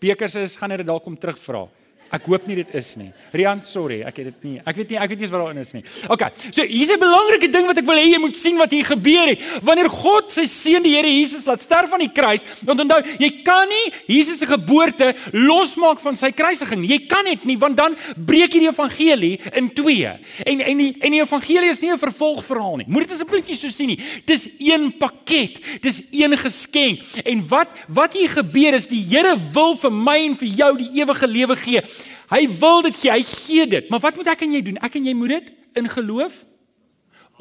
bekers 0.01 0.35
is, 0.35 0.57
gaan 0.57 0.71
hy 0.71 0.77
dit 0.77 0.87
dalk 0.87 1.03
kom 1.05 1.17
terugvra. 1.17 1.69
Ek 2.11 2.25
hoop 2.27 2.49
nie 2.51 2.57
dit 2.59 2.71
is 2.75 2.89
nie. 2.99 3.13
Rian, 3.31 3.61
sorry, 3.63 4.01
ek 4.03 4.17
het 4.19 4.27
dit 4.33 4.47
nie. 4.49 4.57
Ek 4.67 4.75
weet 4.81 4.89
nie, 4.91 4.97
ek 4.99 5.13
weet 5.13 5.21
nie 5.23 5.29
wat 5.31 5.45
daarin 5.45 5.63
is 5.63 5.71
nie. 5.77 5.83
OK. 6.11 6.25
So, 6.51 6.65
hier's 6.67 6.91
'n 6.91 6.99
belangrike 6.99 7.47
ding 7.53 7.67
wat 7.71 7.79
ek 7.79 7.87
wil 7.87 7.95
hê 7.95 8.11
jy 8.11 8.19
moet 8.19 8.37
sien 8.37 8.59
wat 8.59 8.73
hier 8.73 8.85
gebeur 8.85 9.29
het. 9.31 9.39
Wanneer 9.63 9.89
God 9.89 10.33
sy 10.33 10.45
seun 10.45 10.83
die 10.83 10.97
Here 10.97 11.07
Jesus 11.07 11.47
laat 11.47 11.63
sterf 11.63 11.93
aan 11.93 12.03
die 12.03 12.11
kruis, 12.11 12.43
want 12.67 12.81
onthou, 12.81 13.01
jy 13.19 13.43
kan 13.45 13.69
nie 13.69 13.93
Jesus 14.09 14.41
se 14.41 14.47
geboorte 14.47 15.15
losmaak 15.33 16.01
van 16.01 16.17
sy 16.17 16.33
kruisiging. 16.33 16.83
Jy 16.85 17.07
kan 17.07 17.25
dit 17.25 17.45
nie, 17.45 17.57
want 17.57 17.77
dan 17.77 17.95
breek 18.17 18.55
jy 18.55 18.67
die 18.67 18.73
evangelie 18.73 19.39
in 19.55 19.71
twee. 19.71 20.11
En 20.47 20.61
en 20.61 20.79
die 20.79 20.97
en 21.01 21.11
die 21.13 21.23
evangelie 21.23 21.71
is 21.71 21.81
nie 21.81 21.93
'n 21.93 21.99
vervolgverhaal 21.99 22.77
nie. 22.79 22.87
Moet 22.89 23.07
dit 23.07 23.13
asseblief 23.13 23.47
nie 23.47 23.57
so 23.57 23.69
sien 23.69 23.87
nie. 23.87 24.01
Dis 24.27 24.49
een 24.59 24.93
pakket. 24.99 25.61
Dis 25.81 26.03
een 26.11 26.37
geskenk. 26.37 27.03
En 27.25 27.47
wat 27.49 27.69
wat 27.89 28.15
hier 28.15 28.29
gebeur 28.29 28.75
is 28.75 28.87
die 28.87 29.07
Here 29.11 29.37
wil 29.55 29.77
vir 29.77 29.93
my 29.93 30.19
en 30.27 30.37
vir 30.37 30.49
jou 30.49 30.77
die 30.77 30.91
ewige 31.01 31.27
lewe 31.27 31.57
gee. 31.57 31.83
Hy 32.31 32.47
wil 32.61 32.85
dit 32.87 32.97
gee, 32.97 33.11
hy 33.11 33.23
gee 33.27 33.67
dit. 33.67 33.89
Maar 33.91 34.03
wat 34.07 34.19
moet 34.19 34.31
ek 34.31 34.45
en 34.47 34.53
jy 34.55 34.63
doen? 34.63 34.79
Ek 34.87 34.95
en 35.01 35.09
jy 35.09 35.15
moet 35.19 35.35
dit 35.35 35.51
in 35.81 35.89
geloof 35.91 36.45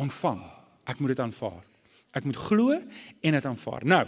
ontvang. 0.01 0.41
Ek 0.89 0.99
moet 0.99 1.13
dit 1.13 1.21
aanvaar. 1.21 1.61
Ek 2.17 2.25
moet 2.25 2.39
glo 2.49 2.73
en 2.73 3.37
dit 3.37 3.45
aanvaar. 3.45 3.85
Nou, 3.85 4.01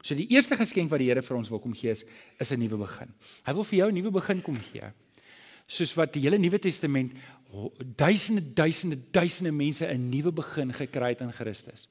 so 0.00 0.14
die 0.14 0.28
eerste 0.30 0.56
geskenk 0.58 0.92
wat 0.92 1.02
die 1.02 1.08
Here 1.10 1.24
vir 1.26 1.38
ons 1.40 1.50
wil 1.50 1.62
kom 1.62 1.74
gee 1.74 1.90
is, 1.90 2.04
is 2.38 2.52
'n 2.52 2.60
nuwe 2.60 2.78
begin. 2.86 3.10
Hy 3.46 3.52
wil 3.52 3.64
vir 3.64 3.78
jou 3.78 3.88
'n 3.90 3.94
nuwe 3.94 4.10
begin 4.10 4.42
kom 4.42 4.58
gee. 4.72 4.92
Soos 5.66 5.94
wat 5.94 6.12
die 6.12 6.22
hele 6.22 6.38
Nuwe 6.38 6.58
Testament 6.58 7.12
duisende 7.96 8.40
duisende 8.54 8.96
duisende 9.10 9.52
mense 9.52 9.84
'n 9.86 10.08
nuwe 10.08 10.32
begin 10.32 10.72
gekry 10.72 11.08
het 11.08 11.20
in 11.20 11.32
Christus. 11.32 11.88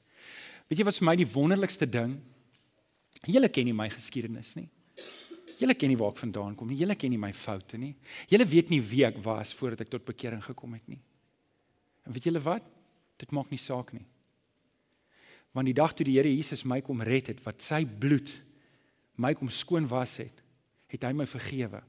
Weet 0.68 0.80
jy 0.80 0.86
wat 0.86 0.98
vir 0.98 1.06
my 1.06 1.16
die 1.16 1.34
wonderlikste 1.34 1.90
ding? 1.90 2.20
Julle 3.26 3.50
ken 3.50 3.66
nie 3.66 3.74
my 3.74 3.90
geskiedenis 3.90 4.56
nie. 4.56 4.70
Julle 5.58 5.74
ken 5.74 5.90
nie 5.90 5.98
waar 5.98 6.14
ek 6.14 6.22
vandaan 6.22 6.56
kom 6.56 6.70
nie. 6.70 6.78
Julle 6.78 6.96
ken 6.96 7.12
nie 7.14 7.22
my 7.22 7.32
foute 7.34 7.80
nie. 7.82 7.96
Julle 8.30 8.46
weet 8.46 8.70
nie 8.70 8.82
wie 8.82 9.04
ek 9.08 9.18
was 9.26 9.54
voordat 9.58 9.82
ek 9.86 9.90
tot 9.90 10.06
bekering 10.06 10.44
gekom 10.44 10.76
het 10.78 10.86
nie. 10.88 11.00
En 12.06 12.14
weet 12.14 12.30
julle 12.30 12.42
wat? 12.46 12.66
Dit 13.18 13.34
maak 13.34 13.50
nie 13.50 13.62
saak 13.62 13.92
nie. 13.96 14.06
Want 15.58 15.70
die 15.70 15.76
dag 15.78 15.96
toe 15.98 16.06
die 16.06 16.20
Here 16.20 16.30
Jesus 16.30 16.64
my 16.68 16.80
kom 16.86 17.02
red 17.02 17.32
het, 17.32 17.42
wat 17.46 17.64
sy 17.66 17.82
bloed 17.86 18.30
my 19.18 19.34
kom 19.34 19.50
skoon 19.50 19.88
was 19.90 20.20
het, 20.22 20.44
het 20.94 21.04
hy 21.08 21.14
my 21.18 21.26
vergewe. 21.26 21.82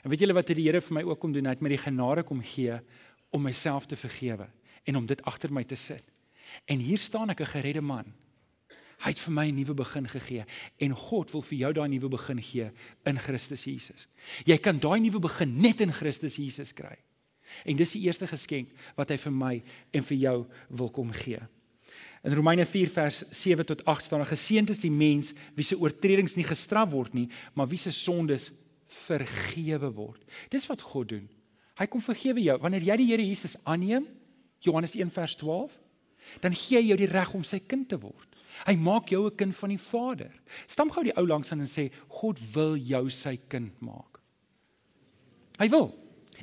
En 0.00 0.08
weet 0.08 0.24
julle 0.24 0.36
wat 0.36 0.48
het 0.48 0.56
die 0.56 0.64
Here 0.64 0.80
vir 0.80 0.96
my 0.96 1.04
ook 1.04 1.20
kom 1.20 1.34
doen? 1.34 1.44
Hy 1.44 1.52
het 1.58 1.64
my 1.64 1.74
die 1.74 1.82
genade 1.84 2.24
kom 2.24 2.40
gee 2.40 2.78
om 3.34 3.44
myself 3.44 3.86
te 3.90 3.98
vergewe 4.00 4.48
en 4.88 4.96
om 4.96 5.06
dit 5.06 5.20
agter 5.28 5.52
my 5.52 5.64
te 5.68 5.76
sit. 5.76 6.04
En 6.70 6.80
hier 6.80 6.98
staan 6.98 7.30
ek 7.30 7.40
'n 7.40 7.52
geredde 7.52 7.84
man 7.84 8.08
Hy 9.04 9.12
het 9.12 9.20
vir 9.20 9.34
my 9.36 9.46
'n 9.48 9.54
nuwe 9.54 9.74
begin 9.74 10.08
gegee 10.08 10.44
en 10.78 10.96
God 10.96 11.30
wil 11.30 11.42
vir 11.42 11.58
jou 11.58 11.72
daai 11.72 11.88
nuwe 11.88 12.08
begin 12.08 12.42
gee 12.42 12.70
in 13.04 13.18
Christus 13.18 13.64
Jesus. 13.64 14.06
Jy 14.44 14.56
kan 14.58 14.78
daai 14.78 15.00
nuwe 15.00 15.20
begin 15.20 15.60
net 15.60 15.80
in 15.80 15.92
Christus 15.92 16.36
Jesus 16.36 16.72
kry. 16.72 16.96
En 17.64 17.76
dis 17.76 17.92
die 17.92 18.02
eerste 18.06 18.26
geskenk 18.26 18.68
wat 18.96 19.10
hy 19.10 19.16
vir 19.16 19.32
my 19.32 19.62
en 19.92 20.02
vir 20.02 20.16
jou 20.16 20.46
wil 20.70 20.90
kom 20.90 21.12
gee. 21.12 21.40
In 22.24 22.32
Romeine 22.32 22.64
4 22.66 22.90
vers 22.90 23.22
7 23.30 23.66
tot 23.66 23.84
8 23.84 24.04
staan: 24.04 24.26
"Geseënd 24.26 24.70
is 24.70 24.80
die 24.80 24.90
mens 24.90 25.34
wie 25.54 25.64
se 25.64 25.76
oortredings 25.76 26.36
nie 26.36 26.44
gestraf 26.44 26.90
word 26.90 27.14
nie, 27.14 27.28
maar 27.52 27.68
wie 27.68 27.78
se 27.78 27.90
sondes 27.90 28.50
vergewe 28.86 29.92
word." 29.92 30.24
Dis 30.48 30.66
wat 30.66 30.80
God 30.80 31.08
doen. 31.08 31.28
Hy 31.74 31.86
kom 31.86 32.00
vergewe 32.00 32.40
jou 32.42 32.58
wanneer 32.58 32.82
jy 32.82 32.96
die 32.96 33.06
Here 33.06 33.26
Jesus 33.26 33.56
aanneem. 33.64 34.06
Johannes 34.60 34.94
1 34.94 35.10
vers 35.10 35.36
12. 35.36 35.78
Dan 36.40 36.54
gee 36.54 36.78
hy 36.78 36.86
jou 36.88 36.96
die 36.96 37.06
reg 37.10 37.34
om 37.34 37.44
sy 37.44 37.58
kind 37.58 37.88
te 37.88 37.98
word. 38.00 38.33
Hy 38.66 38.76
maak 38.76 39.08
jou 39.08 39.26
'n 39.26 39.36
kind 39.36 39.56
van 39.56 39.68
die 39.68 39.78
Vader. 39.78 40.30
Stam 40.66 40.90
gou 40.90 41.02
die 41.02 41.16
ou 41.16 41.26
langs 41.26 41.52
aan 41.52 41.60
en 41.60 41.66
sê 41.66 41.90
God 42.08 42.38
wil 42.52 42.76
jou 42.76 43.10
sy 43.10 43.38
kind 43.48 43.72
maak. 43.80 44.20
Hy 45.58 45.68
wil. 45.68 45.94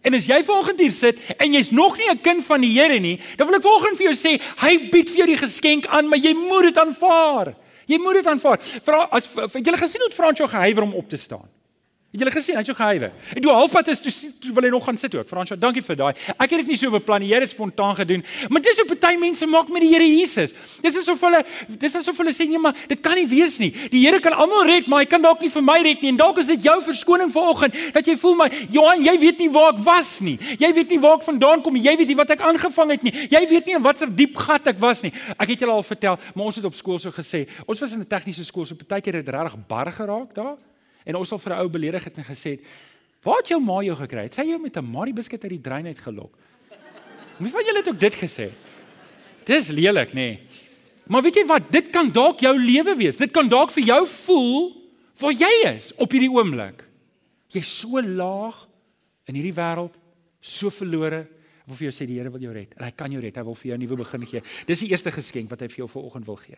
En 0.02 0.14
as 0.14 0.26
jy 0.26 0.44
vanoggend 0.44 0.80
hier 0.80 0.92
sit 0.92 1.20
en 1.38 1.54
jy's 1.54 1.72
nog 1.72 1.98
nie 1.98 2.10
'n 2.10 2.22
kind 2.22 2.46
van 2.46 2.62
die 2.62 2.74
Here 2.80 3.00
nie, 3.00 3.20
dan 3.38 3.48
wil 3.48 3.56
ek 3.56 3.64
vanoggend 3.64 3.98
vir 3.98 4.12
jou 4.12 4.16
sê, 4.16 4.42
hy 4.58 4.90
bied 4.90 5.10
vir 5.10 5.18
jou 5.18 5.28
die 5.28 5.48
geskenk 5.48 5.88
aan, 5.88 6.08
maar 6.08 6.20
jy 6.20 6.34
moet 6.34 6.64
dit 6.64 6.78
aanvaar. 6.78 7.56
Jy 7.86 7.98
moet 7.98 8.14
dit 8.14 8.28
aanvaar. 8.28 8.60
Vra 8.60 9.08
as 9.12 9.28
het 9.34 9.66
jy 9.66 9.78
gesien 9.78 10.02
hoe 10.02 10.12
Fransjo 10.12 10.48
gehuiwer 10.48 10.84
om 10.84 10.94
op 10.94 11.10
te 11.10 11.18
staan? 11.18 11.50
Het 12.12 12.20
julle 12.20 12.32
gesien, 12.36 12.58
hy 12.58 12.60
het 12.60 12.68
so 12.68 12.76
gehuiwe. 12.76 13.08
En 13.38 13.44
toe 13.44 13.52
halfpad 13.56 13.88
is 13.88 14.02
toe, 14.04 14.12
toe 14.44 14.52
wil 14.52 14.66
hy 14.68 14.70
nog 14.74 14.84
gaan 14.84 14.98
sit 15.00 15.14
ook. 15.16 15.30
Fransjo, 15.30 15.56
dankie 15.56 15.80
vir 15.86 15.96
daai. 15.96 16.10
Ek 16.34 16.52
het 16.52 16.60
dit 16.60 16.72
nie 16.74 16.76
so 16.76 16.92
beplan 16.92 17.22
nie. 17.24 17.30
Dit 17.40 17.54
spontaan 17.54 17.94
gedoen. 17.96 18.26
Maar 18.52 18.64
dis 18.66 18.82
hoe 18.82 18.86
party 18.90 19.14
mense 19.22 19.48
maak 19.48 19.70
met 19.72 19.86
die 19.86 19.94
Here 19.94 20.04
Jesus. 20.04 20.52
Dis 20.84 20.98
asof 21.00 21.22
hulle 21.24 21.40
dis 21.80 21.94
asof 21.96 22.18
hulle 22.20 22.34
sê 22.36 22.50
nee, 22.50 22.60
maar 22.60 22.76
dit 22.92 23.00
kan 23.00 23.16
nie 23.16 23.24
wees 23.32 23.56
nie. 23.64 23.70
Die 23.94 24.02
Here 24.04 24.20
kan 24.20 24.36
almal 24.36 24.68
red, 24.68 24.90
maar 24.92 25.06
hy 25.06 25.08
kan 25.08 25.24
dalk 25.24 25.40
nie 25.40 25.48
vir 25.54 25.64
my 25.64 25.78
red 25.88 26.04
nie. 26.04 26.12
En 26.12 26.20
dalk 26.20 26.42
is 26.44 26.50
dit 26.52 26.68
jou 26.68 26.76
verskoning 26.84 27.32
vanoggend 27.32 27.78
dat 27.96 28.10
jy 28.12 28.18
voel 28.20 28.36
my 28.42 28.50
Johan, 28.76 29.06
jy 29.08 29.14
weet 29.22 29.40
nie 29.46 29.48
waar 29.54 29.72
ek 29.72 29.80
was 29.86 30.10
nie. 30.26 30.36
Jy 30.60 30.72
weet 30.82 30.92
nie 30.92 31.00
waar 31.06 31.16
ek 31.22 31.24
vandaan 31.30 31.64
kom 31.64 31.80
nie. 31.80 31.86
Jy 31.86 31.94
weet 32.02 32.12
nie 32.12 32.18
wat 32.20 32.34
ek 32.36 32.44
aangevang 32.50 32.92
het 32.92 33.06
nie. 33.08 33.14
Jy 33.32 33.42
weet 33.54 33.72
nie 33.72 33.78
in 33.80 33.86
watter 33.88 34.12
diep 34.12 34.36
gat 34.50 34.68
ek 34.68 34.84
was 34.84 35.06
nie. 35.08 35.14
Ek 35.38 35.56
het 35.56 35.64
julle 35.64 35.80
al 35.80 35.88
vertel, 35.88 36.20
maar 36.36 36.52
ons 36.52 36.60
het 36.60 36.68
op 36.68 36.76
skool 36.76 37.00
so 37.00 37.16
gesê. 37.16 37.46
Ons 37.64 37.80
was 37.80 37.96
in 37.96 38.04
'n 38.04 38.12
tegniese 38.12 38.44
skool, 38.44 38.68
so 38.68 38.76
partykeer 38.76 39.24
het 39.24 39.30
regtig 39.32 39.56
bar 39.68 39.88
geraak 39.96 40.36
daar. 40.36 40.60
En 41.06 41.16
ons 41.16 41.32
al 41.32 41.40
vir 41.40 41.54
'n 41.54 41.60
ou 41.60 41.70
beledig 41.70 42.04
het 42.04 42.18
en 42.18 42.24
gesê, 42.24 42.60
"Waar 43.24 43.38
het 43.38 43.48
jou 43.48 43.62
ma 43.62 43.82
jou 43.82 43.96
gekry? 43.96 44.24
Het 44.24 44.34
sy 44.34 44.44
jou 44.44 44.60
met 44.60 44.78
'n 44.78 44.86
Marie 44.86 45.14
biskuit 45.14 45.44
uit 45.44 45.52
die 45.52 45.62
drein 45.62 45.86
uit 45.86 46.00
gelok?" 46.00 46.38
Wie 47.38 47.52
van 47.52 47.66
julle 47.66 47.78
het 47.78 47.90
ook 47.90 48.00
dit 48.00 48.16
gesê? 48.16 48.52
Dis 49.44 49.68
lelik, 49.68 50.10
nê? 50.10 50.14
Nee. 50.14 50.40
Maar 51.12 51.22
weet 51.22 51.42
jy 51.42 51.46
wat? 51.50 51.72
Dit 51.74 51.90
kan 51.90 52.12
dalk 52.14 52.40
jou 52.40 52.54
lewe 52.56 52.96
wees. 52.96 53.18
Dit 53.18 53.34
kan 53.36 53.50
dalk 53.50 53.74
vir 53.76 53.84
jou 53.84 54.08
voel 54.08 54.72
waar 55.22 55.34
jy 55.36 55.52
is 55.76 55.92
op 56.00 56.12
hierdie 56.12 56.32
oomblik. 56.32 56.86
Jy's 57.52 57.72
so 57.82 58.02
laag 58.02 58.68
in 59.28 59.36
hierdie 59.36 59.56
wêreld. 59.58 59.98
So 60.40 60.72
verlore, 60.74 61.26
hy 61.62 61.70
wil 61.70 61.78
vir 61.78 61.88
jou 61.90 61.96
sê 61.98 62.08
die 62.10 62.18
Here 62.18 62.32
wil 62.34 62.42
jou 62.42 62.54
red. 62.56 62.72
En 62.78 62.86
hy 62.88 62.94
kan 62.96 63.12
jou 63.12 63.22
red. 63.22 63.36
Hy 63.36 63.44
wil 63.44 63.58
vir 63.60 63.72
jou 63.72 63.78
'n 63.78 63.82
nuwe 63.84 63.98
begin 63.98 64.26
gee. 64.26 64.42
Dis 64.66 64.80
die 64.80 64.90
eerste 64.90 65.12
geskenk 65.12 65.50
wat 65.50 65.62
hy 65.62 65.68
vir 65.68 65.78
jou 65.84 65.88
vanoggend 65.88 66.26
wil 66.26 66.36
gee. 66.38 66.58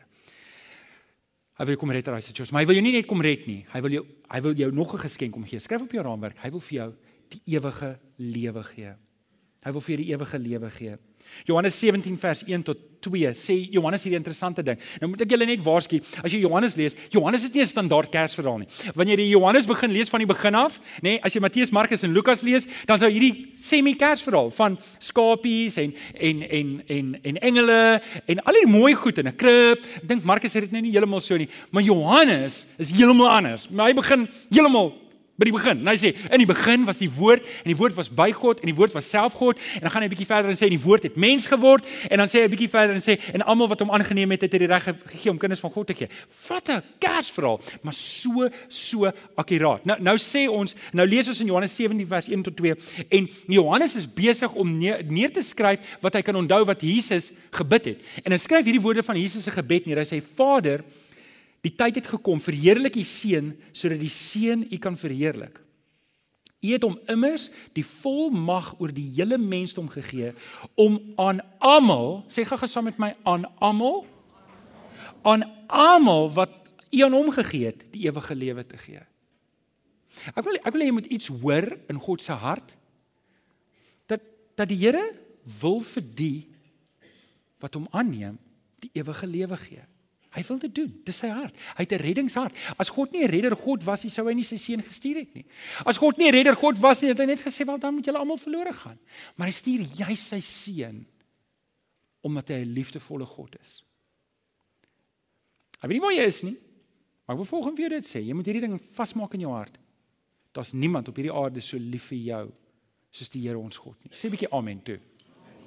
Hy 1.53 1.65
wil 1.69 1.77
kom 1.77 1.91
red 1.93 2.07
uit 2.07 2.15
daai 2.15 2.25
situasie. 2.25 2.53
Maar 2.53 2.63
hy 2.63 2.67
wil 2.67 2.79
jou 2.79 2.85
nie 2.85 2.95
net 2.95 3.07
kom 3.09 3.21
red 3.21 3.45
nie. 3.45 3.61
Hy 3.69 3.81
wil 3.85 3.97
jou 3.99 4.03
hy 4.33 4.39
wil 4.41 4.55
jou 4.57 4.71
nog 4.73 4.93
'n 4.93 5.03
geskenk 5.05 5.35
om 5.35 5.45
gee. 5.45 5.59
Skryf 5.59 5.81
op 5.81 5.91
jou 5.91 6.03
raamwerk. 6.03 6.37
Hy 6.41 6.49
wil 6.49 6.59
vir 6.59 6.77
jou 6.77 6.93
die 7.29 7.41
ewige 7.45 7.99
lewe 8.17 8.63
gee. 8.63 8.95
Hy 9.63 9.71
wil 9.71 9.81
vir 9.81 9.95
jou 9.95 10.03
die 10.03 10.13
ewige 10.13 10.39
lewe 10.39 10.69
gee. 10.69 10.97
Johannes 11.45 11.79
17 11.79 12.17
vers 12.17 12.43
1 12.47 12.63
tot 12.63 12.77
2 13.03 13.33
sê 13.35 13.55
Johannes 13.73 14.03
hierdie 14.05 14.19
interessante 14.19 14.63
ding. 14.65 14.79
Nou 15.01 15.09
moet 15.11 15.23
ek 15.25 15.33
julle 15.35 15.47
net 15.47 15.63
waarsku, 15.65 15.99
as 16.23 16.31
jy 16.31 16.41
Johannes 16.43 16.77
lees, 16.79 16.95
Johannes 17.13 17.43
het 17.43 17.53
nie 17.53 17.63
'n 17.63 17.67
standaard 17.67 18.11
Kersverhaal 18.11 18.59
nie. 18.63 18.67
Wanneer 18.95 19.19
jy 19.19 19.29
Johannes 19.35 19.65
begin 19.65 19.91
lees 19.91 20.09
van 20.09 20.19
die 20.19 20.27
begin 20.27 20.55
af, 20.55 20.79
nê, 21.01 21.01
nee, 21.03 21.19
as 21.23 21.33
jy 21.33 21.41
Matteus, 21.41 21.71
Markus 21.71 22.03
en 22.03 22.13
Lukas 22.13 22.41
lees, 22.41 22.65
dan 22.85 22.99
sou 22.99 23.09
hierdie 23.09 23.53
semi-Kersverhaal 23.55 24.51
van 24.51 24.79
skapies 24.99 25.77
en 25.77 25.93
en 26.19 26.41
en 26.41 26.83
en 26.87 27.19
en 27.23 27.37
engele 27.37 28.01
en 28.27 28.43
al 28.43 28.53
die 28.53 28.67
mooi 28.67 28.93
goed 28.95 29.17
in 29.17 29.27
'n 29.27 29.35
krib. 29.35 29.79
Ek 29.95 30.07
dink 30.07 30.23
Markus 30.23 30.53
het 30.53 30.63
dit 30.63 30.71
nou 30.71 30.81
nie 30.81 30.91
heeltemal 30.91 31.21
so 31.21 31.37
nie, 31.37 31.49
maar 31.71 31.83
Johannes 31.83 32.67
is 32.77 32.91
heeltemal 32.91 33.29
anders. 33.29 33.69
Maar 33.69 33.87
hy 33.87 33.93
begin 33.93 34.29
heeltemal 34.49 35.02
by 35.33 35.47
die 35.47 35.53
begin. 35.55 35.79
Nou 35.81 35.95
hy 35.95 35.97
sê 35.97 36.11
in 36.29 36.43
die 36.43 36.49
begin 36.49 36.83
was 36.85 36.99
die 37.01 37.09
woord 37.09 37.47
en 37.63 37.71
die 37.71 37.77
woord 37.77 37.95
was 37.97 38.09
by 38.13 38.29
God 38.37 38.59
en 38.61 38.69
die 38.69 38.75
woord 38.77 38.93
was 38.93 39.07
self 39.09 39.33
God 39.39 39.57
en 39.79 39.87
dan 39.87 39.93
gaan 39.93 40.05
hy 40.05 40.07
'n 40.07 40.13
bietjie 40.13 40.29
verder 40.29 40.49
en 40.51 40.57
sê 40.57 40.69
die 40.69 40.79
woord 40.79 41.03
het 41.09 41.15
mens 41.17 41.47
geword 41.49 41.85
en 42.09 42.21
dan 42.21 42.27
sê 42.29 42.41
hy 42.41 42.45
'n 42.45 42.53
bietjie 42.53 42.69
verder 42.69 42.93
en 42.93 43.01
sê 43.01 43.17
en 43.33 43.41
almal 43.41 43.67
wat 43.67 43.79
hom 43.79 43.89
aangeneem 43.89 44.29
het 44.29 44.41
het 44.45 44.53
hy 44.53 44.59
die 44.59 44.67
reg 44.67 44.83
gegee 44.83 45.31
om 45.31 45.37
kinders 45.37 45.59
van 45.59 45.71
God 45.71 45.87
te 45.87 45.95
gee. 45.95 46.09
Wat 46.47 46.69
'n 46.69 46.83
Kersverhaal, 46.99 47.59
maar 47.81 47.93
so 47.93 48.49
so 48.67 49.11
akkuraat. 49.35 49.85
Nou 49.85 49.97
nou 50.01 50.17
sê 50.17 50.47
ons, 50.47 50.75
nou 50.93 51.07
lees 51.07 51.27
ons 51.27 51.39
in 51.39 51.47
Johannes 51.47 51.75
17 51.75 52.07
vers 52.07 52.27
1 52.27 52.43
tot 52.43 52.55
2 52.55 52.75
en 53.09 53.29
Johannes 53.47 53.95
is 53.95 54.05
besig 54.05 54.53
om 54.53 54.77
neer, 54.77 55.01
neer 55.09 55.31
te 55.31 55.41
skryf 55.41 55.79
wat 56.01 56.13
hy 56.13 56.21
kan 56.21 56.35
onthou 56.35 56.63
wat 56.65 56.81
Jesus 56.81 57.31
gebid 57.51 57.85
het. 57.85 57.97
En 58.23 58.31
hy 58.31 58.37
skryf 58.37 58.65
hierdie 58.65 58.81
woorde 58.81 59.03
van 59.03 59.17
Jesus 59.17 59.43
se 59.43 59.51
gebed 59.51 59.85
neer. 59.85 59.97
Hy 59.97 60.05
sê 60.05 60.21
Vader 60.21 60.83
Die 61.63 61.71
tyd 61.75 62.01
het 62.01 62.09
gekom 62.11 62.41
verheerlik 62.43 62.97
die 62.97 63.07
seun 63.07 63.53
sodat 63.71 64.01
die 64.01 64.11
seun 64.11 64.65
u 64.67 64.79
kan 64.83 64.97
verheerlik. 64.99 65.61
U 66.63 66.71
het 66.71 66.83
hom 66.83 66.95
immers 67.11 67.49
die 67.75 67.83
volmag 67.83 68.73
oor 68.79 68.91
die 68.95 69.09
hele 69.15 69.37
mensdom 69.39 69.89
gegee 69.91 70.31
om 70.79 70.99
aan 71.19 71.41
almal, 71.59 72.23
sê 72.31 72.45
gaga 72.47 72.67
saam 72.67 72.87
met 72.87 72.99
my 72.99 73.11
aan 73.27 73.47
almal 73.63 74.05
aan 75.23 75.43
almal 75.71 76.29
wat 76.35 76.51
u 76.91 77.01
aan 77.03 77.15
hom 77.15 77.31
gegee 77.31 77.71
het, 77.71 77.85
die 77.93 78.05
ewige 78.07 78.35
lewe 78.35 78.65
te 78.67 78.77
gee. 78.77 79.01
Ek 80.35 80.43
wil 80.45 80.59
ek 80.59 80.71
wil 80.75 80.83
hê 80.83 80.89
jy 80.89 80.95
moet 80.95 81.11
iets 81.15 81.31
hoor 81.41 81.67
in 81.89 81.99
God 81.99 82.21
se 82.21 82.35
hart 82.37 82.75
dat 84.11 84.21
dat 84.59 84.69
die 84.69 84.77
Here 84.83 85.01
wil 85.61 85.81
vir 85.81 86.05
die 86.15 86.37
wat 87.63 87.73
hom 87.79 87.87
aanneem, 87.95 88.37
die 88.83 88.91
ewige 88.99 89.27
lewe 89.27 89.57
gee. 89.57 89.81
Hy 90.33 90.41
wil 90.47 90.59
dit 90.63 90.75
doen. 90.75 90.91
Dis 91.05 91.19
sy 91.21 91.29
hart. 91.29 91.55
Hy 91.77 91.85
het 91.85 91.93
'n 91.93 92.01
reddingshart. 92.01 92.55
As 92.77 92.89
God 92.89 93.11
nie 93.11 93.23
'n 93.23 93.29
redder 93.29 93.55
God 93.55 93.83
was 93.83 94.03
nie, 94.03 94.09
sou 94.09 94.25
hy 94.27 94.33
nie 94.33 94.43
sy 94.43 94.57
seun 94.57 94.81
gestuur 94.81 95.15
het 95.15 95.33
nie. 95.35 95.45
As 95.85 95.97
God 95.97 96.17
nie 96.17 96.27
'n 96.27 96.33
redder 96.33 96.55
God 96.55 96.79
was 96.79 97.01
nie, 97.01 97.09
het 97.09 97.19
hy 97.19 97.25
net 97.25 97.41
gesê, 97.41 97.65
"Wel, 97.65 97.77
dan 97.77 97.93
moet 97.93 98.05
julle 98.05 98.17
almal 98.17 98.37
verlore 98.37 98.73
gaan." 98.73 98.99
Maar 99.35 99.47
hy 99.47 99.53
stuur 99.53 99.79
juis 99.79 100.27
sy 100.27 100.39
seun 100.39 101.05
omdat 102.21 102.47
hy 102.47 102.63
'n 102.63 102.73
liefdevolle 102.73 103.25
God 103.25 103.55
is. 103.61 103.83
Ek 105.83 105.89
weet 105.89 105.99
nie 105.99 106.01
waar 106.01 106.15
jy 106.15 106.25
is 106.25 106.41
nie, 106.43 106.57
maar 107.25 107.35
ek 107.35 107.43
wil 107.43 107.45
volgens 107.59 107.75
vir 107.75 107.89
jou 107.89 108.01
dit 108.01 108.05
sê, 108.05 108.19
jy 108.25 108.33
moet 108.33 108.45
hierdie 108.45 108.61
ding 108.61 108.79
vasmaak 108.95 109.33
in 109.33 109.41
jou 109.41 109.51
hart. 109.51 109.77
Daar's 110.53 110.71
niemand 110.71 111.07
op 111.07 111.15
hierdie 111.15 111.33
aarde 111.33 111.61
so 111.61 111.77
lief 111.77 112.03
vir 112.03 112.17
jou 112.17 112.53
soos 113.11 113.29
die 113.29 113.41
Here 113.41 113.59
ons 113.59 113.77
God 113.77 113.95
nie. 114.03 114.11
Sê 114.15 114.27
'n 114.27 114.31
bietjie 114.31 114.51
amen 114.51 114.83
toe. 114.83 114.99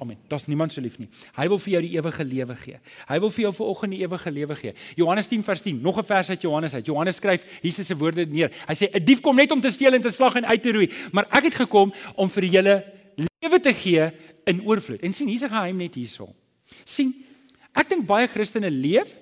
Amen. 0.01 0.19
Daar's 0.29 0.47
niemand 0.47 0.73
so 0.73 0.81
lief 0.81 0.99
nie. 0.99 1.09
Hy 1.37 1.47
wil 1.49 1.59
vir 1.59 1.73
jou 1.73 1.81
die 1.83 1.93
ewige 1.97 2.25
lewe 2.25 2.57
gee. 2.57 2.81
Hy 3.09 3.19
wil 3.21 3.31
vir 3.31 3.43
jou 3.47 3.53
vanoggend 3.53 3.93
die 3.97 4.01
ewige 4.05 4.31
lewe 4.31 4.57
gee. 4.57 4.73
Johannes 4.97 5.29
10 5.29 5.45
vers 5.45 5.63
10, 5.63 5.81
nog 5.81 5.99
'n 5.99 6.05
vers 6.05 6.31
uit 6.31 6.43
Johannes 6.43 6.75
uit. 6.75 6.87
Johannes 6.87 7.17
skryf 7.17 7.45
Jesus 7.63 7.87
se 7.87 7.97
woorde 7.97 8.27
neer. 8.27 8.51
Hy 8.69 8.75
sê 8.75 8.91
'n 8.93 9.05
dief 9.05 9.21
kom 9.21 9.37
net 9.37 9.53
om 9.53 9.61
te 9.61 9.71
steel 9.71 9.95
en 9.95 10.03
te 10.03 10.11
slag 10.11 10.35
en 10.35 10.47
uit 10.47 10.63
te 10.63 10.73
roei, 10.73 10.91
maar 11.13 11.27
ek 11.31 11.45
het 11.45 11.55
gekom 11.55 11.93
om 12.15 12.29
vir 12.29 12.45
julle 12.45 12.85
lewe 13.17 13.61
te 13.61 13.73
gee 13.73 14.13
in 14.45 14.63
oorvloed. 14.65 15.01
En 15.03 15.13
sien, 15.13 15.29
hier's 15.29 15.43
'n 15.43 15.49
geheim 15.49 15.77
net 15.77 15.95
hierso. 15.95 16.35
sien, 16.85 17.15
ek 17.75 17.89
dink 17.89 18.07
baie 18.07 18.27
Christene 18.27 18.71
leef 18.71 19.17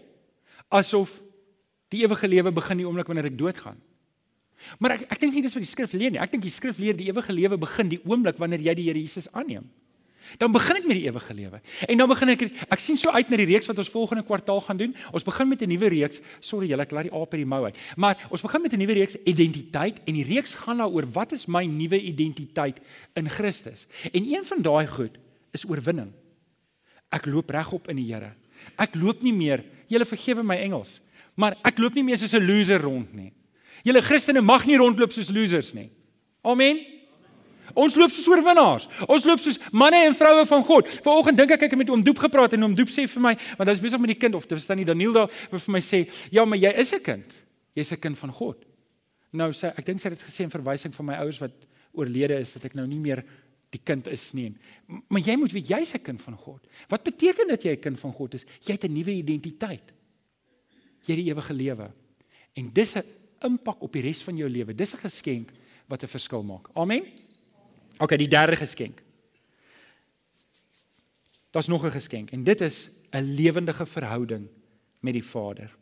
asof 0.69 1.23
die 1.89 2.03
ewige 2.03 2.29
lewe 2.29 2.53
begin 2.53 2.77
die 2.77 2.87
oomblik 2.87 3.07
wanneer 3.07 3.27
ek 3.27 3.39
doodgaan. 3.39 3.81
Maar 4.79 4.97
ek 4.97 5.07
ek 5.13 5.21
dink 5.21 5.35
nie 5.35 5.43
dis 5.45 5.55
wat 5.57 5.65
die 5.65 5.71
skrif 5.71 5.93
leer 5.93 6.15
nie. 6.15 6.21
Ek 6.23 6.33
dink 6.33 6.45
die 6.45 6.53
skrif 6.53 6.79
leer 6.79 6.97
die 6.97 7.09
ewige 7.11 7.35
lewe 7.35 7.59
begin 7.61 7.93
die 7.93 8.01
oomblik 8.05 8.41
wanneer 8.41 8.63
jy 8.65 8.75
die 8.79 8.87
Here 8.89 9.01
Jesus 9.01 9.29
aanneem. 9.33 9.67
Dan 10.39 10.53
begin 10.53 10.77
ek 10.77 10.87
met 10.89 10.97
die 10.97 11.07
ewige 11.09 11.35
lewe. 11.35 11.61
En 11.89 11.99
dan 11.99 12.09
begin 12.09 12.29
ek 12.35 12.43
ek 12.69 12.81
sien 12.81 12.97
so 12.97 13.11
uit 13.11 13.29
na 13.31 13.37
die 13.37 13.49
reeks 13.51 13.67
wat 13.71 13.79
ons 13.79 13.91
volgende 13.93 14.25
kwartaal 14.27 14.61
gaan 14.61 14.81
doen. 14.81 14.95
Ons 15.13 15.25
begin 15.25 15.49
met 15.49 15.63
'n 15.63 15.69
nuwe 15.69 15.89
reeks. 15.89 16.21
Sorry 16.41 16.69
julle, 16.69 16.83
ek 16.83 16.91
laat 16.91 17.11
die 17.11 17.15
aap 17.15 17.31
by 17.31 17.37
die 17.37 17.47
mou 17.47 17.65
uit. 17.65 17.79
Maar 17.97 18.17
ons 18.31 18.43
begin 18.43 18.63
met 18.63 18.73
'n 18.73 18.79
nuwe 18.79 18.93
reeks 18.93 19.17
identiteit 19.25 20.01
en 20.05 20.15
die 20.15 20.25
reeks 20.25 20.55
gaan 20.55 20.79
daaroor 20.79 21.07
wat 21.13 21.33
is 21.33 21.47
my 21.47 21.65
nuwe 21.65 22.01
identiteit 22.01 22.81
in 23.15 23.29
Christus? 23.29 23.87
En 24.13 24.25
een 24.25 24.45
van 24.45 24.63
daai 24.63 24.87
goed 24.87 25.19
is 25.53 25.65
oorwinning. 25.69 26.13
Ek 27.11 27.27
loop 27.27 27.51
regop 27.51 27.89
in 27.89 27.97
die 27.97 28.13
Here. 28.13 28.35
Ek 28.77 28.95
loop 28.95 29.23
nie 29.23 29.33
meer, 29.33 29.65
julle 29.89 30.05
vergewe 30.05 30.43
my 30.43 30.57
Engels, 30.57 31.01
maar 31.37 31.57
ek 31.63 31.79
loop 31.79 31.95
nie 31.95 32.03
meer 32.03 32.19
soos 32.19 32.35
'n 32.35 32.47
loser 32.47 32.81
rond 32.81 33.13
nie. 33.15 33.33
Julle 33.85 34.03
Christene 34.03 34.41
mag 34.41 34.67
nie 34.67 34.77
rondloop 34.77 35.13
soos 35.13 35.31
losers 35.31 35.75
nie. 35.75 35.91
Amen. 36.43 36.93
Ons 37.75 37.95
loop 37.95 38.11
soos 38.11 38.29
oorwinnaars. 38.29 38.89
Ons 39.09 39.25
loop 39.25 39.41
soos 39.43 39.59
manne 39.73 39.97
en 40.07 40.15
vroue 40.15 40.47
van 40.47 40.65
God. 40.65 40.89
Vanoggend 41.05 41.37
dink 41.37 41.51
ek 41.51 41.63
ek 41.63 41.71
het 41.71 41.79
met 41.79 41.91
oom 41.91 42.03
Doep 42.05 42.19
gepraat 42.19 42.53
en 42.53 42.63
oom 42.63 42.75
Doep 42.75 42.89
sê 42.89 43.07
vir 43.11 43.23
my, 43.23 43.35
want 43.59 43.69
hy's 43.69 43.81
besig 43.81 44.01
met 44.01 44.15
die 44.15 44.19
kind 44.19 44.35
of 44.35 44.47
dit 44.47 44.61
staan 44.61 44.77
nie 44.77 44.85
Daniel 44.89 45.13
daar 45.13 45.29
vir 45.51 45.73
my 45.73 45.81
sê, 45.81 46.09
"Ja, 46.31 46.45
maar 46.45 46.59
jy 46.59 46.73
is 46.79 46.93
'n 46.93 47.03
kind. 47.03 47.45
Jy's 47.75 47.93
'n 47.93 48.01
kind 48.01 48.19
van 48.19 48.33
God." 48.33 48.65
Nou 49.33 49.51
sê 49.51 49.73
ek 49.77 49.85
dink 49.85 50.01
sy 50.01 50.09
het 50.09 50.19
dit 50.19 50.29
gesê 50.29 50.45
in 50.45 50.51
verwysing 50.51 50.95
van 50.95 51.07
my 51.07 51.15
ouers 51.15 51.41
wat 51.41 51.53
oorlede 51.93 52.39
is 52.39 52.53
dat 52.53 52.65
ek 52.65 52.75
nou 52.75 52.87
nie 52.87 53.01
meer 53.01 53.25
die 53.75 53.81
kind 53.83 54.07
is 54.07 54.33
nie. 54.33 54.53
Maar 55.09 55.21
jy 55.21 55.37
moet 55.37 55.53
weet 55.53 55.69
jy's 55.69 55.95
'n 55.95 56.03
kind 56.03 56.23
van 56.23 56.37
God. 56.37 56.63
Wat 56.89 57.03
beteken 57.03 57.49
dat 57.49 57.63
jy 57.63 57.73
'n 57.73 57.81
kind 57.81 58.01
van 58.01 58.13
God 58.13 58.35
is? 58.35 58.47
Jy 58.61 58.73
het 58.73 58.85
'n 58.85 58.93
nuwe 58.93 59.11
identiteit. 59.11 59.93
Jy 61.03 61.15
het 61.15 61.25
die 61.25 61.31
ewige 61.33 61.53
lewe. 61.55 61.91
En 62.55 62.71
dis 62.73 62.97
'n 62.97 63.05
impak 63.43 63.83
op 63.83 63.93
die 63.93 64.03
res 64.03 64.23
van 64.23 64.37
jou 64.37 64.49
lewe. 64.49 64.75
Dis 64.75 64.95
'n 64.95 64.99
geskenk 64.99 65.51
wat 65.89 66.03
'n 66.03 66.09
verskil 66.09 66.43
maak. 66.43 66.69
Amen. 66.75 67.03
OK, 67.98 68.16
die 68.18 68.28
derde 68.28 68.57
geskenk. 68.57 69.02
Daar's 71.50 71.70
nog 71.70 71.85
'n 71.85 71.90
geskenk 71.90 72.30
en 72.30 72.44
dit 72.44 72.61
is 72.61 72.88
'n 73.11 73.22
lewendige 73.22 73.87
verhouding 73.87 74.48
met 75.00 75.12
die 75.12 75.24
Vader. 75.24 75.76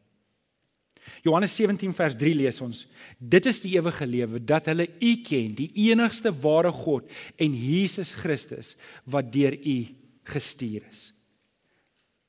Johannes 1.22 1.56
17 1.56 1.94
vers 1.94 2.14
3 2.18 2.34
lees 2.34 2.60
ons: 2.60 2.86
Dit 3.18 3.46
is 3.46 3.60
die 3.60 3.74
ewige 3.78 4.06
lewe 4.06 4.44
dat 4.44 4.68
hulle 4.70 4.88
U 5.00 5.16
ken, 5.26 5.54
die 5.54 5.70
enigste 5.90 6.32
ware 6.42 6.72
God 6.72 7.10
en 7.36 7.54
Jesus 7.54 8.12
Christus 8.12 8.76
wat 9.04 9.32
deur 9.32 9.56
U 9.58 9.78
gestuur 10.22 10.86
is. 10.90 11.12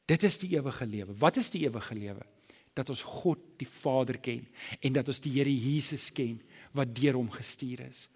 Dit 0.09 0.23
is 0.23 0.37
die 0.41 0.55
ewige 0.57 0.85
lewe. 0.85 1.15
Wat 1.17 1.37
is 1.39 1.49
die 1.53 1.63
ewige 1.67 1.95
lewe? 1.95 2.25
Dat 2.73 2.89
ons 2.89 3.01
God 3.01 3.39
die 3.61 3.69
Vader 3.69 4.17
ken 4.17 4.47
en 4.81 4.93
dat 4.93 5.07
ons 5.07 5.21
die 5.23 5.31
Here 5.37 5.53
Jesus 5.53 6.09
ken 6.11 6.41
wat 6.73 6.95
deur 6.95 7.13
hom 7.13 7.29
gestuur 7.31 7.85
is. 7.85 8.07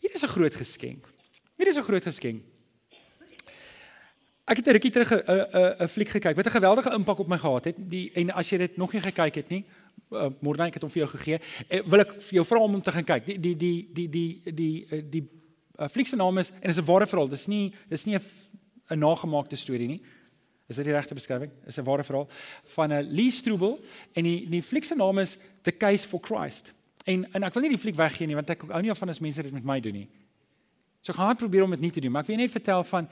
Hier 0.00 0.14
is 0.14 0.22
'n 0.22 0.28
groot 0.28 0.54
geskenk. 0.54 1.06
Hier 1.56 1.66
is 1.68 1.76
'n 1.76 1.82
groot 1.82 2.02
geskenk. 2.02 2.42
Ek 4.50 4.56
het 4.56 4.66
'n 4.66 4.72
rukkie 4.72 4.90
terug 4.90 5.12
'n 5.12 5.22
'n 5.26 5.74
'n 5.84 5.88
fliek 5.88 6.08
gekyk 6.08 6.36
wat 6.36 6.46
'n 6.46 6.58
geweldige 6.58 6.90
impak 6.90 7.18
op 7.18 7.28
my 7.28 7.38
gehad 7.38 7.64
het. 7.64 7.76
Die 7.78 8.10
en 8.14 8.30
as 8.30 8.50
jy 8.50 8.58
dit 8.58 8.76
nog 8.76 8.92
nie 8.92 9.02
gekyk 9.02 9.34
het 9.34 9.48
nie, 9.48 9.64
uh, 10.10 10.30
môre 10.40 10.66
ek 10.66 10.74
het 10.74 10.82
hom 10.82 10.90
vir 10.90 11.06
jou 11.06 11.10
gegee. 11.16 11.38
Uh, 11.68 11.82
wil 11.86 12.00
ek 12.00 12.12
vir 12.20 12.34
jou 12.34 12.44
vra 12.44 12.58
om 12.58 12.74
om 12.74 12.82
te 12.82 12.92
gaan 12.92 13.04
kyk. 13.04 13.26
Die 13.26 13.38
die 13.40 13.56
die 13.56 13.88
die 13.92 14.08
die 14.08 14.52
die 14.52 14.86
uh, 14.90 15.02
die 15.10 15.28
uh, 15.78 15.88
fliek 15.88 16.06
se 16.06 16.16
naam 16.16 16.38
is 16.38 16.50
en 16.60 16.70
is 16.70 16.78
'n 16.78 16.84
ware 16.84 17.06
verhaal. 17.06 17.28
Dis 17.28 17.46
nie 17.46 17.72
dis 17.88 18.04
nie 18.04 18.16
'n 18.16 18.98
nagemaakte 18.98 19.56
storie 19.56 19.88
nie. 19.88 20.02
Is 20.68 20.76
dit 20.76 20.84
die 20.84 20.94
regte 20.94 21.14
beskrywing? 21.14 21.50
Is 21.66 21.78
'n 21.78 21.84
ware 21.84 22.04
verhaal 22.04 22.28
van 22.64 22.92
'n 22.92 23.06
Lee 23.10 23.30
Strobel 23.30 23.80
en 24.14 24.24
die 24.24 24.48
die 24.48 24.62
fliek 24.62 24.84
se 24.84 24.94
naam 24.94 25.18
is 25.18 25.38
The 25.62 25.76
Case 25.76 26.08
for 26.08 26.20
Christ. 26.20 26.74
En 27.10 27.26
en 27.32 27.48
ek 27.48 27.56
wil 27.56 27.66
nie 27.66 27.74
die 27.74 27.82
fliek 27.82 27.98
weggee 27.98 28.30
nie 28.30 28.38
want 28.38 28.50
ek 28.54 28.66
hou 28.70 28.82
nie 28.84 28.94
van 28.94 29.12
as 29.12 29.22
mense 29.24 29.42
dit 29.42 29.56
met 29.56 29.66
my 29.66 29.80
doen 29.84 29.98
nie. 30.02 30.08
So 31.00 31.16
gaan 31.16 31.32
ek 31.32 31.42
probeer 31.42 31.64
om 31.64 31.74
dit 31.76 31.80
nie 31.80 31.92
te 31.94 32.00
doen, 32.00 32.12
maar 32.12 32.26
ek 32.26 32.32
wil 32.32 32.40
net 32.40 32.52
vertel 32.52 32.84
van 32.84 33.08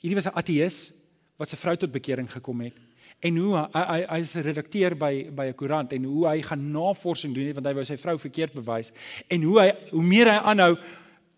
hierdie 0.00 0.18
was 0.20 0.26
'n 0.30 0.38
ateïs 0.38 0.92
wat 1.36 1.48
sy 1.48 1.56
vrou 1.56 1.76
tot 1.76 1.92
bekering 1.92 2.30
gekom 2.30 2.60
het 2.60 2.76
en 3.24 3.36
hoe 3.36 3.56
hy 3.56 3.82
hy 3.88 4.00
hy 4.08 4.18
is 4.20 4.34
'n 4.36 4.42
redakteur 4.42 4.94
by 4.94 5.30
by 5.30 5.46
'n 5.48 5.54
koerant 5.54 5.92
en 5.92 6.04
hoe 6.04 6.28
hy 6.28 6.42
gaan 6.42 6.72
navorsing 6.72 7.34
doen 7.34 7.54
want 7.54 7.66
hy 7.66 7.74
wou 7.74 7.84
sy 7.84 7.96
vrou 7.96 8.18
verkeerd 8.18 8.52
bewys 8.54 8.92
en 9.28 9.42
hoe 9.42 9.60
hy 9.60 9.72
hoe 9.90 10.02
meer 10.02 10.30
hy 10.30 10.38
aanhou 10.38 10.76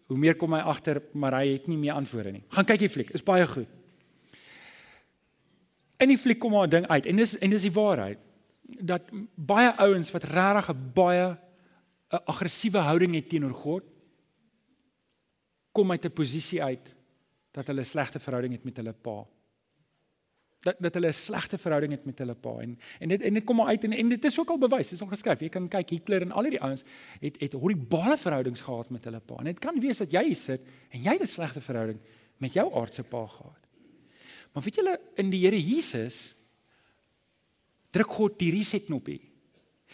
hoe 0.06 0.18
meer 0.18 0.34
kom 0.34 0.52
hy 0.52 0.60
agter 0.60 1.02
maar 1.12 1.32
hy 1.32 1.52
het 1.52 1.66
nie 1.68 1.76
meer 1.76 1.92
antwoorde 1.92 2.32
nie. 2.32 2.44
Gaan 2.48 2.64
kyk 2.64 2.78
die 2.78 2.88
fliek, 2.88 3.10
is 3.10 3.22
baie 3.22 3.46
goed. 3.46 3.68
In 5.98 6.08
die 6.08 6.18
fliek 6.18 6.38
kom 6.38 6.52
maar 6.52 6.66
'n 6.66 6.70
ding 6.70 6.86
uit 6.86 7.06
en 7.06 7.16
dis 7.16 7.38
en 7.38 7.50
dis 7.50 7.62
die 7.62 7.72
waarheid 7.72 8.18
dat 8.80 9.02
baie 9.34 9.72
ouens 9.76 10.10
wat 10.10 10.24
regtig 10.24 10.70
'n 10.70 10.92
baie 10.94 11.36
'n 12.12 12.24
aggressiewe 12.24 12.78
houding 12.78 13.14
het 13.14 13.28
teenoor 13.28 13.54
God 13.54 13.84
kom 15.72 15.90
uit 15.90 16.04
'n 16.04 16.12
posisie 16.12 16.62
uit 16.62 16.94
dat 17.50 17.66
hulle 17.66 17.80
'n 17.80 17.92
slegte 17.94 18.20
verhouding 18.20 18.52
het 18.54 18.64
met 18.64 18.76
hulle 18.76 18.92
pa. 18.92 19.26
Dat 20.60 20.76
dat 20.78 20.94
hulle 20.94 21.08
'n 21.08 21.12
slegte 21.12 21.58
verhouding 21.58 21.92
het 21.92 22.04
met 22.04 22.18
hulle 22.18 22.34
pa 22.34 22.58
en 22.58 22.78
en 22.98 23.08
dit 23.08 23.22
en 23.22 23.34
dit 23.34 23.44
kom 23.44 23.56
maar 23.56 23.66
uit 23.66 23.84
en 23.84 23.92
en 23.92 24.08
dit 24.08 24.24
is 24.24 24.38
ook 24.40 24.48
al 24.48 24.58
bewys, 24.58 24.88
dit 24.88 24.92
is 24.92 25.02
al 25.02 25.14
geskryf. 25.16 25.40
Jy 25.40 25.48
kan 25.48 25.68
kyk 25.68 25.90
Hitler 25.90 26.22
en 26.22 26.32
al 26.32 26.42
hierdie 26.42 26.60
ouens 26.60 26.84
het 27.20 27.40
het 27.40 27.52
horribale 27.52 28.16
verhoudings 28.16 28.60
gehad 28.60 28.90
met 28.90 29.04
hulle 29.04 29.20
pa. 29.20 29.34
En 29.34 29.44
dit 29.44 29.58
kan 29.58 29.80
wees 29.80 29.96
dat 29.96 30.12
jy 30.12 30.24
hier 30.24 30.36
sit 30.36 30.60
en 30.90 31.02
jy 31.02 31.12
het 31.12 31.22
'n 31.22 31.26
slegte 31.26 31.60
verhouding 31.60 31.98
met 32.36 32.52
jou 32.52 32.74
aardse 32.74 33.02
pa 33.02 33.26
gehad. 33.26 33.66
Maar 34.52 34.62
weet 34.62 34.74
julle 34.74 35.00
in 35.14 35.30
die 35.30 35.40
Here 35.44 35.60
Jesus 35.60 36.34
druk 37.90 38.08
God 38.08 38.38
die 38.38 38.50
reset 38.50 38.84
knoppie. 38.84 39.20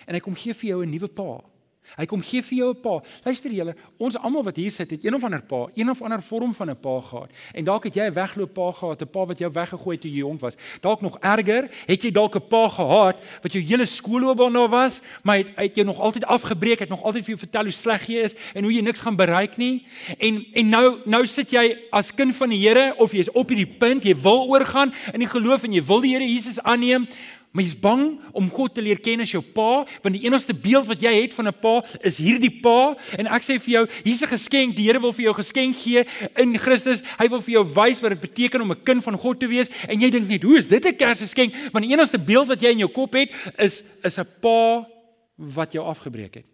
En 0.07 0.15
hy 0.15 0.21
kom 0.21 0.35
gee 0.35 0.55
vir 0.55 0.69
jou 0.69 0.85
'n 0.85 0.91
nuwe 0.91 1.09
pa. 1.09 1.52
Hy 1.93 2.07
kom 2.09 2.23
gee 2.25 2.41
vir 2.43 2.57
jou 2.57 2.71
'n 2.71 2.81
pa. 2.81 3.03
Luister 3.25 3.51
julle, 3.51 3.75
ons 3.99 4.17
almal 4.17 4.43
wat 4.45 4.57
hier 4.57 4.71
sit 4.71 4.91
het 4.91 5.05
een 5.05 5.15
of 5.15 5.25
ander 5.25 5.43
pa, 5.43 5.69
een 5.75 5.91
of 5.91 6.03
ander 6.03 6.23
vorm 6.23 6.55
van 6.55 6.71
'n 6.71 6.81
pa 6.81 7.01
gehad. 7.01 7.31
En 7.53 7.65
dalk 7.65 7.85
het 7.85 7.95
jy 7.95 8.07
'n 8.07 8.15
wegloop 8.15 8.53
pa 8.55 8.73
gehad, 8.73 9.03
'n 9.03 9.11
pa 9.11 9.27
wat 9.27 9.39
jou 9.39 9.53
weggegooi 9.53 9.95
het 9.95 10.01
toe 10.01 10.11
jy 10.11 10.17
jonk 10.17 10.41
was. 10.41 10.55
Dalk 10.81 11.01
nog 11.01 11.19
erger, 11.19 11.69
het 11.87 12.03
jy 12.03 12.11
dalk 12.11 12.35
'n 12.37 12.49
pa 12.49 12.69
gehad 12.69 13.17
wat 13.43 13.53
jou 13.53 13.65
hele 13.65 13.87
skoolloopbaan 13.87 14.53
daar 14.53 14.69
was, 14.69 15.01
maar 15.23 15.37
het, 15.37 15.51
het 15.55 15.77
jy 15.77 15.85
nog 15.85 16.01
altyd 16.01 16.25
afgebreek, 16.25 16.79
het 16.79 16.89
nog 16.89 17.03
altyd 17.03 17.25
vir 17.25 17.35
jou 17.35 17.39
vertel 17.39 17.63
hoe 17.63 17.73
sleg 17.73 18.07
jy 18.07 18.23
is 18.23 18.35
en 18.55 18.63
hoe 18.63 18.73
jy 18.73 18.81
niks 18.81 19.01
gaan 19.01 19.17
bereik 19.17 19.57
nie. 19.57 19.87
En 20.19 20.47
en 20.53 20.69
nou 20.69 20.99
nou 21.05 21.27
sit 21.27 21.51
jy 21.51 21.79
as 21.91 22.15
kind 22.15 22.35
van 22.35 22.49
die 22.49 22.63
Here 22.63 22.95
of 22.97 23.13
jy's 23.13 23.31
op 23.33 23.49
hierdie 23.49 23.77
punt, 23.79 24.05
jy 24.05 24.17
wil 24.17 24.49
oorgaan 24.49 24.93
in 25.13 25.21
die 25.21 25.29
geloof 25.29 25.65
en 25.65 25.73
jy 25.73 25.85
wil 25.85 26.01
die 26.01 26.13
Here 26.13 26.25
Jesus 26.25 26.61
aanneem. 26.63 27.07
Maar 27.53 27.67
jy's 27.67 27.77
bang 27.77 28.05
om 28.33 28.47
God 28.49 28.73
te 28.73 28.81
leer 28.81 28.97
ken 29.05 29.21
as 29.21 29.33
jou 29.35 29.43
pa, 29.45 29.85
want 30.01 30.15
die 30.17 30.23
enigste 30.25 30.55
beeld 30.57 30.87
wat 30.89 31.03
jy 31.05 31.11
het 31.19 31.35
van 31.37 31.49
'n 31.49 31.59
pa 31.61 31.75
is 32.01 32.17
hierdie 32.17 32.61
pa 32.63 32.97
en 33.19 33.27
ek 33.27 33.45
sê 33.45 33.61
vir 33.61 33.73
jou, 33.73 33.87
hier's 34.05 34.23
'n 34.23 34.33
geskenk. 34.33 34.77
Die 34.77 34.87
Here 34.87 35.01
wil 35.01 35.13
vir 35.13 35.25
jou 35.25 35.35
geskenk 35.35 35.77
gee 35.77 36.05
in 36.37 36.57
Christus. 36.57 37.03
Hy 37.19 37.29
wil 37.29 37.43
vir 37.43 37.53
jou 37.53 37.65
wys 37.65 38.01
wat 38.01 38.11
dit 38.11 38.21
beteken 38.21 38.63
om 38.63 38.73
'n 38.73 38.83
kind 38.83 39.05
van 39.05 39.19
God 39.19 39.41
te 39.41 39.47
wees 39.47 39.69
en 39.87 40.01
jy 40.01 40.11
dink 40.11 40.29
net, 40.29 40.43
hoe 40.43 40.57
is 40.57 40.67
dit 40.67 40.83
'n 40.85 40.97
Kersgeskenk? 40.97 41.53
Want 41.73 41.85
die 41.85 41.93
enigste 41.93 42.19
beeld 42.19 42.49
wat 42.49 42.61
jy 42.61 42.71
in 42.71 42.79
jou 42.79 42.91
kop 42.91 43.13
het 43.13 43.31
is 43.59 43.83
is 44.03 44.19
'n 44.19 44.27
pa 44.41 44.89
wat 45.37 45.73
jou 45.73 45.85
afgebreek 45.85 46.35
het. 46.35 46.47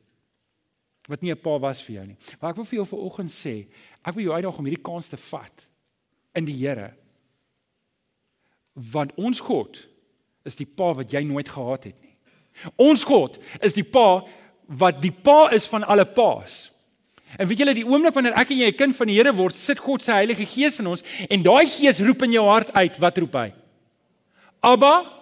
Wat 1.06 1.22
nie 1.22 1.30
'n 1.30 1.40
pa 1.40 1.58
was 1.58 1.80
vir 1.80 1.94
jou 1.94 2.06
nie. 2.06 2.16
Maar 2.40 2.50
ek 2.50 2.56
wil 2.56 2.64
vir 2.64 2.76
jou 2.76 2.86
vanoggend 2.86 3.30
sê, 3.30 3.66
ek 4.04 4.14
wil 4.14 4.24
jou 4.24 4.34
uitdaag 4.34 4.58
om 4.58 4.64
hierdie 4.64 4.82
kans 4.82 5.08
te 5.08 5.16
vat 5.16 5.66
in 6.34 6.44
die 6.44 6.66
Here. 6.66 6.92
Want 8.74 9.12
ons 9.16 9.40
God 9.40 9.86
is 10.48 10.58
die 10.58 10.66
pa 10.66 10.94
wat 10.96 11.12
jy 11.12 11.22
nooit 11.28 11.48
gehad 11.48 11.90
het 11.90 11.98
nie. 12.00 12.14
Ons 12.80 13.04
God 13.06 13.38
is 13.62 13.76
die 13.76 13.86
pa 13.86 14.24
wat 14.80 14.98
die 15.02 15.12
pa 15.12 15.48
is 15.54 15.68
van 15.70 15.84
alle 15.84 16.04
paas. 16.04 16.66
En 17.36 17.48
weet 17.48 17.60
julle 17.60 17.76
die 17.76 17.86
oomblik 17.86 18.16
wanneer 18.16 18.36
ek 18.40 18.52
en 18.52 18.62
jy 18.62 18.68
'n 18.72 18.80
kind 18.80 18.96
van 18.96 19.06
die 19.06 19.16
Here 19.16 19.32
word, 19.32 19.56
sit 19.56 19.78
God 19.78 20.02
se 20.02 20.12
Heilige 20.12 20.46
Gees 20.46 20.78
in 20.80 20.86
ons 20.86 21.02
en 21.28 21.42
daai 21.42 21.66
Gees 21.66 22.00
roep 22.00 22.22
in 22.22 22.32
jou 22.32 22.46
hart 22.48 22.72
uit, 22.72 22.98
wat 22.98 23.18
roep 23.18 23.34
hy? 23.34 23.52
Abba 24.60 25.17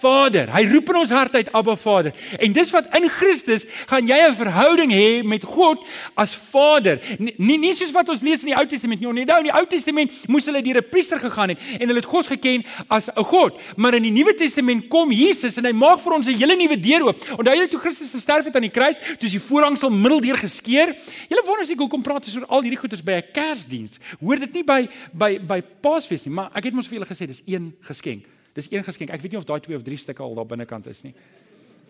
Vader. 0.00 0.50
Hy 0.54 0.64
roep 0.72 0.90
in 0.92 0.98
ons 1.00 1.10
hart 1.10 1.34
uit 1.34 1.52
Abba 1.52 1.76
Vader. 1.76 2.12
En 2.38 2.52
dis 2.52 2.70
wat 2.74 2.88
in 2.96 3.08
Christus 3.08 3.64
gaan 3.86 4.06
jy 4.06 4.18
'n 4.28 4.34
verhouding 4.34 4.92
hê 4.92 5.24
met 5.24 5.44
God 5.44 5.78
as 6.14 6.34
Vader. 6.34 7.00
Nie 7.18 7.58
nie 7.58 7.74
soos 7.74 7.92
wat 7.92 8.08
ons 8.08 8.22
lees 8.22 8.42
in 8.42 8.52
die 8.52 8.58
Ou 8.58 8.66
Testament 8.66 9.00
nie. 9.00 9.08
Onthou 9.08 9.38
in 9.38 9.50
die 9.50 9.56
Ou 9.56 9.66
Testament 9.66 10.12
moes 10.28 10.46
hulle 10.46 10.62
deur 10.62 10.78
'n 10.78 10.88
priester 10.90 11.18
gegaan 11.20 11.48
het 11.48 11.58
en 11.80 11.88
hulle 11.88 12.00
het 12.00 12.04
God 12.04 12.26
geken 12.26 12.64
as 12.88 13.08
'n 13.08 13.24
God. 13.24 13.54
Maar 13.76 13.94
in 13.94 14.02
die 14.02 14.10
Nuwe 14.10 14.34
Testament 14.34 14.88
kom 14.88 15.12
Jesus 15.12 15.56
en 15.56 15.64
hy 15.64 15.72
maak 15.72 16.00
vir 16.00 16.12
ons 16.12 16.26
'n 16.26 16.36
hele 16.36 16.56
nuwe 16.56 16.80
deur 16.80 17.06
oop. 17.06 17.18
Onthou 17.38 17.54
jy 17.54 17.68
toe 17.68 17.80
Christus 17.80 18.10
gesterf 18.10 18.44
het 18.44 18.54
aan 18.54 18.62
die 18.62 18.70
kruis, 18.70 18.98
toe 18.98 19.26
is 19.26 19.32
die 19.32 19.40
voorhangsel 19.40 19.90
middeldeur 19.90 20.36
geskeur. 20.36 20.94
Julle 21.28 21.42
wonder 21.44 21.62
as 21.62 21.70
ek 21.70 21.78
hoekom 21.78 22.02
praat 22.02 22.26
oor 22.34 22.46
al 22.46 22.62
hierdie 22.62 22.78
goeders 22.78 23.02
by 23.02 23.12
'n 23.12 23.24
Kersdiens. 23.32 23.98
Hoor 24.20 24.38
dit 24.38 24.52
nie 24.52 24.64
by 24.64 24.88
by 25.12 25.38
by 25.38 25.62
Paasfees 25.80 26.26
nie, 26.26 26.34
maar 26.34 26.50
ek 26.54 26.64
het 26.64 26.74
mos 26.74 26.88
vir 26.88 26.98
julle 26.98 27.08
gesê 27.08 27.26
dis 27.26 27.42
een 27.46 27.74
geskenk. 27.80 28.35
Dis 28.56 28.70
een 28.72 28.84
geskenk. 28.84 29.12
Ek 29.12 29.20
weet 29.20 29.36
nie 29.36 29.40
of 29.40 29.48
daai 29.48 29.60
twee 29.60 29.76
of 29.76 29.84
drie 29.84 29.98
stukke 30.00 30.24
al 30.24 30.34
daar 30.38 30.48
binnekant 30.48 30.88
is 30.88 31.02
nie. 31.04 31.12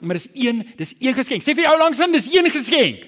Maar 0.02 0.18
dis 0.18 0.29
een, 0.35 0.64
dis 0.76 0.94
een 0.98 1.14
geskenk. 1.14 1.44
Sê 1.46 1.55
vir 1.55 1.68
jou 1.68 1.76
langsaan, 1.79 2.12
dis 2.12 2.26
een 2.33 2.50
geskenk. 2.52 3.07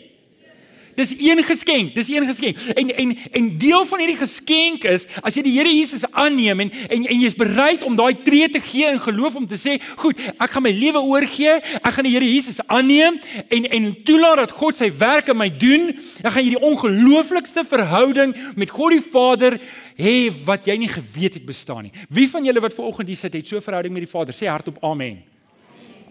Dis 0.99 1.13
een 1.15 1.39
geskenk, 1.47 1.95
dis 1.95 2.09
een 2.11 2.27
geskenk. 2.27 2.59
En 2.75 2.91
en 2.91 3.17
en 3.33 3.49
deel 3.59 3.85
van 3.87 4.01
hierdie 4.03 4.19
geskenk 4.19 4.85
is 4.91 5.07
as 5.23 5.37
jy 5.39 5.45
die 5.47 5.55
Here 5.59 5.71
Jesus 5.71 6.03
aanneem 6.11 6.65
en 6.65 6.73
en, 6.89 7.05
en 7.07 7.21
jy's 7.23 7.37
bereid 7.39 7.85
om 7.87 7.97
daai 7.99 8.17
tree 8.27 8.49
te 8.51 8.61
gee 8.61 8.89
in 8.91 8.99
geloof 9.01 9.37
om 9.39 9.47
te 9.47 9.59
sê, 9.59 9.77
goed, 10.01 10.19
ek 10.19 10.51
gaan 10.57 10.67
my 10.67 10.73
lewe 10.75 11.03
oorgee, 11.07 11.59
ek 11.79 11.93
gaan 11.95 12.09
die 12.09 12.15
Here 12.17 12.27
Jesus 12.27 12.59
aanneem 12.67 13.21
en 13.47 13.69
en 13.79 13.87
toelaat 14.09 14.43
dat 14.43 14.57
God 14.59 14.79
sy 14.81 14.91
werk 14.99 15.31
in 15.31 15.39
my 15.39 15.49
doen, 15.55 15.93
dan 16.25 16.35
gaan 16.35 16.47
jy 16.47 16.57
die 16.57 16.67
ongelooflikste 16.71 17.65
verhouding 17.69 18.35
met 18.59 18.75
God 18.75 18.97
die 18.97 19.05
Vader 19.05 19.61
hê 19.99 20.17
wat 20.47 20.67
jy 20.67 20.79
nie 20.83 20.91
geweet 20.91 21.39
het 21.39 21.47
bestaan 21.47 21.87
nie. 21.87 21.95
Wie 22.11 22.27
van 22.31 22.47
julle 22.47 22.63
wat 22.65 22.75
ver 22.75 22.91
oggend 22.91 23.11
hier 23.11 23.23
sit 23.23 23.39
het 23.39 23.47
so 23.47 23.57
'n 23.57 23.63
verhouding 23.63 23.95
met 23.95 24.03
die 24.03 24.11
Vader? 24.11 24.35
Sê 24.35 24.51
hardop 24.51 24.83
amen. 24.83 25.23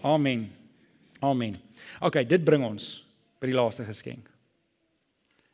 Amen. 0.02 0.50
Amen. 1.20 1.56
OK, 2.00 2.24
dit 2.28 2.44
bring 2.44 2.64
ons 2.64 3.04
by 3.40 3.46
die 3.46 3.56
laaste 3.56 3.84
geskenk. 3.84 4.37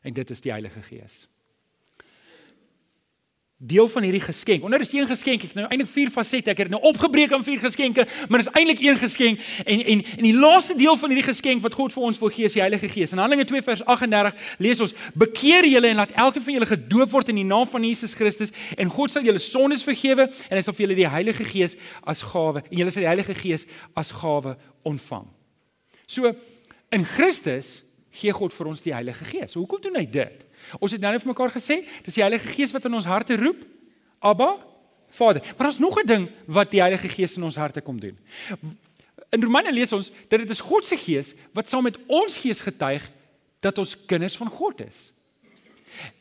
En 0.05 0.13
dit 0.13 0.31
is 0.31 0.41
die 0.45 0.53
Heilige 0.53 0.83
Gees. 0.85 1.25
Deel 3.57 3.87
van 3.89 4.03
hierdie 4.03 4.21
geskenk. 4.21 4.63
Onder 4.63 4.81
is 4.81 4.93
een 4.93 5.07
geskenk. 5.09 5.47
Ek 5.47 5.55
nou 5.57 5.65
eintlik 5.71 5.89
vier 5.89 6.11
fasette. 6.13 6.51
Ek 6.53 6.59
het 6.65 6.73
nou 6.73 6.81
opgebreek 6.85 7.33
in 7.33 7.45
vier 7.47 7.63
geskenke, 7.63 8.05
maar 8.29 8.43
dit 8.43 8.49
is 8.51 8.53
eintlik 8.59 8.83
een 8.83 8.99
geskenk. 9.01 9.45
En 9.65 9.81
en 9.81 10.03
en 10.05 10.27
die 10.27 10.35
laaste 10.37 10.77
deel 10.77 10.99
van 11.01 11.15
hierdie 11.15 11.25
geskenk 11.25 11.63
wat 11.65 11.77
God 11.79 11.95
vir 11.95 12.05
ons 12.11 12.21
wil 12.21 12.33
gee 12.35 12.51
is 12.51 12.57
die 12.59 12.61
Heilige 12.61 12.91
Gees. 12.93 13.15
In 13.15 13.23
Handelinge 13.23 13.47
2 13.49 13.63
vers 13.63 13.85
38 13.85 14.59
lees 14.59 14.83
ons: 14.85 14.93
"Bekeer 15.15 15.69
julle 15.71 15.87
en 15.95 16.03
laat 16.03 16.13
elkeen 16.13 16.43
van 16.43 16.59
julle 16.59 16.69
gedoop 16.75 17.11
word 17.11 17.33
in 17.33 17.41
die 17.41 17.47
naam 17.47 17.65
van 17.71 17.85
Jesus 17.85 18.13
Christus 18.13 18.53
en 18.77 18.93
God 18.93 19.15
sal 19.15 19.25
julle 19.25 19.41
sondes 19.41 19.87
vergewe 19.87 20.29
en 20.29 20.57
hy 20.59 20.61
sal 20.61 20.77
vir 20.77 20.87
julle 20.87 21.01
die 21.01 21.09
Heilige 21.09 21.45
Gees 21.45 21.79
as 22.03 22.21
gawe 22.35 22.61
en 22.61 22.77
julle 22.77 22.91
sal 22.91 23.07
die 23.07 23.13
Heilige 23.15 23.35
Gees 23.35 23.65
as 23.95 24.13
gawe 24.13 24.59
ontvang." 24.83 25.25
So 26.07 26.35
in 26.93 27.05
Christus 27.05 27.84
gee 28.15 28.33
God 28.33 28.55
vir 28.55 28.71
ons 28.71 28.83
die 28.85 28.95
Heilige 28.95 29.27
Gees. 29.27 29.57
Hoekom 29.59 29.81
doen 29.83 29.99
hy 29.99 30.05
dit? 30.07 30.45
Ons 30.79 30.95
het 30.95 31.03
nou 31.03 31.13
net 31.13 31.23
vir 31.23 31.33
mekaar 31.33 31.53
gesê, 31.55 31.81
dis 32.07 32.15
die 32.15 32.23
Heilige 32.23 32.49
Gees 32.55 32.73
wat 32.75 32.87
in 32.89 32.95
ons 32.95 33.09
harte 33.11 33.37
roep. 33.41 33.65
Abba, 34.25 34.55
Vader. 35.15 35.43
Maar 35.57 35.67
daar's 35.69 35.83
nog 35.83 35.99
'n 35.99 36.07
ding 36.07 36.31
wat 36.47 36.71
die 36.71 36.81
Heilige 36.81 37.09
Gees 37.09 37.37
in 37.37 37.43
ons 37.43 37.57
harte 37.57 37.81
kom 37.81 38.01
doen. 38.01 38.19
In 39.31 39.43
Romeine 39.43 39.73
lees 39.73 39.93
ons 39.93 40.11
dat 40.29 40.39
dit 40.39 40.51
is 40.51 40.61
God 40.61 40.87
se 40.87 40.97
Gees 40.97 41.35
wat 41.53 41.69
saam 41.69 41.83
met 41.83 41.99
ons 42.07 42.39
gees 42.39 42.61
getuig 42.61 43.11
dat 43.61 43.79
ons 43.79 43.97
kinders 44.07 44.37
van 44.37 44.49
God 44.49 44.81
is. 44.87 45.13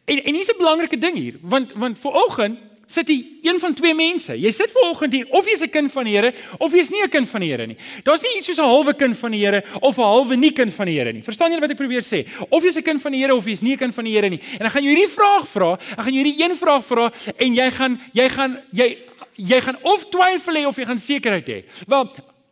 En 0.05 0.23
en 0.23 0.33
hier's 0.33 0.49
'n 0.49 0.57
belangrike 0.57 0.97
ding 0.97 1.17
hier, 1.17 1.37
want 1.41 1.73
want 1.73 1.99
vir 1.99 2.11
oggend 2.11 2.59
sit 2.87 3.07
jy 3.07 3.17
een 3.41 3.59
van 3.59 3.73
twee 3.73 3.93
mense. 3.95 4.35
Jy 4.37 4.51
sit 4.51 4.71
vanoggend 4.71 5.13
hier 5.13 5.27
of 5.31 5.45
jy's 5.47 5.63
'n 5.63 5.69
kind 5.69 5.91
van 5.91 6.03
die 6.05 6.13
Here 6.13 6.33
of 6.59 6.71
jy's 6.71 6.91
nie 6.91 7.01
'n 7.01 7.09
kind 7.09 7.29
van 7.29 7.41
die 7.41 7.49
Here 7.49 7.67
nie. 7.67 7.77
Daar's 8.03 8.21
nie 8.23 8.37
iets 8.37 8.47
soos 8.47 8.59
'n 8.59 8.63
halwe 8.63 8.93
kind 8.93 9.17
van 9.17 9.31
die 9.31 9.39
Here 9.39 9.63
of 9.81 9.97
'n 9.97 10.01
halwe 10.01 10.35
nie 10.35 10.51
kind 10.51 10.73
van 10.73 10.85
die 10.85 10.97
Here 10.97 11.13
nie. 11.13 11.21
Verstaan 11.21 11.49
julle 11.51 11.61
wat 11.61 11.71
ek 11.71 11.77
probeer 11.77 12.01
sê? 12.01 12.25
Of 12.49 12.63
jy's 12.63 12.77
'n 12.77 12.83
kind 12.83 13.01
van 13.01 13.11
die 13.11 13.21
Here 13.21 13.35
of 13.35 13.45
jy's 13.45 13.61
nie 13.61 13.73
'n 13.73 13.77
kind 13.77 13.93
van 13.93 14.03
die 14.03 14.13
Here 14.13 14.29
nie. 14.29 14.39
En 14.53 14.59
dan 14.59 14.71
gaan 14.71 14.83
jy 14.83 14.95
hierdie 14.95 15.09
vraag 15.09 15.47
vra, 15.47 15.77
dan 15.95 16.05
gaan 16.05 16.13
jy 16.13 16.23
hierdie 16.23 16.43
een 16.43 16.57
vraag 16.57 16.85
vra 16.85 17.11
en 17.37 17.55
jy 17.55 17.71
gaan 17.71 18.01
jy 18.13 18.29
gaan 18.29 18.61
jy 18.71 18.97
jy 19.35 19.61
gaan 19.61 19.77
of 19.81 20.05
twyfel 20.09 20.55
hê 20.55 20.65
of 20.67 20.75
jy 20.75 20.85
gaan 20.85 20.99
sekerheid 20.99 21.47
hê. 21.47 21.63
Wel, 21.87 22.09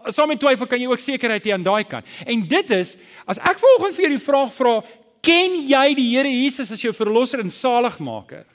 saam 0.09 0.27
met 0.27 0.39
twyfel 0.39 0.67
kan 0.67 0.79
jy 0.79 0.87
ook 0.87 0.99
sekerheid 0.99 1.45
hê 1.45 1.53
aan 1.53 1.63
daai 1.63 1.83
kant. 1.83 2.05
En 2.25 2.47
dit 2.47 2.71
is 2.71 2.97
as 3.27 3.37
ek 3.37 3.59
vanoggend 3.59 3.95
vir 3.95 4.05
jou 4.05 4.17
die 4.17 4.25
vraag 4.25 4.53
vra, 4.53 4.83
ken 5.21 5.67
jy 5.67 5.93
die 5.93 6.15
Here 6.15 6.29
Jesus 6.29 6.71
as 6.71 6.81
jou 6.81 6.93
verlosser 6.93 7.39
en 7.39 7.49
saligmaker? 7.49 8.45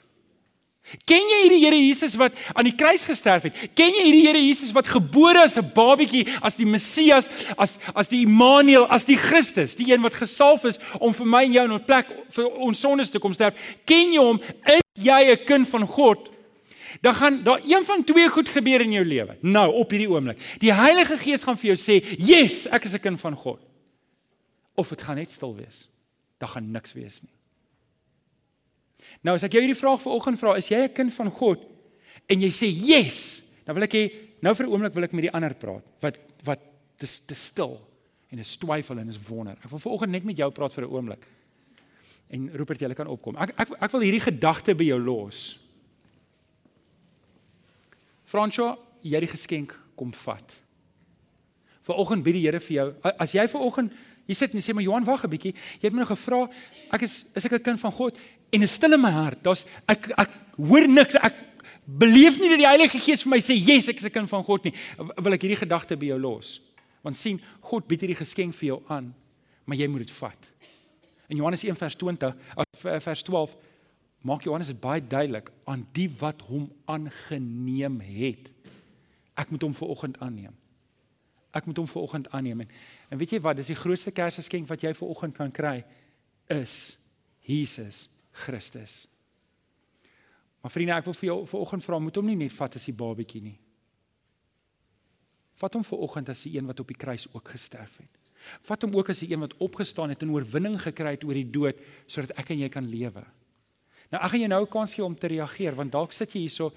Ken 1.05 1.23
jy 1.27 1.39
hierdie 1.43 1.59
Here 1.65 1.75
Jesus 1.75 2.15
wat 2.19 2.35
aan 2.53 2.67
die 2.69 2.75
kruis 2.75 3.03
gesterf 3.07 3.43
het? 3.49 3.57
Ken 3.75 3.91
jy 3.91 4.05
hierdie 4.05 4.23
Here 4.27 4.39
Jesus 4.39 4.71
wat 4.75 4.87
gebore 4.87 5.43
as 5.43 5.57
'n 5.57 5.71
babietjie, 5.75 6.25
as 6.41 6.55
die 6.55 6.65
Messias, 6.65 7.29
as 7.57 7.77
as 7.93 8.07
die 8.07 8.21
Immanuel, 8.23 8.87
as 8.87 9.03
die 9.03 9.17
Christus, 9.17 9.75
die 9.75 9.91
een 9.91 10.01
wat 10.01 10.15
gesalf 10.15 10.63
is 10.63 10.79
om 10.99 11.13
vir 11.13 11.25
my 11.25 11.43
en 11.43 11.53
jou 11.53 11.65
in 11.65 11.73
'n 11.73 11.85
plek 11.85 12.07
vir 12.29 12.47
ons 12.47 12.79
sondes 12.79 13.09
te 13.09 13.19
kom 13.19 13.33
sterf? 13.33 13.55
Ken 13.85 14.13
jy 14.13 14.19
hom? 14.19 14.39
Is 14.65 14.81
jy 14.95 15.31
'n 15.31 15.45
kind 15.45 15.67
van 15.67 15.85
God? 15.85 16.29
Dan 17.01 17.13
gaan 17.13 17.43
daar 17.43 17.61
een 17.65 17.83
van 17.83 18.03
twee 18.03 18.29
goed 18.29 18.49
gebeur 18.49 18.81
in 18.81 18.91
jou 18.91 19.05
lewe. 19.05 19.37
Nou, 19.41 19.73
op 19.73 19.91
hierdie 19.91 20.09
oomblik. 20.09 20.39
Die 20.59 20.73
Heilige 20.73 21.17
Gees 21.17 21.43
gaan 21.43 21.57
vir 21.57 21.75
jou 21.75 21.77
sê, 21.77 22.03
"Yes, 22.17 22.67
ek 22.67 22.85
is 22.85 22.93
'n 22.93 22.99
kind 22.99 23.19
van 23.19 23.35
God." 23.35 23.59
Of 24.75 24.89
dit 24.89 25.01
gaan 25.01 25.15
net 25.15 25.31
stil 25.31 25.55
wees. 25.55 25.89
Daar 26.37 26.49
gaan 26.49 26.71
niks 26.71 26.93
wees 26.93 27.21
nie. 27.21 27.36
Nou 29.23 29.35
as 29.35 29.43
ek 29.43 29.53
jou 29.57 29.61
hierdie 29.61 29.79
vraag 29.79 30.01
vanoggend 30.01 30.39
vra, 30.39 30.57
is 30.57 30.69
jy 30.69 30.83
'n 30.83 30.93
kind 30.93 31.13
van 31.13 31.31
God? 31.31 31.59
En 32.29 32.41
jy 32.41 32.49
sê 32.51 32.67
yes, 32.67 33.43
dan 33.65 33.75
wil 33.75 33.83
ek 33.83 33.93
hê 33.93 34.11
nou 34.41 34.53
vir 34.53 34.65
'n 34.65 34.71
oomblik 34.71 34.93
wil 34.93 35.03
ek 35.03 35.13
met 35.13 35.21
die 35.23 35.33
ander 35.33 35.53
praat 35.53 35.85
wat 36.01 36.17
wat 36.43 36.59
dis 36.99 37.19
te 37.19 37.35
stil 37.35 37.79
en 38.31 38.39
is 38.39 38.57
twyfel 38.57 38.99
en 38.99 39.07
is 39.07 39.19
wonder. 39.29 39.57
Ek 39.63 39.69
wil 39.69 39.79
vanoggend 39.79 40.11
net 40.11 40.23
met 40.23 40.37
jou 40.37 40.51
praat 40.51 40.73
vir 40.73 40.83
'n 40.83 40.91
oomblik. 40.91 41.27
En 42.29 42.49
Rupert, 42.53 42.79
jy 42.79 42.93
kan 42.93 43.07
opkom. 43.07 43.37
Ek 43.37 43.53
ek 43.57 43.69
ek 43.81 43.91
wil 43.91 44.01
hierdie 44.01 44.21
gedagte 44.31 44.75
by 44.75 44.83
jou 44.83 44.99
los. 44.99 45.59
Fransjo, 48.25 48.77
jy 49.01 49.13
het 49.15 49.23
die 49.23 49.35
geskenk 49.35 49.73
kom 49.95 50.11
vat. 50.13 50.61
Vanoggend 51.87 52.23
bied 52.23 52.33
die 52.33 52.43
Here 52.43 52.59
vir 52.59 52.75
jou 52.75 52.95
as 53.17 53.31
jy 53.31 53.47
vanoggend 53.47 53.93
Jy 54.27 54.35
sit 54.35 54.53
en 54.53 54.63
sê 54.63 54.73
maar 54.75 54.83
Johan, 54.83 55.05
wag 55.07 55.23
'n 55.23 55.29
bietjie. 55.29 55.53
Jy 55.53 55.87
het 55.87 55.93
my 55.93 56.03
nou 56.03 56.09
gevra, 56.09 56.49
ek 56.91 57.01
is 57.01 57.25
is 57.35 57.45
ek 57.45 57.53
'n 57.53 57.63
kind 57.63 57.79
van 57.79 57.91
God 57.91 58.17
en 58.51 58.61
is 58.61 58.71
stil 58.71 58.93
in 58.93 59.01
my 59.01 59.11
hart. 59.11 59.43
Daar's 59.43 59.65
ek 59.87 60.11
ek 60.17 60.29
hoor 60.57 60.87
niks. 60.87 61.15
Ek 61.15 61.33
beleef 61.85 62.39
nie 62.39 62.49
dat 62.49 62.59
die 62.59 62.67
Heilige 62.67 62.99
Gees 62.99 63.23
vir 63.23 63.29
my 63.29 63.39
sê, 63.39 63.55
"Yes, 63.55 63.87
ek 63.87 63.97
is 63.97 64.05
'n 64.05 64.11
kind 64.11 64.29
van 64.29 64.43
God 64.43 64.63
nie." 64.63 64.73
Wil 64.97 65.33
ek 65.33 65.41
hierdie 65.41 65.67
gedagte 65.67 65.97
by 65.97 66.05
jou 66.05 66.19
los? 66.19 66.61
Want 67.01 67.15
sien, 67.15 67.41
God 67.61 67.87
bied 67.87 68.01
hierdie 68.01 68.15
geskenk 68.15 68.53
vir 68.53 68.67
jou 68.67 68.83
aan, 68.89 69.13
maar 69.65 69.77
jy 69.77 69.87
moet 69.87 69.99
dit 69.99 70.11
vat. 70.11 70.49
In 71.29 71.37
Johannes 71.37 71.63
1 71.63 71.75
vers 71.75 71.95
20, 71.95 72.35
vers 72.81 73.23
12 73.23 73.55
maak 74.21 74.43
Johannes 74.43 74.67
dit 74.67 74.79
baie 74.79 75.01
duidelik 75.01 75.51
aan 75.65 75.87
die 75.93 76.09
wat 76.19 76.41
hom 76.41 76.71
aangeneem 76.85 77.99
het. 77.99 78.51
Ek 79.37 79.51
moet 79.51 79.61
hom 79.61 79.73
ver 79.73 79.87
oggend 79.87 80.19
aanneem. 80.19 80.55
Ek 81.57 81.65
moet 81.65 81.79
hom 81.81 81.89
ver 81.89 82.05
oggend 82.05 82.29
aanneem 82.35 82.65
en, 82.65 82.73
en 83.09 83.19
weet 83.19 83.35
jy 83.35 83.41
wat, 83.41 83.57
dis 83.59 83.71
die 83.73 83.79
grootste 83.79 84.13
Kersgeskenk 84.13 84.69
wat 84.69 84.83
jy 84.85 84.93
ver 84.93 85.09
oggend 85.09 85.37
kan 85.37 85.51
kry 85.51 85.79
is 86.53 86.97
Jesus 87.47 88.07
Christus. 88.45 89.07
Maar 90.61 90.73
vriende, 90.73 90.97
ek 90.99 91.07
wil 91.07 91.15
vir 91.15 91.29
jou 91.29 91.37
vanoggend 91.47 91.85
vra, 91.85 91.99
moet 92.03 92.19
hom 92.19 92.27
nie 92.27 92.37
net 92.43 92.53
vat 92.55 92.75
as 92.75 92.85
die 92.89 92.95
babatjie 92.97 93.41
nie. 93.45 93.55
Vat 95.57 95.77
hom 95.77 95.85
vanoggend 95.87 96.29
as 96.33 96.43
die 96.45 96.57
een 96.57 96.67
wat 96.69 96.81
op 96.83 96.91
die 96.91 96.97
kruis 96.99 97.25
ook 97.31 97.53
gesterf 97.55 97.97
het. 98.01 98.31
Vat 98.67 98.83
hom 98.85 98.93
ook 98.97 99.09
as 99.13 99.23
die 99.23 99.31
een 99.31 99.41
wat 99.41 99.55
opgestaan 99.63 100.13
het 100.13 100.21
en 100.25 100.33
oorwinning 100.35 100.77
gekry 100.81 101.15
het 101.15 101.25
oor 101.25 101.37
die 101.39 101.49
dood 101.49 101.79
sodat 102.05 102.35
ek 102.37 102.53
en 102.53 102.61
jy 102.61 102.69
kan 102.73 102.85
lewe. 102.85 103.23
Nou 104.13 104.21
ek 104.21 104.33
gaan 104.33 104.43
jou 104.43 104.51
nou 104.51 104.61
'n 104.63 104.71
kans 104.75 104.93
gee 104.93 105.05
om 105.05 105.15
te 105.15 105.27
reageer 105.27 105.75
want 105.75 105.91
dalk 105.91 106.13
sit 106.13 106.35
jy 106.35 106.45
hierso 106.45 106.71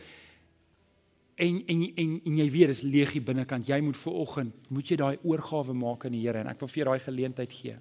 en 1.40 1.60
en 1.66 1.84
en 1.96 2.16
en 2.24 2.40
jy 2.40 2.48
weet 2.52 2.72
dis 2.72 2.82
leeg 2.82 3.14
hier 3.16 3.24
binnekant. 3.24 3.68
Jy 3.68 3.80
moet 3.84 3.96
vanoggend 3.96 4.68
moet 4.68 4.90
jy 4.90 4.98
daai 5.00 5.16
oorgawe 5.22 5.74
maak 5.74 6.04
aan 6.04 6.16
die 6.16 6.24
Here 6.24 6.42
en 6.42 6.50
ek 6.52 6.60
wil 6.60 6.68
vir 6.68 6.82
jou 6.82 6.90
daai 6.90 7.04
geleentheid 7.06 7.52
gee. 7.52 7.78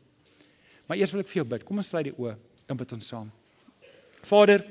Maar 0.87 0.97
eers 0.97 1.11
wil 1.13 1.21
ek 1.21 1.31
vir 1.31 1.41
jou 1.41 1.49
bid. 1.51 1.65
Kom 1.67 1.81
ons 1.81 1.91
sluit 1.91 2.09
die 2.09 2.15
oë 2.15 2.37
en 2.69 2.79
bid 2.79 2.95
ons 2.95 3.11
saam. 3.13 3.27
Vader, 4.23 4.63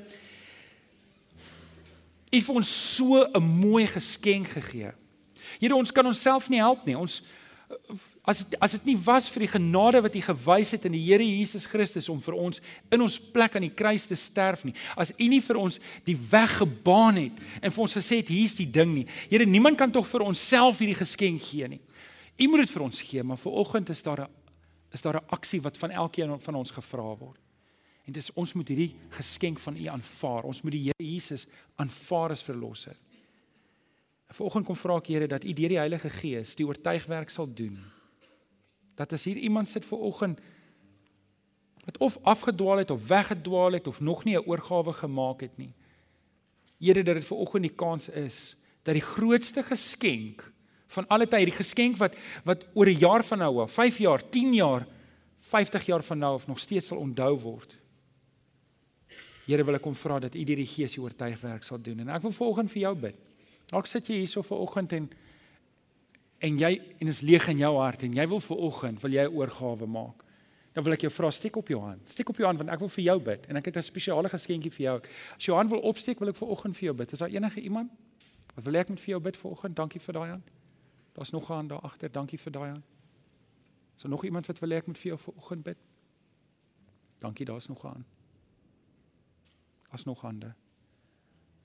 U 2.29 2.37
het 2.37 2.45
vir 2.45 2.55
ons 2.61 2.71
so 2.95 3.25
'n 3.25 3.43
mooi 3.43 3.87
geskenk 3.87 4.47
gegee. 4.47 4.91
Here, 5.59 5.75
ons 5.75 5.91
kan 5.91 6.05
onsself 6.05 6.49
nie 6.49 6.59
help 6.59 6.85
nie. 6.85 6.97
Ons 6.97 7.23
as 8.27 8.45
as 8.59 8.75
dit 8.77 8.91
nie 8.91 8.97
was 9.05 9.29
vir 9.31 9.45
die 9.45 9.51
genade 9.51 10.01
wat 10.03 10.15
U 10.15 10.21
gewys 10.21 10.71
het 10.75 10.85
in 10.85 10.93
die 10.93 11.03
Here 11.03 11.23
Jesus 11.23 11.65
Christus 11.65 12.09
om 12.09 12.19
vir 12.21 12.35
ons 12.35 12.61
in 12.91 13.01
ons 13.01 13.19
plek 13.19 13.55
aan 13.55 13.65
die 13.65 13.73
kruis 13.73 14.07
te 14.07 14.15
sterf 14.15 14.65
nie. 14.67 14.75
As 14.95 15.13
U 15.17 15.27
nie 15.29 15.41
vir 15.41 15.57
ons 15.57 15.79
die 16.05 16.17
weg 16.29 16.57
gebaan 16.61 17.17
het 17.23 17.39
en 17.61 17.71
vir 17.71 17.85
ons 17.85 17.97
gesê 17.97 18.21
het 18.21 18.29
hier's 18.29 18.57
die 18.59 18.69
ding 18.69 18.93
nie. 18.93 19.07
Here, 19.29 19.45
niemand 19.45 19.77
kan 19.77 19.91
tog 19.91 20.07
vir 20.07 20.27
onsself 20.27 20.79
hierdie 20.79 20.99
geskenk 20.99 21.41
gee 21.41 21.67
nie. 21.67 21.81
U 22.39 22.47
moet 22.47 22.63
dit 22.65 22.71
vir 22.75 22.85
ons 22.85 23.01
gee, 23.03 23.23
maar 23.23 23.39
vir 23.39 23.57
oggend 23.63 23.89
is 23.89 24.01
daar 24.01 24.21
'n 24.23 24.29
is 24.93 25.01
daar 25.01 25.17
'n 25.17 25.29
aksie 25.29 25.61
wat 25.61 25.77
van 25.77 25.91
elkeen 25.91 26.39
van 26.39 26.55
ons 26.55 26.71
gevra 26.71 27.15
word. 27.15 27.39
En 28.05 28.13
dis 28.13 28.33
ons 28.33 28.53
moet 28.53 28.67
hierdie 28.67 28.95
geskenk 29.09 29.59
van 29.59 29.77
U 29.77 29.85
aanvaar. 29.85 30.43
Ons 30.43 30.61
moet 30.61 30.71
die 30.71 30.83
Here 30.83 31.11
Jesus 31.11 31.47
aanvaar 31.75 32.31
as 32.31 32.43
verlosser. 32.43 32.95
Vanoggend 34.29 34.65
kom 34.65 34.75
vra 34.75 34.97
ek 34.97 35.07
Here 35.07 35.27
dat 35.27 35.43
U 35.43 35.53
deur 35.53 35.69
die 35.69 35.77
Heilige 35.77 36.09
Gees 36.09 36.55
die 36.55 36.65
oortuigwerk 36.65 37.29
sal 37.29 37.53
doen. 37.53 37.98
Dat 38.99 39.13
as 39.15 39.23
hier 39.23 39.37
iemand 39.39 39.67
sit 39.67 39.85
vanoggend 39.85 40.39
wat 41.85 41.97
of 41.97 42.17
afgedwaal 42.21 42.77
het 42.77 42.91
of 42.91 43.07
weggedwaal 43.07 43.71
het 43.71 43.87
of 43.87 43.99
nog 43.99 44.23
nie 44.23 44.35
'n 44.37 44.45
oorgawe 44.45 44.93
gemaak 44.93 45.41
het 45.41 45.57
nie. 45.57 45.73
Here 46.79 47.03
dat 47.03 47.15
dit 47.15 47.25
vanoggend 47.25 47.63
die 47.63 47.75
kans 47.75 48.09
is 48.09 48.55
dat 48.83 48.93
die 48.93 49.03
grootste 49.03 49.63
geskenk 49.63 50.51
van 50.87 51.07
alle 51.07 51.27
tyd, 51.27 51.45
die 51.45 51.55
geskenk 51.55 51.97
wat 51.97 52.15
wat 52.43 52.65
oor 52.73 52.85
'n 52.85 52.99
jaar 52.99 53.23
van 53.23 53.37
nou 53.37 53.61
af, 53.61 53.71
5 53.71 53.97
jaar, 53.97 54.29
10 54.29 54.53
jaar, 54.53 54.87
50 55.39 55.85
jaar 55.85 56.03
van 56.03 56.17
nou 56.17 56.33
af 56.33 56.47
nog 56.47 56.59
steeds 56.59 56.87
sal 56.87 56.97
onthou 56.97 57.39
word. 57.39 57.77
Here 59.45 59.63
wil 59.63 59.75
ek 59.75 59.81
kom 59.81 59.95
vra 59.95 60.19
dat 60.19 60.35
U 60.35 60.43
deur 60.43 60.55
die 60.55 60.65
Gees 60.65 60.93
die 60.93 61.01
oortuigwerk 61.01 61.63
sal 61.63 61.81
doen. 61.81 61.99
En 61.99 62.09
ek 62.09 62.21
wil 62.21 62.31
volgens 62.31 62.71
vir 62.71 62.81
jou 62.81 62.95
bid. 62.95 63.15
Dalk 63.65 63.85
sit 63.85 64.07
jy 64.07 64.15
hierso 64.15 64.41
vanoggend 64.41 64.93
en 64.93 65.09
en 66.39 66.57
jy 66.59 66.81
en 66.99 67.07
is 67.07 67.21
leeg 67.21 67.47
in 67.51 67.57
jou 67.57 67.75
hart 67.77 68.03
en 68.03 68.13
jy 68.15 68.25
wil 68.27 68.39
vanoggend 68.39 69.01
wil 69.01 69.11
jy 69.11 69.23
'n 69.27 69.35
oorgawe 69.35 69.87
maak. 69.87 70.23
Dan 70.73 70.83
wil 70.83 70.93
ek 70.93 71.01
jou 71.01 71.11
vra 71.11 71.31
steek 71.31 71.55
op 71.55 71.67
jou 71.67 71.81
hand. 71.81 72.09
Steek 72.09 72.29
op 72.29 72.37
jou 72.37 72.45
hand 72.45 72.59
want 72.59 72.69
ek 72.69 72.79
wil 72.79 72.89
vir 72.89 73.03
jou 73.03 73.19
bid 73.19 73.45
en 73.49 73.55
ek 73.55 73.65
het 73.65 73.77
'n 73.77 73.83
spesiale 73.83 74.29
geskenkie 74.29 74.71
vir 74.71 74.83
jou. 74.83 75.01
As 75.35 75.45
jou 75.45 75.57
hand 75.57 75.69
wil 75.69 75.81
opsteek, 75.81 76.19
wil 76.19 76.29
ek 76.29 76.35
vanoggend 76.35 76.77
vir 76.77 76.85
jou 76.85 76.93
bid. 76.93 77.11
Is 77.11 77.19
daar 77.19 77.29
enige 77.29 77.61
iemand 77.61 77.91
wat 78.55 78.63
wil 78.63 78.75
ek 78.75 78.89
met 78.89 78.99
vir 78.99 79.09
jou 79.09 79.19
bid 79.19 79.37
vanoggend? 79.37 79.75
Dankie 79.75 79.99
vir 79.99 80.13
daai 80.13 80.29
hand. 80.29 80.51
Daar's 81.13 81.31
nog 81.31 81.49
'n 81.49 81.53
hand 81.53 81.69
daar 81.69 81.81
agter. 81.81 82.11
Dankie 82.11 82.39
vir 82.39 82.51
daai 82.51 82.69
hand. 82.69 82.83
Is 83.95 84.01
daar 84.01 84.11
nog 84.11 84.23
iemand 84.23 84.45
wat 84.45 84.59
wil 84.59 84.71
ek 84.71 84.87
met 84.87 84.97
vir 84.97 85.07
jou 85.07 85.17
vanoggend 85.17 85.63
bid? 85.63 85.77
Dankie, 87.19 87.45
daar's 87.45 87.67
nog 87.67 87.83
'n 87.83 87.87
hand. 87.87 88.05
As 89.91 90.05
nog 90.05 90.21
hande. 90.21 90.53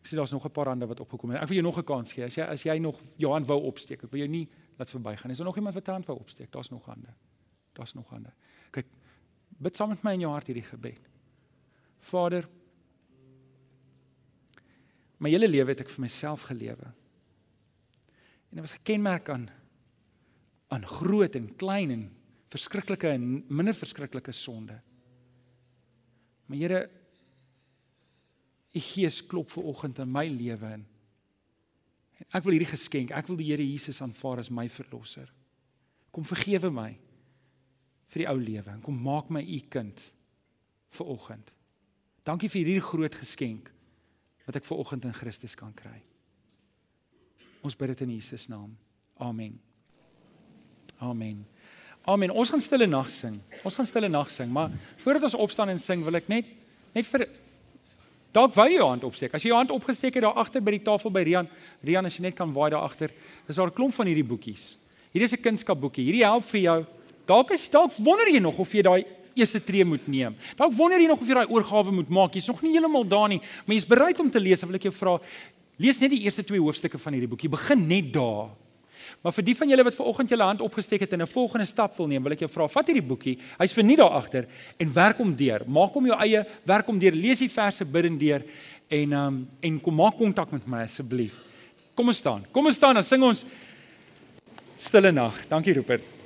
Ek 0.01 0.07
sien 0.07 0.19
daar's 0.19 0.31
nog 0.31 0.45
'n 0.45 0.51
paar 0.51 0.67
hande 0.67 0.87
wat 0.87 1.01
opgekom 1.01 1.31
het. 1.31 1.43
Ek 1.43 1.49
wil 1.49 1.57
jou 1.57 1.67
nog 1.67 1.79
'n 1.79 1.85
kans 1.85 2.13
gee. 2.13 2.25
As 2.25 2.35
jy 2.35 2.43
as 2.43 2.63
jy 2.63 2.79
nog 2.79 3.01
jou 3.17 3.33
hand 3.33 3.47
wou 3.47 3.63
opsteek, 3.63 4.03
ek 4.03 4.11
wil 4.11 4.19
jou 4.21 4.29
nie 4.29 4.49
laat 4.77 4.91
verbygaan. 4.91 5.31
Is 5.31 5.37
daar 5.37 5.47
nog 5.47 5.57
iemand 5.57 5.75
wat 5.75 5.87
'n 5.87 5.91
hand 5.91 6.07
wou 6.07 6.19
opsteek? 6.19 6.53
Daar's 6.53 6.69
nog 6.69 6.85
hande. 6.85 7.15
Daar's 7.73 7.95
nog 7.95 8.09
hande. 8.09 8.33
Kyk, 8.71 8.87
bid 9.49 9.77
saam 9.77 9.89
met 9.89 10.03
my 10.03 10.13
in 10.13 10.21
jou 10.21 10.33
hart 10.33 10.47
hierdie 10.47 10.69
gebed. 10.69 11.09
Vader, 11.99 12.49
my 15.17 15.31
hele 15.31 15.49
lewe 15.49 15.69
het 15.69 15.81
ek 15.81 15.89
vir 15.89 16.01
myself 16.01 16.43
gelewe. 16.43 16.93
En 18.51 18.61
dit 18.61 18.61
was 18.61 18.73
gekenmerk 18.73 19.29
aan 19.29 19.51
aan 20.69 20.87
groot 20.87 21.35
en 21.35 21.57
klein 21.57 21.91
en 21.91 22.17
verskriklike 22.49 23.09
en 23.09 23.45
minder 23.47 23.75
verskriklike 23.75 24.33
sonde. 24.33 24.81
Maar 26.47 26.59
Here, 26.59 26.91
U 28.75 28.81
Gees 28.81 29.21
klop 29.27 29.51
ver 29.51 29.63
oggend 29.63 29.99
in 29.99 30.11
my 30.11 30.27
lewe 30.29 30.73
in. 30.73 30.87
Ek 32.33 32.45
wil 32.45 32.57
hierdie 32.57 32.71
geskenk, 32.71 33.13
ek 33.15 33.29
wil 33.29 33.39
die 33.39 33.51
Here 33.51 33.65
Jesus 33.65 34.01
aanvaar 34.03 34.41
as 34.43 34.51
my 34.51 34.69
verlosser. 34.73 35.29
Kom 36.15 36.25
vergewe 36.27 36.71
my 36.73 36.93
vir 38.15 38.23
die 38.23 38.31
ou 38.31 38.39
lewe 38.39 38.71
en 38.71 38.83
kom 38.83 38.97
maak 39.03 39.31
my 39.35 39.43
u 39.43 39.61
kind 39.71 40.01
ver 40.95 41.11
oggend. 41.11 41.51
Dankie 42.25 42.49
vir 42.49 42.63
hierdie 42.63 42.85
groot 42.85 43.17
geskenk 43.19 43.71
wat 44.47 44.59
ek 44.61 44.67
ver 44.69 44.81
oggend 44.81 45.07
in 45.09 45.17
Christus 45.17 45.57
kan 45.59 45.75
kry. 45.77 45.99
Ons 47.65 47.77
bid 47.77 47.95
dit 47.95 48.05
in 48.07 48.15
Jesus 48.17 48.47
naam. 48.53 48.75
Amen. 49.21 49.57
Amen. 51.01 51.45
Amen. 52.05 52.31
Ons 52.31 52.53
gaan 52.53 52.61
stille 52.61 52.87
nag 52.87 53.09
sing. 53.11 53.39
Ons 53.65 53.79
gaan 53.81 53.89
stille 53.89 54.11
nag 54.13 54.31
sing, 54.33 54.51
maar 54.53 54.73
voordat 55.01 55.25
ons 55.31 55.39
opstaan 55.47 55.73
en 55.73 55.81
sing, 55.81 56.05
wil 56.05 56.21
ek 56.21 56.29
net 56.29 56.51
net 56.95 57.09
vir 57.11 57.25
Dalk 58.35 58.57
wou 58.57 58.67
jy 58.67 58.81
jou 58.81 58.87
hand 58.89 59.05
opsteek. 59.07 59.35
As 59.37 59.45
jy 59.45 59.53
jou 59.53 59.59
hand 59.59 59.71
opgesteek 59.71 60.17
het 60.19 60.25
daar 60.27 60.39
agter 60.43 60.63
by 60.65 60.73
die 60.75 60.83
tafel 60.83 61.13
by 61.15 61.23
Rian, 61.23 61.49
Rian 61.87 62.09
as 62.09 62.17
jy 62.19 62.25
net 62.27 62.35
kan 62.35 62.51
waai 62.55 62.73
daar 62.75 62.83
agter. 62.83 63.13
Dis 63.47 63.57
daar 63.57 63.71
'n 63.71 63.75
klomp 63.75 63.95
van 63.95 64.07
hierdie 64.07 64.27
boekies. 64.27 64.77
Hierdie 65.13 65.31
is 65.31 65.35
'n 65.35 65.43
kunskapboekie. 65.43 66.05
Hierdie 66.05 66.25
help 66.25 66.43
vir 66.43 66.61
jou. 66.61 66.87
Dalk 67.27 67.53
is 67.53 67.69
dalk 67.69 67.93
wonder 67.99 68.27
jy 68.29 68.41
nog 68.41 68.59
of 68.59 68.73
jy 68.73 68.83
daai 68.83 69.05
eerste 69.35 69.61
tree 69.61 69.85
moet 69.85 70.07
neem. 70.09 70.35
Dalk 70.57 70.73
wonder 70.73 70.99
jy 70.99 71.07
nog 71.07 71.21
of 71.21 71.29
jy 71.29 71.35
daai 71.35 71.47
oorgawe 71.47 71.93
moet 71.93 72.09
maak. 72.09 72.33
Jy's 72.35 72.49
nog 72.49 72.63
nie 72.63 72.73
heeltemal 72.73 73.07
daar 73.07 73.29
nie, 73.29 73.41
maar 73.67 73.77
jy's 73.77 73.87
bereid 73.87 74.21
om 74.21 74.31
te 74.31 74.41
lees. 74.41 74.63
Wil 74.63 74.75
ek 74.75 74.83
jou 74.83 74.93
vra, 74.93 75.21
lees 75.79 76.01
net 76.01 76.11
die 76.11 76.25
eerste 76.25 76.43
twee 76.43 76.61
hoofstukke 76.61 76.99
van 76.99 77.13
hierdie 77.13 77.29
boekie. 77.29 77.49
Begin 77.49 77.87
net 77.87 78.13
daar. 78.13 78.51
Maar 79.25 79.33
vir 79.33 79.47
die 79.47 79.55
van 79.57 79.71
julle 79.73 79.85
wat 79.87 79.97
ver 79.97 80.09
oggend 80.11 80.33
julle 80.35 80.45
hand 80.45 80.61
opgesteek 80.61 81.01
het 81.07 81.13
en 81.17 81.23
'n 81.23 81.27
volgende 81.27 81.65
stap 81.67 81.97
wil 81.97 82.07
neem, 82.07 82.23
wil 82.23 82.33
ek 82.33 82.41
jou 82.41 82.51
vra, 82.51 82.69
vat 82.69 82.87
hierdie 82.87 83.09
boekie. 83.09 83.39
Hy's 83.59 83.73
vir 83.73 83.85
nie 83.85 83.97
daar 83.97 84.13
agter 84.21 84.47
en 84.79 84.93
werk 84.93 85.17
hom 85.17 85.35
deur. 85.35 85.63
Maak 85.67 85.95
hom 85.95 86.07
jou 86.07 86.19
eie, 86.19 86.47
werk 86.65 86.87
hom 86.87 86.99
deur. 86.99 87.13
Lees 87.13 87.39
die 87.39 87.49
verse 87.49 87.85
bid 87.85 88.19
deur 88.19 88.43
en 88.91 89.13
um 89.13 89.49
en 89.61 89.81
kom 89.81 89.95
maak 89.95 90.17
kontak 90.19 90.53
met 90.53 90.67
my 90.67 90.83
asseblief. 90.83 91.41
Kom 91.95 92.09
ons 92.09 92.17
staan. 92.17 92.45
Kom 92.53 92.67
ons 92.67 92.75
staan 92.75 92.97
en 92.97 93.03
sing 93.03 93.23
ons 93.23 93.45
Stille 94.77 95.13
nag. 95.13 95.49
Dankie 95.49 95.73
Rupert. 95.73 96.24